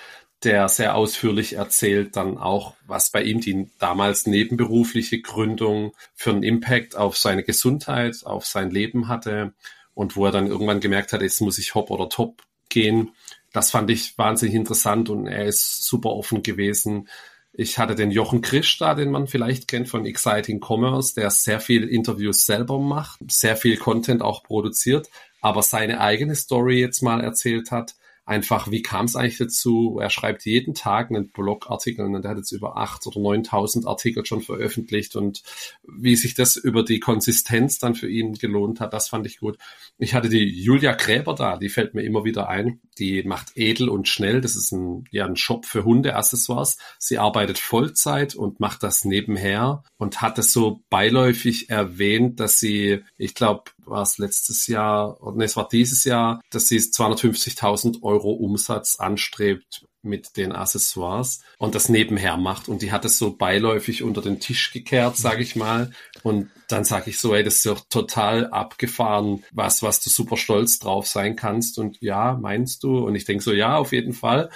der 0.43 0.69
sehr 0.69 0.95
ausführlich 0.95 1.55
erzählt 1.55 2.17
dann 2.17 2.39
auch, 2.39 2.75
was 2.87 3.11
bei 3.11 3.23
ihm 3.23 3.41
die 3.41 3.71
damals 3.79 4.27
nebenberufliche 4.27 5.21
Gründung 5.21 5.93
für 6.15 6.31
einen 6.31 6.43
Impact 6.43 6.97
auf 6.97 7.19
seine 7.19 7.43
Gesundheit, 7.43 8.25
auf 8.25 8.47
sein 8.47 8.71
Leben 8.71 9.09
hatte 9.09 9.53
und 9.93 10.17
wo 10.17 10.25
er 10.25 10.33
dann 10.33 10.47
irgendwann 10.47 10.81
gemerkt 10.81 11.13
hat, 11.13 11.21
jetzt 11.21 11.43
muss 11.43 11.59
ich 11.59 11.75
hopp 11.75 11.91
oder 11.91 12.09
top 12.09 12.43
gehen 12.71 13.11
das 13.53 13.71
fand 13.71 13.91
ich 13.91 14.17
wahnsinnig 14.17 14.55
interessant 14.55 15.11
und 15.11 15.27
er 15.27 15.47
ist 15.47 15.85
super 15.85 16.11
offen 16.11 16.43
gewesen. 16.43 17.09
Ich 17.53 17.79
hatte 17.79 17.95
den 17.95 18.11
Jochen 18.11 18.43
Krisch 18.43 18.79
da, 18.79 18.95
den 18.95 19.11
man 19.11 19.27
vielleicht 19.27 19.67
kennt 19.67 19.89
von 19.89 20.07
Exciting 20.07 20.61
Commerce, 20.65 21.15
der 21.15 21.31
sehr 21.31 21.61
viel 21.61 21.89
Interviews 21.89 22.47
selber 22.47 22.79
macht, 22.79 23.19
sehr 23.31 23.57
viel 23.57 23.77
Content 23.77 24.23
auch 24.23 24.45
produziert, 24.45 25.09
aber 25.41 25.63
seine 25.63 26.01
eigene 26.01 26.37
Story 26.37 26.81
jetzt 26.81 27.03
mal 27.03 27.21
erzählt 27.21 27.71
hat 27.71 27.95
einfach, 28.31 28.71
wie 28.71 28.81
kam 28.81 29.07
es 29.07 29.17
eigentlich 29.17 29.39
dazu? 29.39 29.99
Er 30.01 30.09
schreibt 30.09 30.47
jeden 30.47 30.73
Tag 30.73 31.11
einen 31.11 31.31
Blogartikel 31.31 32.07
und 32.07 32.25
er 32.25 32.31
hat 32.31 32.37
jetzt 32.39 32.53
über 32.53 32.77
acht 32.77 33.05
oder 33.09 33.19
neuntausend 33.19 33.89
Artikel 33.89 34.25
schon 34.25 34.41
veröffentlicht 34.41 35.17
und 35.17 35.43
wie 35.83 36.15
sich 36.15 36.35
das 36.35 36.55
über 36.55 36.85
die 36.85 37.01
Konsistenz 37.01 37.81
dann 37.81 37.97
für 37.97 38.09
ihn 38.09 38.35
gelohnt 38.35 38.79
hat, 38.79 38.93
das 38.93 39.09
fand 39.09 39.27
ich 39.27 39.41
gut. 39.41 39.59
Ich 39.99 40.15
hatte 40.15 40.29
die 40.29 40.45
Julia 40.45 40.93
Gräber 40.93 41.35
da, 41.35 41.59
die 41.59 41.69
fällt 41.69 41.95
mir 41.95 42.03
immer 42.03 42.25
wieder 42.25 42.49
ein. 42.49 42.81
Die 42.99 43.25
macht 43.25 43.57
edel 43.57 43.89
und 43.89 44.07
schnell. 44.07 44.41
Das 44.41 44.55
ist 44.55 44.71
ein, 44.71 45.07
ja, 45.11 45.27
ein 45.27 45.37
Shop 45.37 45.67
für 45.67 45.85
Hundeaccessoires. 45.85 46.79
Sie 46.99 47.19
arbeitet 47.19 47.59
Vollzeit 47.59 48.37
und 48.37 48.61
macht 48.61 48.85
das 48.85 49.05
nebenher 49.05 49.83
und 49.99 50.23
hat 50.23 50.39
es 50.39 50.53
so 50.53 50.83
beiläufig 50.89 51.69
erwähnt, 51.69 52.39
dass 52.39 52.61
sie, 52.61 53.01
ich 53.19 53.35
glaube, 53.35 53.65
war 53.85 54.03
es 54.03 54.19
letztes 54.19 54.67
Jahr, 54.67 55.23
oder 55.23 55.37
nee, 55.37 55.45
es 55.45 55.57
war 55.57 55.69
dieses 55.69 56.05
Jahr, 56.05 56.41
dass 56.51 56.69
sie 56.69 56.79
250.000 56.79 58.03
Euro 58.03 58.31
Umsatz 58.31 58.97
anstrebt 58.97 59.87
mit 60.03 60.37
den 60.37 60.53
Accessoires 60.53 61.43
und 61.59 61.75
das 61.75 61.89
nebenher 61.89 62.37
macht 62.37 62.69
und 62.69 62.83
die 62.83 62.93
hat 62.93 63.05
es 63.05 63.19
so 63.19 63.37
beiläufig 63.37 64.03
unter 64.03 64.23
den 64.23 64.41
Tisch 64.41 64.73
gekehrt, 64.73 65.17
sage 65.17 65.43
ich 65.43 65.57
mal 65.57 65.93
und 66.23 66.51
dann 66.69 66.85
sage 66.85 67.11
ich 67.11 67.19
so, 67.19 67.35
ey, 67.35 67.43
das 67.43 67.57
ist 67.57 67.67
doch 67.67 67.85
total 67.91 68.47
abgefahren, 68.49 69.45
was 69.53 69.83
was 69.83 70.01
du 70.01 70.09
super 70.09 70.37
stolz 70.37 70.79
drauf 70.79 71.07
sein 71.07 71.37
kannst 71.37 71.79
und 71.79 72.01
ja, 72.01 72.39
meinst 72.41 72.83
du 72.83 72.99
und 72.99 73.15
ich 73.15 73.25
denke 73.25 73.45
so, 73.45 73.53
ja, 73.53 73.77
auf 73.77 73.93
jeden 73.93 74.13
Fall. 74.15 74.51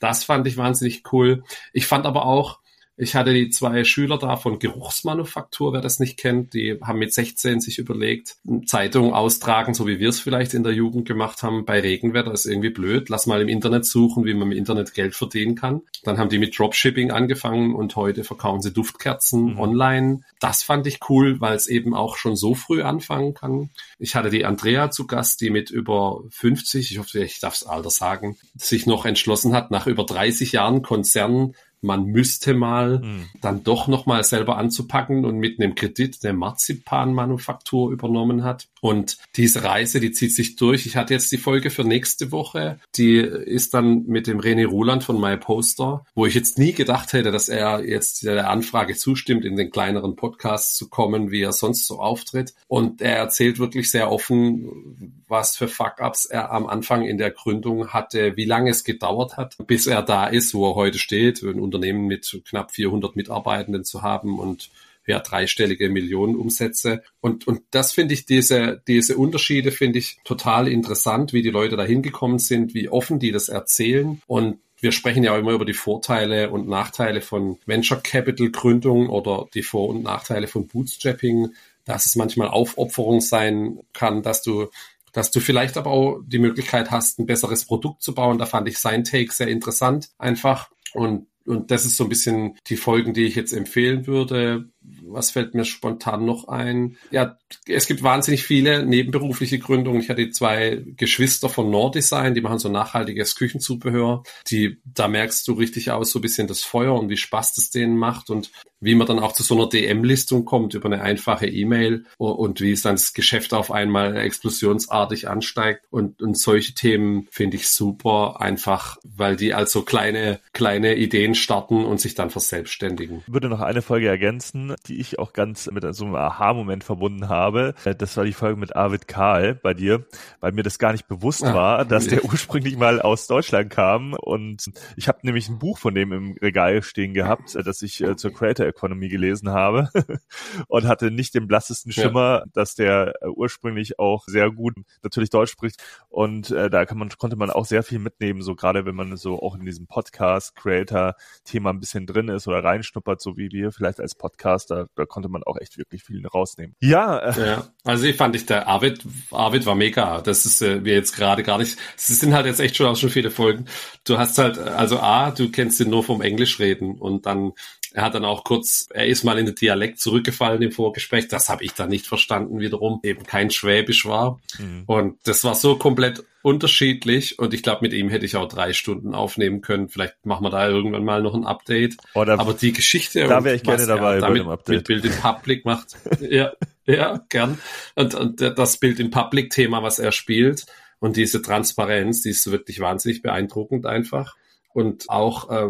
Das 0.00 0.24
fand 0.24 0.46
ich 0.46 0.56
wahnsinnig 0.56 1.02
cool. 1.12 1.44
Ich 1.72 1.86
fand 1.86 2.06
aber 2.06 2.26
auch 2.26 2.60
ich 2.96 3.16
hatte 3.16 3.34
die 3.34 3.50
zwei 3.50 3.84
Schüler 3.84 4.18
da 4.18 4.36
von 4.36 4.58
Geruchsmanufaktur, 4.58 5.72
wer 5.72 5.80
das 5.80 5.98
nicht 5.98 6.16
kennt, 6.16 6.54
die 6.54 6.78
haben 6.80 7.00
mit 7.00 7.12
16 7.12 7.60
sich 7.60 7.78
überlegt, 7.78 8.36
Zeitung 8.66 9.12
austragen, 9.12 9.74
so 9.74 9.86
wie 9.86 9.98
wir 9.98 10.10
es 10.10 10.20
vielleicht 10.20 10.54
in 10.54 10.62
der 10.62 10.72
Jugend 10.72 11.08
gemacht 11.08 11.42
haben, 11.42 11.64
bei 11.64 11.80
Regenwetter 11.80 12.32
ist 12.32 12.46
irgendwie 12.46 12.70
blöd, 12.70 13.08
lass 13.08 13.26
mal 13.26 13.42
im 13.42 13.48
Internet 13.48 13.84
suchen, 13.84 14.24
wie 14.24 14.34
man 14.34 14.52
im 14.52 14.58
Internet 14.58 14.94
Geld 14.94 15.16
verdienen 15.16 15.56
kann. 15.56 15.82
Dann 16.04 16.18
haben 16.18 16.28
die 16.28 16.38
mit 16.38 16.56
Dropshipping 16.56 17.10
angefangen 17.10 17.74
und 17.74 17.96
heute 17.96 18.22
verkaufen 18.22 18.62
sie 18.62 18.72
Duftkerzen 18.72 19.54
mhm. 19.54 19.58
online. 19.58 20.20
Das 20.38 20.62
fand 20.62 20.86
ich 20.86 21.00
cool, 21.08 21.40
weil 21.40 21.56
es 21.56 21.66
eben 21.66 21.94
auch 21.94 22.16
schon 22.16 22.36
so 22.36 22.54
früh 22.54 22.82
anfangen 22.82 23.34
kann. 23.34 23.70
Ich 23.98 24.14
hatte 24.14 24.30
die 24.30 24.44
Andrea 24.44 24.90
zu 24.90 25.06
Gast, 25.06 25.40
die 25.40 25.50
mit 25.50 25.70
über 25.70 26.22
50, 26.30 26.92
ich 26.92 26.98
hoffe, 26.98 27.24
ich 27.24 27.40
darf 27.40 27.58
das 27.58 27.66
Alter 27.66 27.90
sagen, 27.90 28.36
sich 28.54 28.86
noch 28.86 29.04
entschlossen 29.04 29.52
hat, 29.52 29.72
nach 29.72 29.88
über 29.88 30.04
30 30.04 30.52
Jahren 30.52 30.82
Konzern 30.82 31.54
man 31.84 32.06
müsste 32.06 32.54
mal 32.54 33.00
mhm. 33.00 33.28
dann 33.40 33.62
doch 33.62 33.86
nochmal 33.86 34.24
selber 34.24 34.56
anzupacken 34.56 35.24
und 35.24 35.36
mit 35.38 35.60
einem 35.60 35.74
Kredit 35.74 36.18
eine 36.22 36.32
Marzipanmanufaktur 36.32 37.92
übernommen 37.92 38.42
hat. 38.42 38.68
Und 38.80 39.18
diese 39.36 39.64
Reise, 39.64 40.00
die 40.00 40.12
zieht 40.12 40.34
sich 40.34 40.56
durch. 40.56 40.86
Ich 40.86 40.96
hatte 40.96 41.14
jetzt 41.14 41.30
die 41.32 41.38
Folge 41.38 41.70
für 41.70 41.84
nächste 41.84 42.32
Woche. 42.32 42.78
Die 42.96 43.16
ist 43.16 43.74
dann 43.74 44.04
mit 44.06 44.26
dem 44.26 44.40
René 44.40 44.66
Ruland 44.66 45.04
von 45.04 45.20
My 45.20 45.36
Poster, 45.36 46.04
wo 46.14 46.26
ich 46.26 46.34
jetzt 46.34 46.58
nie 46.58 46.72
gedacht 46.72 47.12
hätte, 47.12 47.30
dass 47.30 47.48
er 47.48 47.84
jetzt 47.84 48.24
der 48.24 48.50
Anfrage 48.50 48.94
zustimmt, 48.94 49.44
in 49.44 49.56
den 49.56 49.70
kleineren 49.70 50.16
Podcasts 50.16 50.74
zu 50.76 50.88
kommen, 50.88 51.30
wie 51.30 51.42
er 51.42 51.52
sonst 51.52 51.86
so 51.86 52.00
auftritt. 52.00 52.54
Und 52.66 53.00
er 53.00 53.16
erzählt 53.16 53.58
wirklich 53.58 53.90
sehr 53.90 54.10
offen, 54.10 55.14
was 55.28 55.56
für 55.56 55.68
Fuck-ups 55.68 56.26
er 56.26 56.50
am 56.52 56.66
Anfang 56.66 57.02
in 57.02 57.18
der 57.18 57.30
Gründung 57.30 57.88
hatte, 57.88 58.36
wie 58.36 58.44
lange 58.44 58.70
es 58.70 58.84
gedauert 58.84 59.36
hat, 59.36 59.56
bis 59.66 59.86
er 59.86 60.02
da 60.02 60.26
ist, 60.26 60.54
wo 60.54 60.70
er 60.70 60.74
heute 60.74 60.98
steht, 60.98 61.42
ein 61.42 61.60
Unternehmen 61.74 62.06
mit 62.06 62.40
knapp 62.48 62.72
400 62.72 63.16
Mitarbeitenden 63.16 63.84
zu 63.84 64.02
haben 64.02 64.38
und 64.38 64.70
ja, 65.06 65.20
dreistellige 65.20 65.90
Millionenumsätze. 65.90 67.02
Und, 67.20 67.46
und 67.46 67.60
das 67.70 67.92
finde 67.92 68.14
ich, 68.14 68.24
diese, 68.24 68.82
diese 68.88 69.16
Unterschiede 69.16 69.70
finde 69.70 69.98
ich 69.98 70.18
total 70.24 70.66
interessant, 70.66 71.32
wie 71.32 71.42
die 71.42 71.50
Leute 71.50 71.76
da 71.76 71.84
hingekommen 71.84 72.38
sind, 72.38 72.74
wie 72.74 72.88
offen 72.88 73.18
die 73.18 73.30
das 73.30 73.50
erzählen. 73.50 74.22
Und 74.26 74.60
wir 74.80 74.92
sprechen 74.92 75.22
ja 75.24 75.34
auch 75.34 75.38
immer 75.38 75.52
über 75.52 75.66
die 75.66 75.74
Vorteile 75.74 76.50
und 76.50 76.68
Nachteile 76.68 77.20
von 77.20 77.58
Venture 77.66 78.00
Capital 78.02 78.50
Gründung 78.50 79.08
oder 79.10 79.46
die 79.52 79.62
Vor- 79.62 79.88
und 79.88 80.02
Nachteile 80.02 80.46
von 80.46 80.68
Bootstrapping, 80.68 81.50
dass 81.84 82.06
es 82.06 82.16
manchmal 82.16 82.48
Aufopferung 82.48 83.20
sein 83.20 83.80
kann, 83.92 84.22
dass 84.22 84.42
du 84.42 84.68
dass 85.12 85.30
du 85.30 85.38
vielleicht 85.38 85.76
aber 85.76 85.90
auch 85.90 86.20
die 86.26 86.40
Möglichkeit 86.40 86.90
hast, 86.90 87.20
ein 87.20 87.26
besseres 87.26 87.66
Produkt 87.66 88.02
zu 88.02 88.14
bauen. 88.14 88.36
Da 88.36 88.46
fand 88.46 88.68
ich 88.68 88.78
sein 88.78 89.04
Take 89.04 89.32
sehr 89.32 89.46
interessant 89.46 90.10
einfach. 90.18 90.70
Und 90.92 91.28
und 91.46 91.70
das 91.70 91.84
ist 91.84 91.96
so 91.96 92.04
ein 92.04 92.08
bisschen 92.10 92.58
die 92.66 92.76
Folgen, 92.76 93.14
die 93.14 93.24
ich 93.26 93.34
jetzt 93.34 93.52
empfehlen 93.52 94.06
würde. 94.06 94.70
Was 95.06 95.30
fällt 95.30 95.54
mir 95.54 95.64
spontan 95.64 96.24
noch 96.24 96.48
ein? 96.48 96.96
Ja, 97.10 97.38
es 97.66 97.86
gibt 97.86 98.02
wahnsinnig 98.02 98.44
viele 98.44 98.84
nebenberufliche 98.84 99.58
Gründungen. 99.58 100.00
Ich 100.00 100.10
hatte 100.10 100.30
zwei 100.30 100.82
Geschwister 100.96 101.48
von 101.48 101.70
Nordesign, 101.70 102.34
die 102.34 102.40
machen 102.40 102.58
so 102.58 102.68
nachhaltiges 102.68 103.36
Küchenzubehör. 103.36 104.22
Die, 104.50 104.78
da 104.84 105.08
merkst 105.08 105.46
du 105.48 105.52
richtig 105.52 105.90
aus 105.90 106.10
so 106.10 106.18
ein 106.18 106.22
bisschen 106.22 106.48
das 106.48 106.62
Feuer 106.62 106.94
und 106.94 107.08
wie 107.08 107.16
Spaß 107.16 107.54
das 107.54 107.70
denen 107.70 107.96
macht 107.96 108.30
und 108.30 108.50
wie 108.84 108.94
man 108.94 109.06
dann 109.06 109.18
auch 109.18 109.32
zu 109.32 109.42
so 109.42 109.54
einer 109.54 109.68
DM-Listung 109.68 110.44
kommt 110.44 110.74
über 110.74 110.86
eine 110.86 111.00
einfache 111.00 111.46
E-Mail 111.46 112.04
und 112.18 112.60
wie 112.60 112.72
es 112.72 112.82
dann 112.82 112.96
das 112.96 113.14
Geschäft 113.14 113.54
auf 113.54 113.70
einmal 113.70 114.16
explosionsartig 114.16 115.28
ansteigt. 115.28 115.86
Und, 115.90 116.20
und 116.20 116.38
solche 116.38 116.74
Themen 116.74 117.26
finde 117.30 117.56
ich 117.56 117.68
super, 117.68 118.40
einfach 118.40 118.98
weil 119.02 119.36
die 119.36 119.54
also 119.54 119.82
kleine, 119.82 120.40
kleine 120.52 120.96
Ideen 120.96 121.34
starten 121.34 121.84
und 121.84 122.00
sich 122.00 122.14
dann 122.14 122.30
verselbstständigen. 122.30 123.22
Ich 123.26 123.32
würde 123.32 123.48
noch 123.48 123.60
eine 123.60 123.80
Folge 123.80 124.08
ergänzen, 124.08 124.73
die 124.86 125.00
ich 125.00 125.18
auch 125.18 125.32
ganz 125.32 125.70
mit 125.70 125.84
so 125.94 126.04
einem 126.04 126.14
Aha-Moment 126.14 126.84
verbunden 126.84 127.28
habe. 127.28 127.74
Das 127.98 128.16
war 128.16 128.24
die 128.24 128.32
Folge 128.32 128.58
mit 128.58 128.76
Arvid 128.76 129.08
Karl 129.08 129.54
bei 129.54 129.74
dir, 129.74 130.06
weil 130.40 130.52
mir 130.52 130.62
das 130.62 130.78
gar 130.78 130.92
nicht 130.92 131.06
bewusst 131.08 131.44
ah, 131.44 131.54
war, 131.54 131.84
dass 131.84 132.06
der 132.06 132.24
ursprünglich 132.24 132.76
mal 132.76 133.00
aus 133.00 133.26
Deutschland 133.26 133.70
kam. 133.70 134.14
Und 134.14 134.70
ich 134.96 135.08
habe 135.08 135.18
nämlich 135.22 135.48
ein 135.48 135.58
Buch 135.58 135.78
von 135.78 135.94
dem 135.94 136.12
im 136.12 136.36
Regal 136.40 136.82
stehen 136.82 137.14
gehabt, 137.14 137.54
das 137.54 137.82
ich 137.82 138.02
äh, 138.02 138.16
zur 138.16 138.32
Creator 138.32 138.66
Economy 138.66 139.08
gelesen 139.08 139.50
habe 139.50 139.90
und 140.68 140.86
hatte 140.86 141.10
nicht 141.10 141.34
den 141.34 141.46
blassesten 141.46 141.92
Schimmer, 141.92 142.40
ja. 142.40 142.44
dass 142.52 142.74
der 142.74 143.14
äh, 143.20 143.28
ursprünglich 143.28 143.98
auch 143.98 144.24
sehr 144.26 144.50
gut 144.50 144.74
natürlich 145.02 145.30
Deutsch 145.30 145.52
spricht 145.52 145.82
und 146.08 146.50
äh, 146.50 146.70
da 146.70 146.86
kann 146.86 146.98
man 146.98 147.08
konnte 147.10 147.36
man 147.36 147.50
auch 147.50 147.64
sehr 147.64 147.82
viel 147.82 147.98
mitnehmen, 147.98 148.42
so 148.42 148.54
gerade 148.54 148.86
wenn 148.86 148.94
man 148.94 149.16
so 149.16 149.40
auch 149.40 149.54
in 149.54 149.64
diesem 149.64 149.86
Podcast 149.86 150.56
Creator 150.56 151.14
Thema 151.44 151.70
ein 151.70 151.80
bisschen 151.80 152.06
drin 152.06 152.28
ist 152.28 152.48
oder 152.48 152.62
reinschnuppert, 152.62 153.20
so 153.20 153.36
wie 153.36 153.50
wir 153.50 153.72
vielleicht 153.72 154.00
als 154.00 154.14
Podcast 154.14 154.63
Podcast, 154.64 154.70
da, 154.70 154.86
da 154.94 155.06
konnte 155.06 155.28
man 155.28 155.42
auch 155.42 155.56
echt 155.60 155.78
wirklich 155.78 156.02
viel 156.02 156.26
rausnehmen. 156.26 156.74
Ja. 156.80 157.18
Äh, 157.18 157.46
ja. 157.46 157.68
Also 157.84 158.04
ich 158.04 158.16
fand 158.16 158.36
ich, 158.36 158.46
der 158.46 158.68
Arvid, 158.68 159.04
Arvid 159.30 159.66
war 159.66 159.74
mega. 159.74 160.20
Das 160.20 160.46
ist 160.46 160.62
äh, 160.62 160.84
wir 160.84 160.94
jetzt 160.94 161.16
gerade 161.16 161.42
gar 161.42 161.58
nicht, 161.58 161.78
es 161.96 162.06
sind 162.06 162.34
halt 162.34 162.46
jetzt 162.46 162.60
echt 162.60 162.76
schon 162.76 162.86
auch 162.86 162.96
schon 162.96 163.10
viele 163.10 163.30
Folgen. 163.30 163.66
Du 164.04 164.18
hast 164.18 164.38
halt, 164.38 164.58
also 164.58 164.98
A, 164.98 165.30
du 165.30 165.50
kennst 165.50 165.80
ihn 165.80 165.90
nur 165.90 166.04
vom 166.04 166.22
Englisch 166.22 166.58
reden 166.58 166.98
und 166.98 167.26
dann 167.26 167.52
er 167.96 168.02
hat 168.02 168.16
dann 168.16 168.24
auch 168.24 168.42
kurz, 168.42 168.88
er 168.92 169.06
ist 169.06 169.22
mal 169.22 169.38
in 169.38 169.46
den 169.46 169.54
Dialekt 169.54 170.00
zurückgefallen 170.00 170.60
im 170.62 170.72
Vorgespräch. 170.72 171.28
Das 171.28 171.48
habe 171.48 171.62
ich 171.62 171.74
dann 171.74 171.90
nicht 171.90 172.08
verstanden 172.08 172.58
wiederum. 172.58 172.98
Eben 173.04 173.22
kein 173.22 173.52
Schwäbisch 173.52 174.04
war. 174.04 174.40
Mhm. 174.58 174.82
Und 174.86 175.18
das 175.22 175.44
war 175.44 175.54
so 175.54 175.76
komplett 175.76 176.24
unterschiedlich. 176.44 177.38
Und 177.38 177.54
ich 177.54 177.62
glaube, 177.62 177.78
mit 177.80 177.94
ihm 177.94 178.10
hätte 178.10 178.26
ich 178.26 178.36
auch 178.36 178.46
drei 178.46 178.74
Stunden 178.74 179.14
aufnehmen 179.14 179.62
können. 179.62 179.88
Vielleicht 179.88 180.26
machen 180.26 180.44
wir 180.44 180.50
da 180.50 180.68
irgendwann 180.68 181.02
mal 181.02 181.22
noch 181.22 181.34
ein 181.34 181.46
Update. 181.46 181.96
Oder 182.14 182.38
Aber 182.38 182.52
die 182.52 182.72
Geschichte. 182.72 183.26
Da 183.26 183.42
wäre 183.44 183.56
ich 183.56 183.62
gerne 183.62 183.86
dabei 183.86 184.20
bei 184.20 184.34
dem 184.34 184.48
Update. 184.48 184.76
Mit 184.76 184.86
Bild 184.86 185.04
in 185.06 185.12
Public 185.12 185.64
macht. 185.64 185.96
ja, 186.20 186.52
ja, 186.84 187.24
gern. 187.30 187.58
Und, 187.94 188.14
und 188.14 188.40
das 188.40 188.76
Bild 188.76 189.00
in 189.00 189.10
Public 189.10 189.50
Thema, 189.50 189.82
was 189.82 189.98
er 189.98 190.12
spielt. 190.12 190.66
Und 190.98 191.16
diese 191.16 191.40
Transparenz, 191.40 192.22
die 192.22 192.30
ist 192.30 192.50
wirklich 192.50 192.78
wahnsinnig 192.78 193.22
beeindruckend 193.22 193.86
einfach. 193.86 194.36
Und 194.74 195.08
auch 195.08 195.50
äh, 195.50 195.68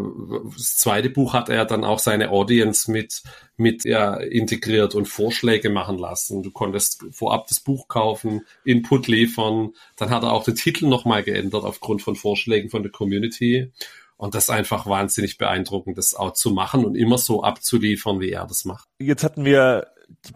das 0.57 0.77
zweite 0.77 1.11
Buch 1.11 1.33
hat 1.33 1.47
er 1.47 1.65
dann 1.65 1.83
auch 1.83 1.99
seine 1.99 2.31
Audience 2.31 2.91
mit, 2.91 3.21
mit 3.55 3.85
ja, 3.85 4.15
integriert 4.15 4.95
und 4.95 5.07
Vorschläge 5.07 5.69
machen 5.69 5.99
lassen. 5.99 6.41
Du 6.41 6.49
konntest 6.49 7.05
vorab 7.11 7.45
das 7.47 7.59
Buch 7.59 7.87
kaufen, 7.87 8.41
Input 8.63 9.07
liefern. 9.07 9.73
Dann 9.95 10.09
hat 10.09 10.23
er 10.23 10.33
auch 10.33 10.43
den 10.43 10.55
Titel 10.55 10.87
nochmal 10.87 11.21
geändert 11.21 11.63
aufgrund 11.63 12.01
von 12.01 12.15
Vorschlägen 12.15 12.71
von 12.71 12.81
der 12.81 12.91
Community. 12.91 13.71
Und 14.17 14.33
das 14.33 14.45
ist 14.45 14.49
einfach 14.49 14.87
wahnsinnig 14.87 15.37
beeindruckend, 15.37 15.99
das 15.99 16.15
auch 16.15 16.33
zu 16.33 16.49
machen 16.49 16.83
und 16.83 16.95
immer 16.95 17.19
so 17.19 17.43
abzuliefern, 17.43 18.19
wie 18.19 18.31
er 18.31 18.47
das 18.47 18.65
macht. 18.65 18.87
Jetzt 18.97 19.23
hatten 19.23 19.45
wir 19.45 19.87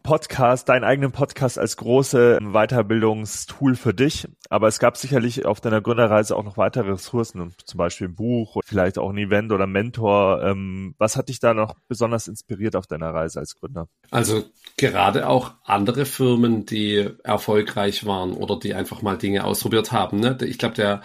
Podcast, 0.03 0.69
deinen 0.69 0.83
eigenen 0.83 1.11
Podcast 1.11 1.57
als 1.59 1.77
große 1.77 2.39
Weiterbildungstool 2.41 3.75
für 3.75 3.93
dich. 3.93 4.27
Aber 4.49 4.67
es 4.67 4.79
gab 4.79 4.97
sicherlich 4.97 5.45
auf 5.45 5.61
deiner 5.61 5.81
Gründerreise 5.81 6.35
auch 6.35 6.43
noch 6.43 6.57
weitere 6.57 6.91
Ressourcen, 6.91 7.53
zum 7.63 7.77
Beispiel 7.77 8.07
ein 8.07 8.15
Buch, 8.15 8.57
vielleicht 8.65 8.97
auch 8.97 9.09
ein 9.09 9.17
Event 9.17 9.51
oder 9.51 9.67
Mentor. 9.67 10.43
Ähm, 10.43 10.95
was 10.97 11.15
hat 11.15 11.29
dich 11.29 11.39
da 11.39 11.53
noch 11.53 11.75
besonders 11.87 12.27
inspiriert 12.27 12.75
auf 12.75 12.87
deiner 12.87 13.13
Reise 13.13 13.39
als 13.39 13.55
Gründer? 13.55 13.87
Also 14.11 14.43
gerade 14.77 15.27
auch 15.27 15.53
andere 15.63 16.05
Firmen, 16.05 16.65
die 16.65 17.09
erfolgreich 17.23 18.05
waren 18.05 18.33
oder 18.33 18.57
die 18.59 18.73
einfach 18.73 19.01
mal 19.01 19.17
Dinge 19.17 19.43
ausprobiert 19.43 19.91
haben. 19.91 20.19
Ne? 20.19 20.37
Ich 20.41 20.57
glaube, 20.57 20.75
der 20.75 21.01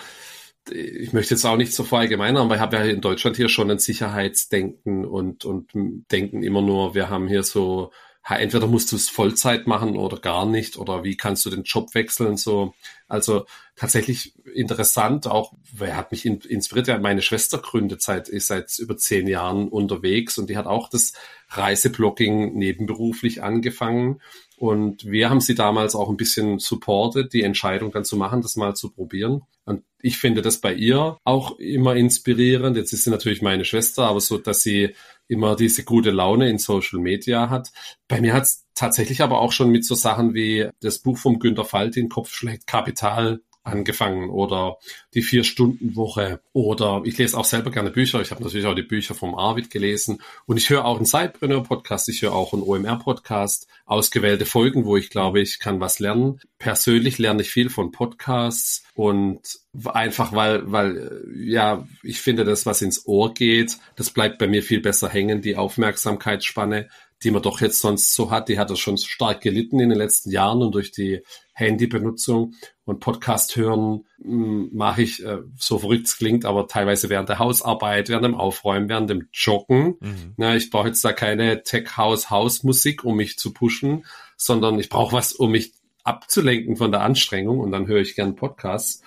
ich 0.70 1.12
möchte 1.12 1.34
jetzt 1.34 1.44
auch 1.44 1.58
nicht 1.58 1.74
so 1.74 1.84
verallgemeinern, 1.84 2.44
aber 2.44 2.54
ich 2.54 2.60
habe 2.60 2.76
ja 2.76 2.84
in 2.84 3.00
Deutschland 3.00 3.36
hier 3.36 3.48
schon 3.48 3.70
ein 3.70 3.78
Sicherheitsdenken 3.78 5.04
und, 5.04 5.44
und 5.44 5.70
denken 6.10 6.42
immer 6.42 6.62
nur, 6.62 6.94
wir 6.94 7.10
haben 7.10 7.28
hier 7.28 7.42
so 7.42 7.92
entweder 8.28 8.66
musst 8.66 8.90
du 8.90 8.96
es 8.96 9.10
Vollzeit 9.10 9.66
machen 9.66 9.96
oder 9.96 10.18
gar 10.18 10.46
nicht 10.46 10.78
oder 10.78 11.04
wie 11.04 11.16
kannst 11.16 11.44
du 11.44 11.50
den 11.50 11.64
Job 11.64 11.94
wechseln 11.94 12.36
so. 12.36 12.74
Also 13.06 13.44
tatsächlich 13.76 14.34
interessant 14.54 15.26
auch, 15.26 15.52
wer 15.72 15.96
hat 15.96 16.10
mich 16.10 16.24
inspiriert? 16.24 16.88
Ja, 16.88 16.98
meine 16.98 17.20
Schwester 17.20 17.58
gründet 17.58 18.00
seit, 18.00 18.28
ist 18.28 18.46
seit 18.46 18.78
über 18.78 18.96
zehn 18.96 19.28
Jahren 19.28 19.68
unterwegs 19.68 20.38
und 20.38 20.48
die 20.48 20.56
hat 20.56 20.66
auch 20.66 20.88
das 20.88 21.12
Reiseblogging 21.50 22.54
nebenberuflich 22.54 23.42
angefangen 23.42 24.20
und 24.64 25.04
wir 25.04 25.28
haben 25.28 25.42
sie 25.42 25.54
damals 25.54 25.94
auch 25.94 26.08
ein 26.08 26.16
bisschen 26.16 26.58
supportet, 26.58 27.34
die 27.34 27.42
Entscheidung 27.42 27.92
dann 27.92 28.06
zu 28.06 28.16
machen, 28.16 28.40
das 28.40 28.56
mal 28.56 28.74
zu 28.74 28.88
probieren. 28.88 29.42
Und 29.66 29.82
ich 30.00 30.16
finde 30.16 30.40
das 30.40 30.58
bei 30.58 30.72
ihr 30.72 31.18
auch 31.22 31.58
immer 31.58 31.96
inspirierend. 31.96 32.74
Jetzt 32.78 32.94
ist 32.94 33.04
sie 33.04 33.10
natürlich 33.10 33.42
meine 33.42 33.66
Schwester, 33.66 34.06
aber 34.06 34.22
so, 34.22 34.38
dass 34.38 34.62
sie 34.62 34.94
immer 35.28 35.54
diese 35.54 35.84
gute 35.84 36.12
Laune 36.12 36.48
in 36.48 36.56
Social 36.56 36.98
Media 36.98 37.50
hat. 37.50 37.72
Bei 38.08 38.22
mir 38.22 38.32
hat 38.32 38.44
es 38.44 38.64
tatsächlich 38.74 39.20
aber 39.20 39.42
auch 39.42 39.52
schon 39.52 39.68
mit 39.68 39.84
so 39.84 39.94
Sachen 39.94 40.32
wie 40.32 40.70
das 40.80 40.98
Buch 40.98 41.18
vom 41.18 41.40
Günter 41.40 41.66
Faltin, 41.66 42.08
Kopf 42.08 42.32
schlägt 42.32 42.66
Kapital, 42.66 43.42
angefangen 43.64 44.28
oder 44.28 44.76
die 45.14 45.22
Vier-Stunden-Woche 45.22 46.40
oder 46.52 47.02
ich 47.04 47.16
lese 47.18 47.36
auch 47.36 47.46
selber 47.46 47.70
gerne 47.70 47.90
Bücher. 47.90 48.20
Ich 48.20 48.30
habe 48.30 48.42
natürlich 48.42 48.66
auch 48.66 48.74
die 48.74 48.82
Bücher 48.82 49.14
vom 49.14 49.34
Arvid 49.34 49.70
gelesen 49.70 50.20
und 50.46 50.58
ich 50.58 50.68
höre 50.70 50.84
auch 50.84 50.98
einen 50.98 51.06
Sidepreneur-Podcast, 51.06 52.08
ich 52.10 52.22
höre 52.22 52.34
auch 52.34 52.52
einen 52.52 52.62
OMR-Podcast, 52.62 53.66
ausgewählte 53.86 54.46
Folgen, 54.46 54.84
wo 54.84 54.96
ich 54.96 55.10
glaube, 55.10 55.40
ich 55.40 55.58
kann 55.58 55.80
was 55.80 55.98
lernen. 55.98 56.40
Persönlich 56.58 57.18
lerne 57.18 57.42
ich 57.42 57.50
viel 57.50 57.70
von 57.70 57.90
Podcasts 57.90 58.84
und 58.94 59.40
einfach 59.86 60.32
weil, 60.32 60.70
weil, 60.70 61.24
ja, 61.34 61.86
ich 62.02 62.20
finde, 62.20 62.44
das, 62.44 62.66
was 62.66 62.82
ins 62.82 63.06
Ohr 63.06 63.34
geht, 63.34 63.78
das 63.96 64.10
bleibt 64.10 64.38
bei 64.38 64.46
mir 64.46 64.62
viel 64.62 64.80
besser 64.80 65.08
hängen, 65.08 65.40
die 65.42 65.56
Aufmerksamkeitsspanne 65.56 66.88
die 67.24 67.30
man 67.30 67.42
doch 67.42 67.60
jetzt 67.60 67.80
sonst 67.80 68.14
so 68.14 68.30
hat, 68.30 68.48
die 68.48 68.58
hat 68.58 68.70
er 68.70 68.76
schon 68.76 68.98
stark 68.98 69.40
gelitten 69.40 69.80
in 69.80 69.88
den 69.88 69.98
letzten 69.98 70.30
Jahren 70.30 70.62
und 70.62 70.74
durch 70.74 70.92
die 70.92 71.22
Handybenutzung 71.54 72.54
und 72.84 73.00
Podcast 73.00 73.56
hören 73.56 74.04
hm, 74.20 74.70
mache 74.72 75.02
ich, 75.02 75.24
äh, 75.24 75.38
so 75.56 75.78
verrückt 75.78 76.06
es 76.06 76.18
klingt, 76.18 76.44
aber 76.44 76.68
teilweise 76.68 77.08
während 77.08 77.28
der 77.28 77.38
Hausarbeit, 77.38 78.08
während 78.08 78.24
dem 78.24 78.34
Aufräumen, 78.34 78.88
während 78.88 79.08
dem 79.08 79.28
Joggen. 79.32 79.96
Mhm. 80.00 80.34
Na, 80.36 80.54
ich 80.54 80.70
brauche 80.70 80.88
jetzt 80.88 81.04
da 81.04 81.12
keine 81.12 81.62
Tech-House-House-Musik, 81.62 83.04
um 83.04 83.16
mich 83.16 83.38
zu 83.38 83.52
pushen, 83.52 84.04
sondern 84.36 84.78
ich 84.78 84.90
brauche 84.90 85.14
was, 85.14 85.32
um 85.32 85.52
mich 85.52 85.72
abzulenken 86.02 86.76
von 86.76 86.92
der 86.92 87.00
Anstrengung 87.00 87.60
und 87.60 87.72
dann 87.72 87.86
höre 87.86 88.00
ich 88.00 88.14
gern 88.14 88.36
Podcasts. 88.36 89.02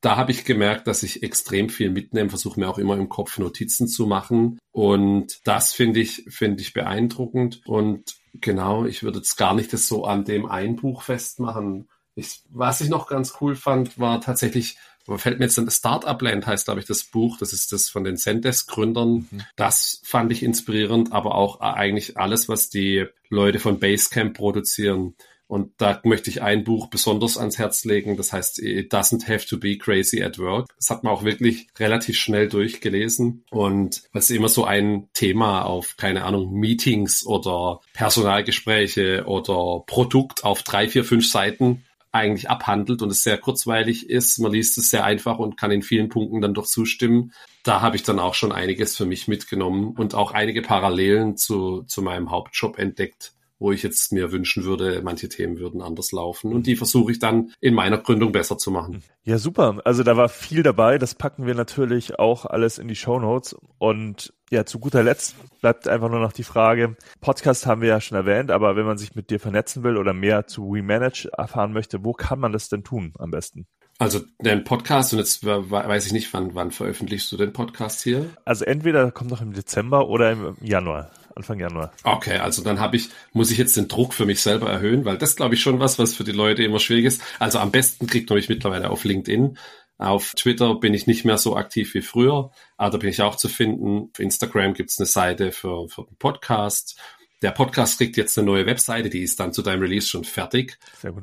Da 0.00 0.16
habe 0.16 0.30
ich 0.30 0.44
gemerkt, 0.44 0.86
dass 0.86 1.02
ich 1.02 1.22
extrem 1.22 1.68
viel 1.68 1.90
mitnehme, 1.90 2.30
versuche 2.30 2.60
mir 2.60 2.68
auch 2.68 2.78
immer 2.78 2.96
im 2.96 3.08
Kopf 3.08 3.38
Notizen 3.38 3.88
zu 3.88 4.06
machen. 4.06 4.58
Und 4.70 5.40
das 5.44 5.74
finde 5.74 6.00
ich, 6.00 6.24
finde 6.28 6.62
ich 6.62 6.72
beeindruckend. 6.72 7.62
Und 7.66 8.16
genau, 8.34 8.84
ich 8.84 9.02
würde 9.02 9.18
jetzt 9.18 9.36
gar 9.36 9.54
nicht 9.54 9.72
das 9.72 9.88
so 9.88 10.04
an 10.04 10.24
dem 10.24 10.46
ein 10.46 10.76
Buch 10.76 11.02
festmachen. 11.02 11.88
Ich, 12.14 12.42
was 12.50 12.80
ich 12.80 12.88
noch 12.88 13.08
ganz 13.08 13.34
cool 13.40 13.56
fand, 13.56 13.98
war 13.98 14.20
tatsächlich, 14.20 14.76
fällt 15.16 15.40
mir 15.40 15.46
jetzt 15.46 15.58
ein 15.58 15.70
Startup 15.70 16.20
Land 16.20 16.46
heißt, 16.46 16.66
glaube 16.66 16.80
ich, 16.80 16.86
das 16.86 17.04
Buch. 17.04 17.36
Das 17.38 17.52
ist 17.52 17.72
das 17.72 17.88
von 17.88 18.04
den 18.04 18.16
Zendesk-Gründern. 18.16 19.26
Mhm. 19.30 19.42
Das 19.56 20.00
fand 20.04 20.30
ich 20.30 20.44
inspirierend, 20.44 21.12
aber 21.12 21.34
auch 21.34 21.60
eigentlich 21.60 22.16
alles, 22.16 22.48
was 22.48 22.70
die 22.70 23.06
Leute 23.30 23.58
von 23.58 23.80
Basecamp 23.80 24.36
produzieren. 24.36 25.16
Und 25.48 25.72
da 25.78 26.00
möchte 26.04 26.28
ich 26.28 26.42
ein 26.42 26.62
Buch 26.62 26.88
besonders 26.88 27.38
ans 27.38 27.58
Herz 27.58 27.84
legen. 27.86 28.18
Das 28.18 28.34
heißt, 28.34 28.58
It 28.60 28.92
doesn't 28.92 29.26
have 29.26 29.46
to 29.46 29.58
be 29.58 29.78
crazy 29.78 30.22
at 30.22 30.38
work. 30.38 30.68
Das 30.76 30.90
hat 30.90 31.02
man 31.02 31.12
auch 31.12 31.24
wirklich 31.24 31.68
relativ 31.78 32.18
schnell 32.18 32.48
durchgelesen. 32.48 33.44
Und 33.50 34.02
weil 34.12 34.20
es 34.20 34.30
immer 34.30 34.50
so 34.50 34.64
ein 34.64 35.08
Thema 35.14 35.62
auf, 35.62 35.96
keine 35.96 36.24
Ahnung, 36.24 36.52
Meetings 36.52 37.24
oder 37.24 37.80
Personalgespräche 37.94 39.24
oder 39.26 39.84
Produkt 39.86 40.44
auf 40.44 40.62
drei, 40.62 40.86
vier, 40.86 41.04
fünf 41.04 41.26
Seiten 41.26 41.84
eigentlich 42.12 42.50
abhandelt 42.50 43.00
und 43.02 43.10
es 43.10 43.22
sehr 43.22 43.38
kurzweilig 43.38 44.08
ist. 44.10 44.38
Man 44.38 44.52
liest 44.52 44.76
es 44.76 44.90
sehr 44.90 45.04
einfach 45.04 45.38
und 45.38 45.56
kann 45.56 45.70
in 45.70 45.82
vielen 45.82 46.08
Punkten 46.10 46.40
dann 46.40 46.54
doch 46.54 46.66
zustimmen. 46.66 47.32
Da 47.64 47.80
habe 47.80 47.96
ich 47.96 48.02
dann 48.02 48.18
auch 48.18 48.34
schon 48.34 48.52
einiges 48.52 48.96
für 48.96 49.06
mich 49.06 49.28
mitgenommen 49.28 49.94
und 49.96 50.14
auch 50.14 50.32
einige 50.32 50.62
Parallelen 50.62 51.36
zu, 51.36 51.84
zu 51.86 52.02
meinem 52.02 52.30
Hauptjob 52.30 52.78
entdeckt 52.78 53.32
wo 53.58 53.72
ich 53.72 53.82
jetzt 53.82 54.12
mir 54.12 54.32
wünschen 54.32 54.64
würde, 54.64 55.00
manche 55.02 55.28
Themen 55.28 55.58
würden 55.58 55.82
anders 55.82 56.12
laufen. 56.12 56.52
Und 56.52 56.66
die 56.66 56.76
versuche 56.76 57.12
ich 57.12 57.18
dann 57.18 57.52
in 57.60 57.74
meiner 57.74 57.98
Gründung 57.98 58.32
besser 58.32 58.58
zu 58.58 58.70
machen. 58.70 59.02
Ja, 59.24 59.38
super. 59.38 59.80
Also 59.84 60.02
da 60.02 60.16
war 60.16 60.28
viel 60.28 60.62
dabei. 60.62 60.98
Das 60.98 61.14
packen 61.14 61.46
wir 61.46 61.54
natürlich 61.54 62.18
auch 62.18 62.46
alles 62.46 62.78
in 62.78 62.88
die 62.88 62.96
Show 62.96 63.18
Notes. 63.18 63.56
Und 63.78 64.32
ja, 64.50 64.64
zu 64.64 64.78
guter 64.78 65.02
Letzt 65.02 65.36
bleibt 65.60 65.88
einfach 65.88 66.08
nur 66.08 66.20
noch 66.20 66.32
die 66.32 66.44
Frage, 66.44 66.96
Podcast 67.20 67.66
haben 67.66 67.82
wir 67.82 67.88
ja 67.88 68.00
schon 68.00 68.16
erwähnt, 68.16 68.50
aber 68.50 68.76
wenn 68.76 68.86
man 68.86 68.96
sich 68.96 69.14
mit 69.14 69.30
dir 69.30 69.40
vernetzen 69.40 69.82
will 69.82 69.96
oder 69.96 70.14
mehr 70.14 70.46
zu 70.46 70.72
WeManage 70.72 71.28
erfahren 71.36 71.72
möchte, 71.72 72.04
wo 72.04 72.12
kann 72.12 72.38
man 72.38 72.52
das 72.52 72.68
denn 72.68 72.84
tun 72.84 73.12
am 73.18 73.30
besten? 73.30 73.66
Also 73.98 74.20
den 74.40 74.62
Podcast, 74.62 75.12
und 75.12 75.18
jetzt 75.18 75.44
weiß 75.44 76.06
ich 76.06 76.12
nicht, 76.12 76.32
wann, 76.32 76.54
wann 76.54 76.70
veröffentlichst 76.70 77.32
du 77.32 77.36
den 77.36 77.52
Podcast 77.52 78.02
hier? 78.02 78.30
Also 78.44 78.64
entweder 78.64 79.10
kommt 79.10 79.30
noch 79.30 79.42
im 79.42 79.52
Dezember 79.52 80.08
oder 80.08 80.30
im 80.30 80.56
Januar. 80.62 81.10
Anfang 81.38 81.60
Januar. 81.60 81.92
Okay, 82.02 82.38
also 82.38 82.62
dann 82.62 82.80
habe 82.80 82.96
ich, 82.96 83.10
muss 83.32 83.50
ich 83.50 83.58
jetzt 83.58 83.76
den 83.76 83.88
Druck 83.88 84.12
für 84.12 84.26
mich 84.26 84.42
selber 84.42 84.70
erhöhen, 84.70 85.04
weil 85.04 85.18
das 85.18 85.36
glaube 85.36 85.54
ich 85.54 85.62
schon 85.62 85.78
was, 85.78 85.98
was 85.98 86.14
für 86.14 86.24
die 86.24 86.32
Leute 86.32 86.64
immer 86.64 86.80
schwierig 86.80 87.04
ist. 87.04 87.22
Also 87.38 87.60
am 87.60 87.70
besten 87.70 88.06
kriegt 88.08 88.28
man 88.28 88.36
mich 88.36 88.48
mittlerweile 88.48 88.90
auf 88.90 89.04
LinkedIn. 89.04 89.56
Auf 89.98 90.34
Twitter 90.34 90.74
bin 90.74 90.94
ich 90.94 91.06
nicht 91.06 91.24
mehr 91.24 91.38
so 91.38 91.56
aktiv 91.56 91.94
wie 91.94 92.02
früher, 92.02 92.50
aber 92.76 92.90
da 92.90 92.98
bin 92.98 93.10
ich 93.10 93.22
auch 93.22 93.36
zu 93.36 93.48
finden. 93.48 94.10
Auf 94.12 94.18
Instagram 94.18 94.74
gibt's 94.74 94.98
eine 94.98 95.06
Seite 95.06 95.52
für, 95.52 95.88
für 95.88 96.04
den 96.04 96.16
Podcast. 96.16 97.00
Der 97.40 97.52
Podcast 97.52 97.98
kriegt 97.98 98.16
jetzt 98.16 98.36
eine 98.36 98.46
neue 98.46 98.66
Webseite, 98.66 99.10
die 99.10 99.22
ist 99.22 99.38
dann 99.38 99.52
zu 99.52 99.62
deinem 99.62 99.82
Release 99.82 100.08
schon 100.08 100.24
fertig. 100.24 100.76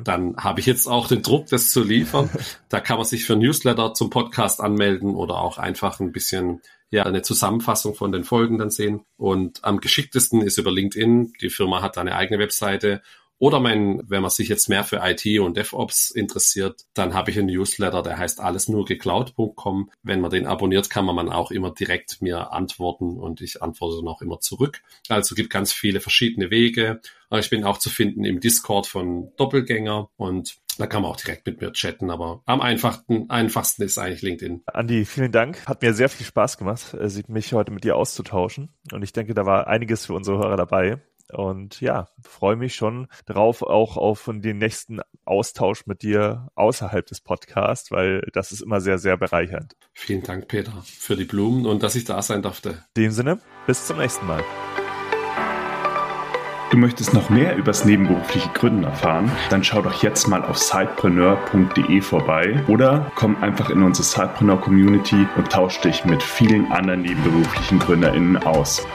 Dann 0.06 0.38
habe 0.38 0.62
ich 0.62 0.66
jetzt 0.66 0.88
auch 0.88 1.10
den 1.10 1.22
Druck, 1.22 1.48
das 1.48 1.72
zu 1.72 1.84
liefern. 1.84 2.30
da 2.70 2.80
kann 2.80 2.98
man 2.98 3.06
sich 3.06 3.26
für 3.26 3.36
Newsletter 3.36 3.94
zum 3.94 4.10
Podcast 4.10 4.62
anmelden 4.62 5.14
oder 5.14 5.40
auch 5.40 5.58
einfach 5.58 6.00
ein 6.00 6.14
bisschen 6.14 6.62
ja 6.96 7.04
eine 7.04 7.22
Zusammenfassung 7.22 7.96
von 7.96 8.12
den 8.12 8.24
Folgen 8.24 8.58
dann 8.58 8.72
sehen. 8.72 9.06
Und 9.18 9.64
am 9.64 9.80
geschicktesten 9.80 10.42
ist 10.42 10.58
über 10.58 10.72
LinkedIn. 10.72 11.34
Die 11.42 11.50
Firma 11.50 11.82
hat 11.82 11.98
eine 11.98 12.16
eigene 12.16 12.40
Webseite 12.40 13.02
Oder 13.38 13.60
mein, 13.60 14.02
wenn 14.08 14.22
man 14.22 14.32
sich 14.32 14.48
jetzt 14.48 14.70
mehr 14.70 14.84
für 14.84 15.02
IT 15.04 15.40
und 15.40 15.58
DevOps 15.58 16.12
interessiert, 16.12 16.86
dann 16.94 17.14
habe 17.14 17.32
ich 17.32 17.38
einen 17.38 17.48
Newsletter, 17.48 18.02
der 18.02 18.18
heißt 18.18 18.40
allesnurgeklaut.com. 18.40 19.92
Wenn 20.04 20.22
man 20.22 20.32
den 20.32 20.48
abonniert, 20.48 20.90
kann 20.90 21.06
man 21.06 21.30
auch 21.30 21.52
immer 21.52 21.72
direkt 21.72 22.22
mir 22.22 22.54
antworten 22.54 23.18
und 23.18 23.42
ich 23.42 23.62
antworte 23.62 23.98
dann 23.98 24.08
auch 24.08 24.22
immer 24.22 24.40
zurück. 24.40 24.82
Also 25.10 25.36
gibt 25.36 25.50
ganz 25.50 25.74
viele 25.74 26.00
verschiedene 26.00 26.50
Wege. 26.50 27.02
Ich 27.32 27.50
bin 27.50 27.64
auch 27.64 27.78
zu 27.78 27.90
finden 27.90 28.24
im 28.24 28.40
Discord 28.40 28.88
von 28.88 29.32
Doppelgänger 29.36 30.10
und 30.16 30.58
da 30.78 30.88
kann 30.88 31.02
man 31.02 31.12
auch 31.12 31.18
direkt 31.18 31.46
mit 31.46 31.62
mir 31.62 31.72
chatten, 31.72 32.10
aber 32.12 32.42
am 32.46 32.62
einfachsten, 32.62 33.30
einfachsten 33.30 33.84
ist 33.84 33.98
eigentlich 33.98 34.22
LinkedIn. 34.22 34.64
Andi, 34.66 35.06
vielen 35.06 35.32
Dank. 35.32 35.66
Hat 35.66 35.82
mir 35.82 35.94
sehr 35.94 36.10
viel 36.10 36.26
Spaß 36.26 36.58
gemacht, 36.58 36.94
äh, 36.94 37.24
mich 37.28 37.54
heute 37.54 37.72
mit 37.72 37.84
dir 37.84 37.96
auszutauschen. 37.96 38.70
Und 38.92 39.04
ich 39.04 39.14
denke, 39.14 39.34
da 39.34 39.46
war 39.46 39.68
einiges 39.68 40.06
für 40.06 40.14
unsere 40.14 40.38
Hörer 40.38 40.58
dabei. 40.58 41.02
Und 41.32 41.82
ja, 41.82 42.08
freue 42.22 42.56
mich 42.56 42.76
schon 42.76 43.08
drauf, 43.26 43.62
auch 43.62 43.98
auf 43.98 44.30
den 44.32 44.58
nächsten 44.58 45.00
Austausch 45.26 45.86
mit 45.86 46.02
dir 46.02 46.48
außerhalb 46.56 47.06
des 47.06 47.22
Podcasts, 47.22 47.92
weil 47.92 48.22
das 48.34 48.52
ist 48.52 48.62
immer 48.62 48.82
sehr, 48.82 48.98
sehr 48.98 49.18
bereichernd. 49.18 49.76
Vielen 49.94 50.24
Dank, 50.24 50.48
Peter, 50.48 50.74
für 50.84 51.16
die 51.16 51.26
Blumen 51.26 51.66
und 51.66 51.84
dass 51.84 51.96
ich 51.96 52.06
da 52.06 52.22
sein 52.22 52.42
durfte. 52.42 52.84
In 52.96 53.04
dem 53.04 53.12
Sinne, 53.12 53.40
bis 53.66 53.88
zum 53.88 53.98
nächsten 53.98 54.26
Mal. 54.28 54.44
Du 56.72 56.78
möchtest 56.78 57.14
noch 57.14 57.30
mehr 57.30 57.56
übers 57.56 57.86
nebenberufliche 57.86 58.50
Gründen 58.50 58.84
erfahren? 58.84 59.32
Dann 59.50 59.64
schau 59.64 59.82
doch 59.82 60.04
jetzt 60.04 60.28
mal 60.28 60.44
auf 60.44 60.58
sidepreneur.de 60.58 62.02
vorbei 62.02 62.64
oder 62.68 63.12
komm 63.16 63.42
einfach 63.42 63.70
in 63.70 63.82
unsere 63.84 64.04
Sidepreneur 64.04 64.60
Community 64.60 65.28
und 65.38 65.50
tausch 65.50 65.80
dich 65.80 66.04
mit 66.06 66.22
vielen 66.22 66.70
anderen 66.72 67.04
nebenberuflichen 67.04 67.80
GründerInnen 67.80 68.38
aus. 68.38 68.86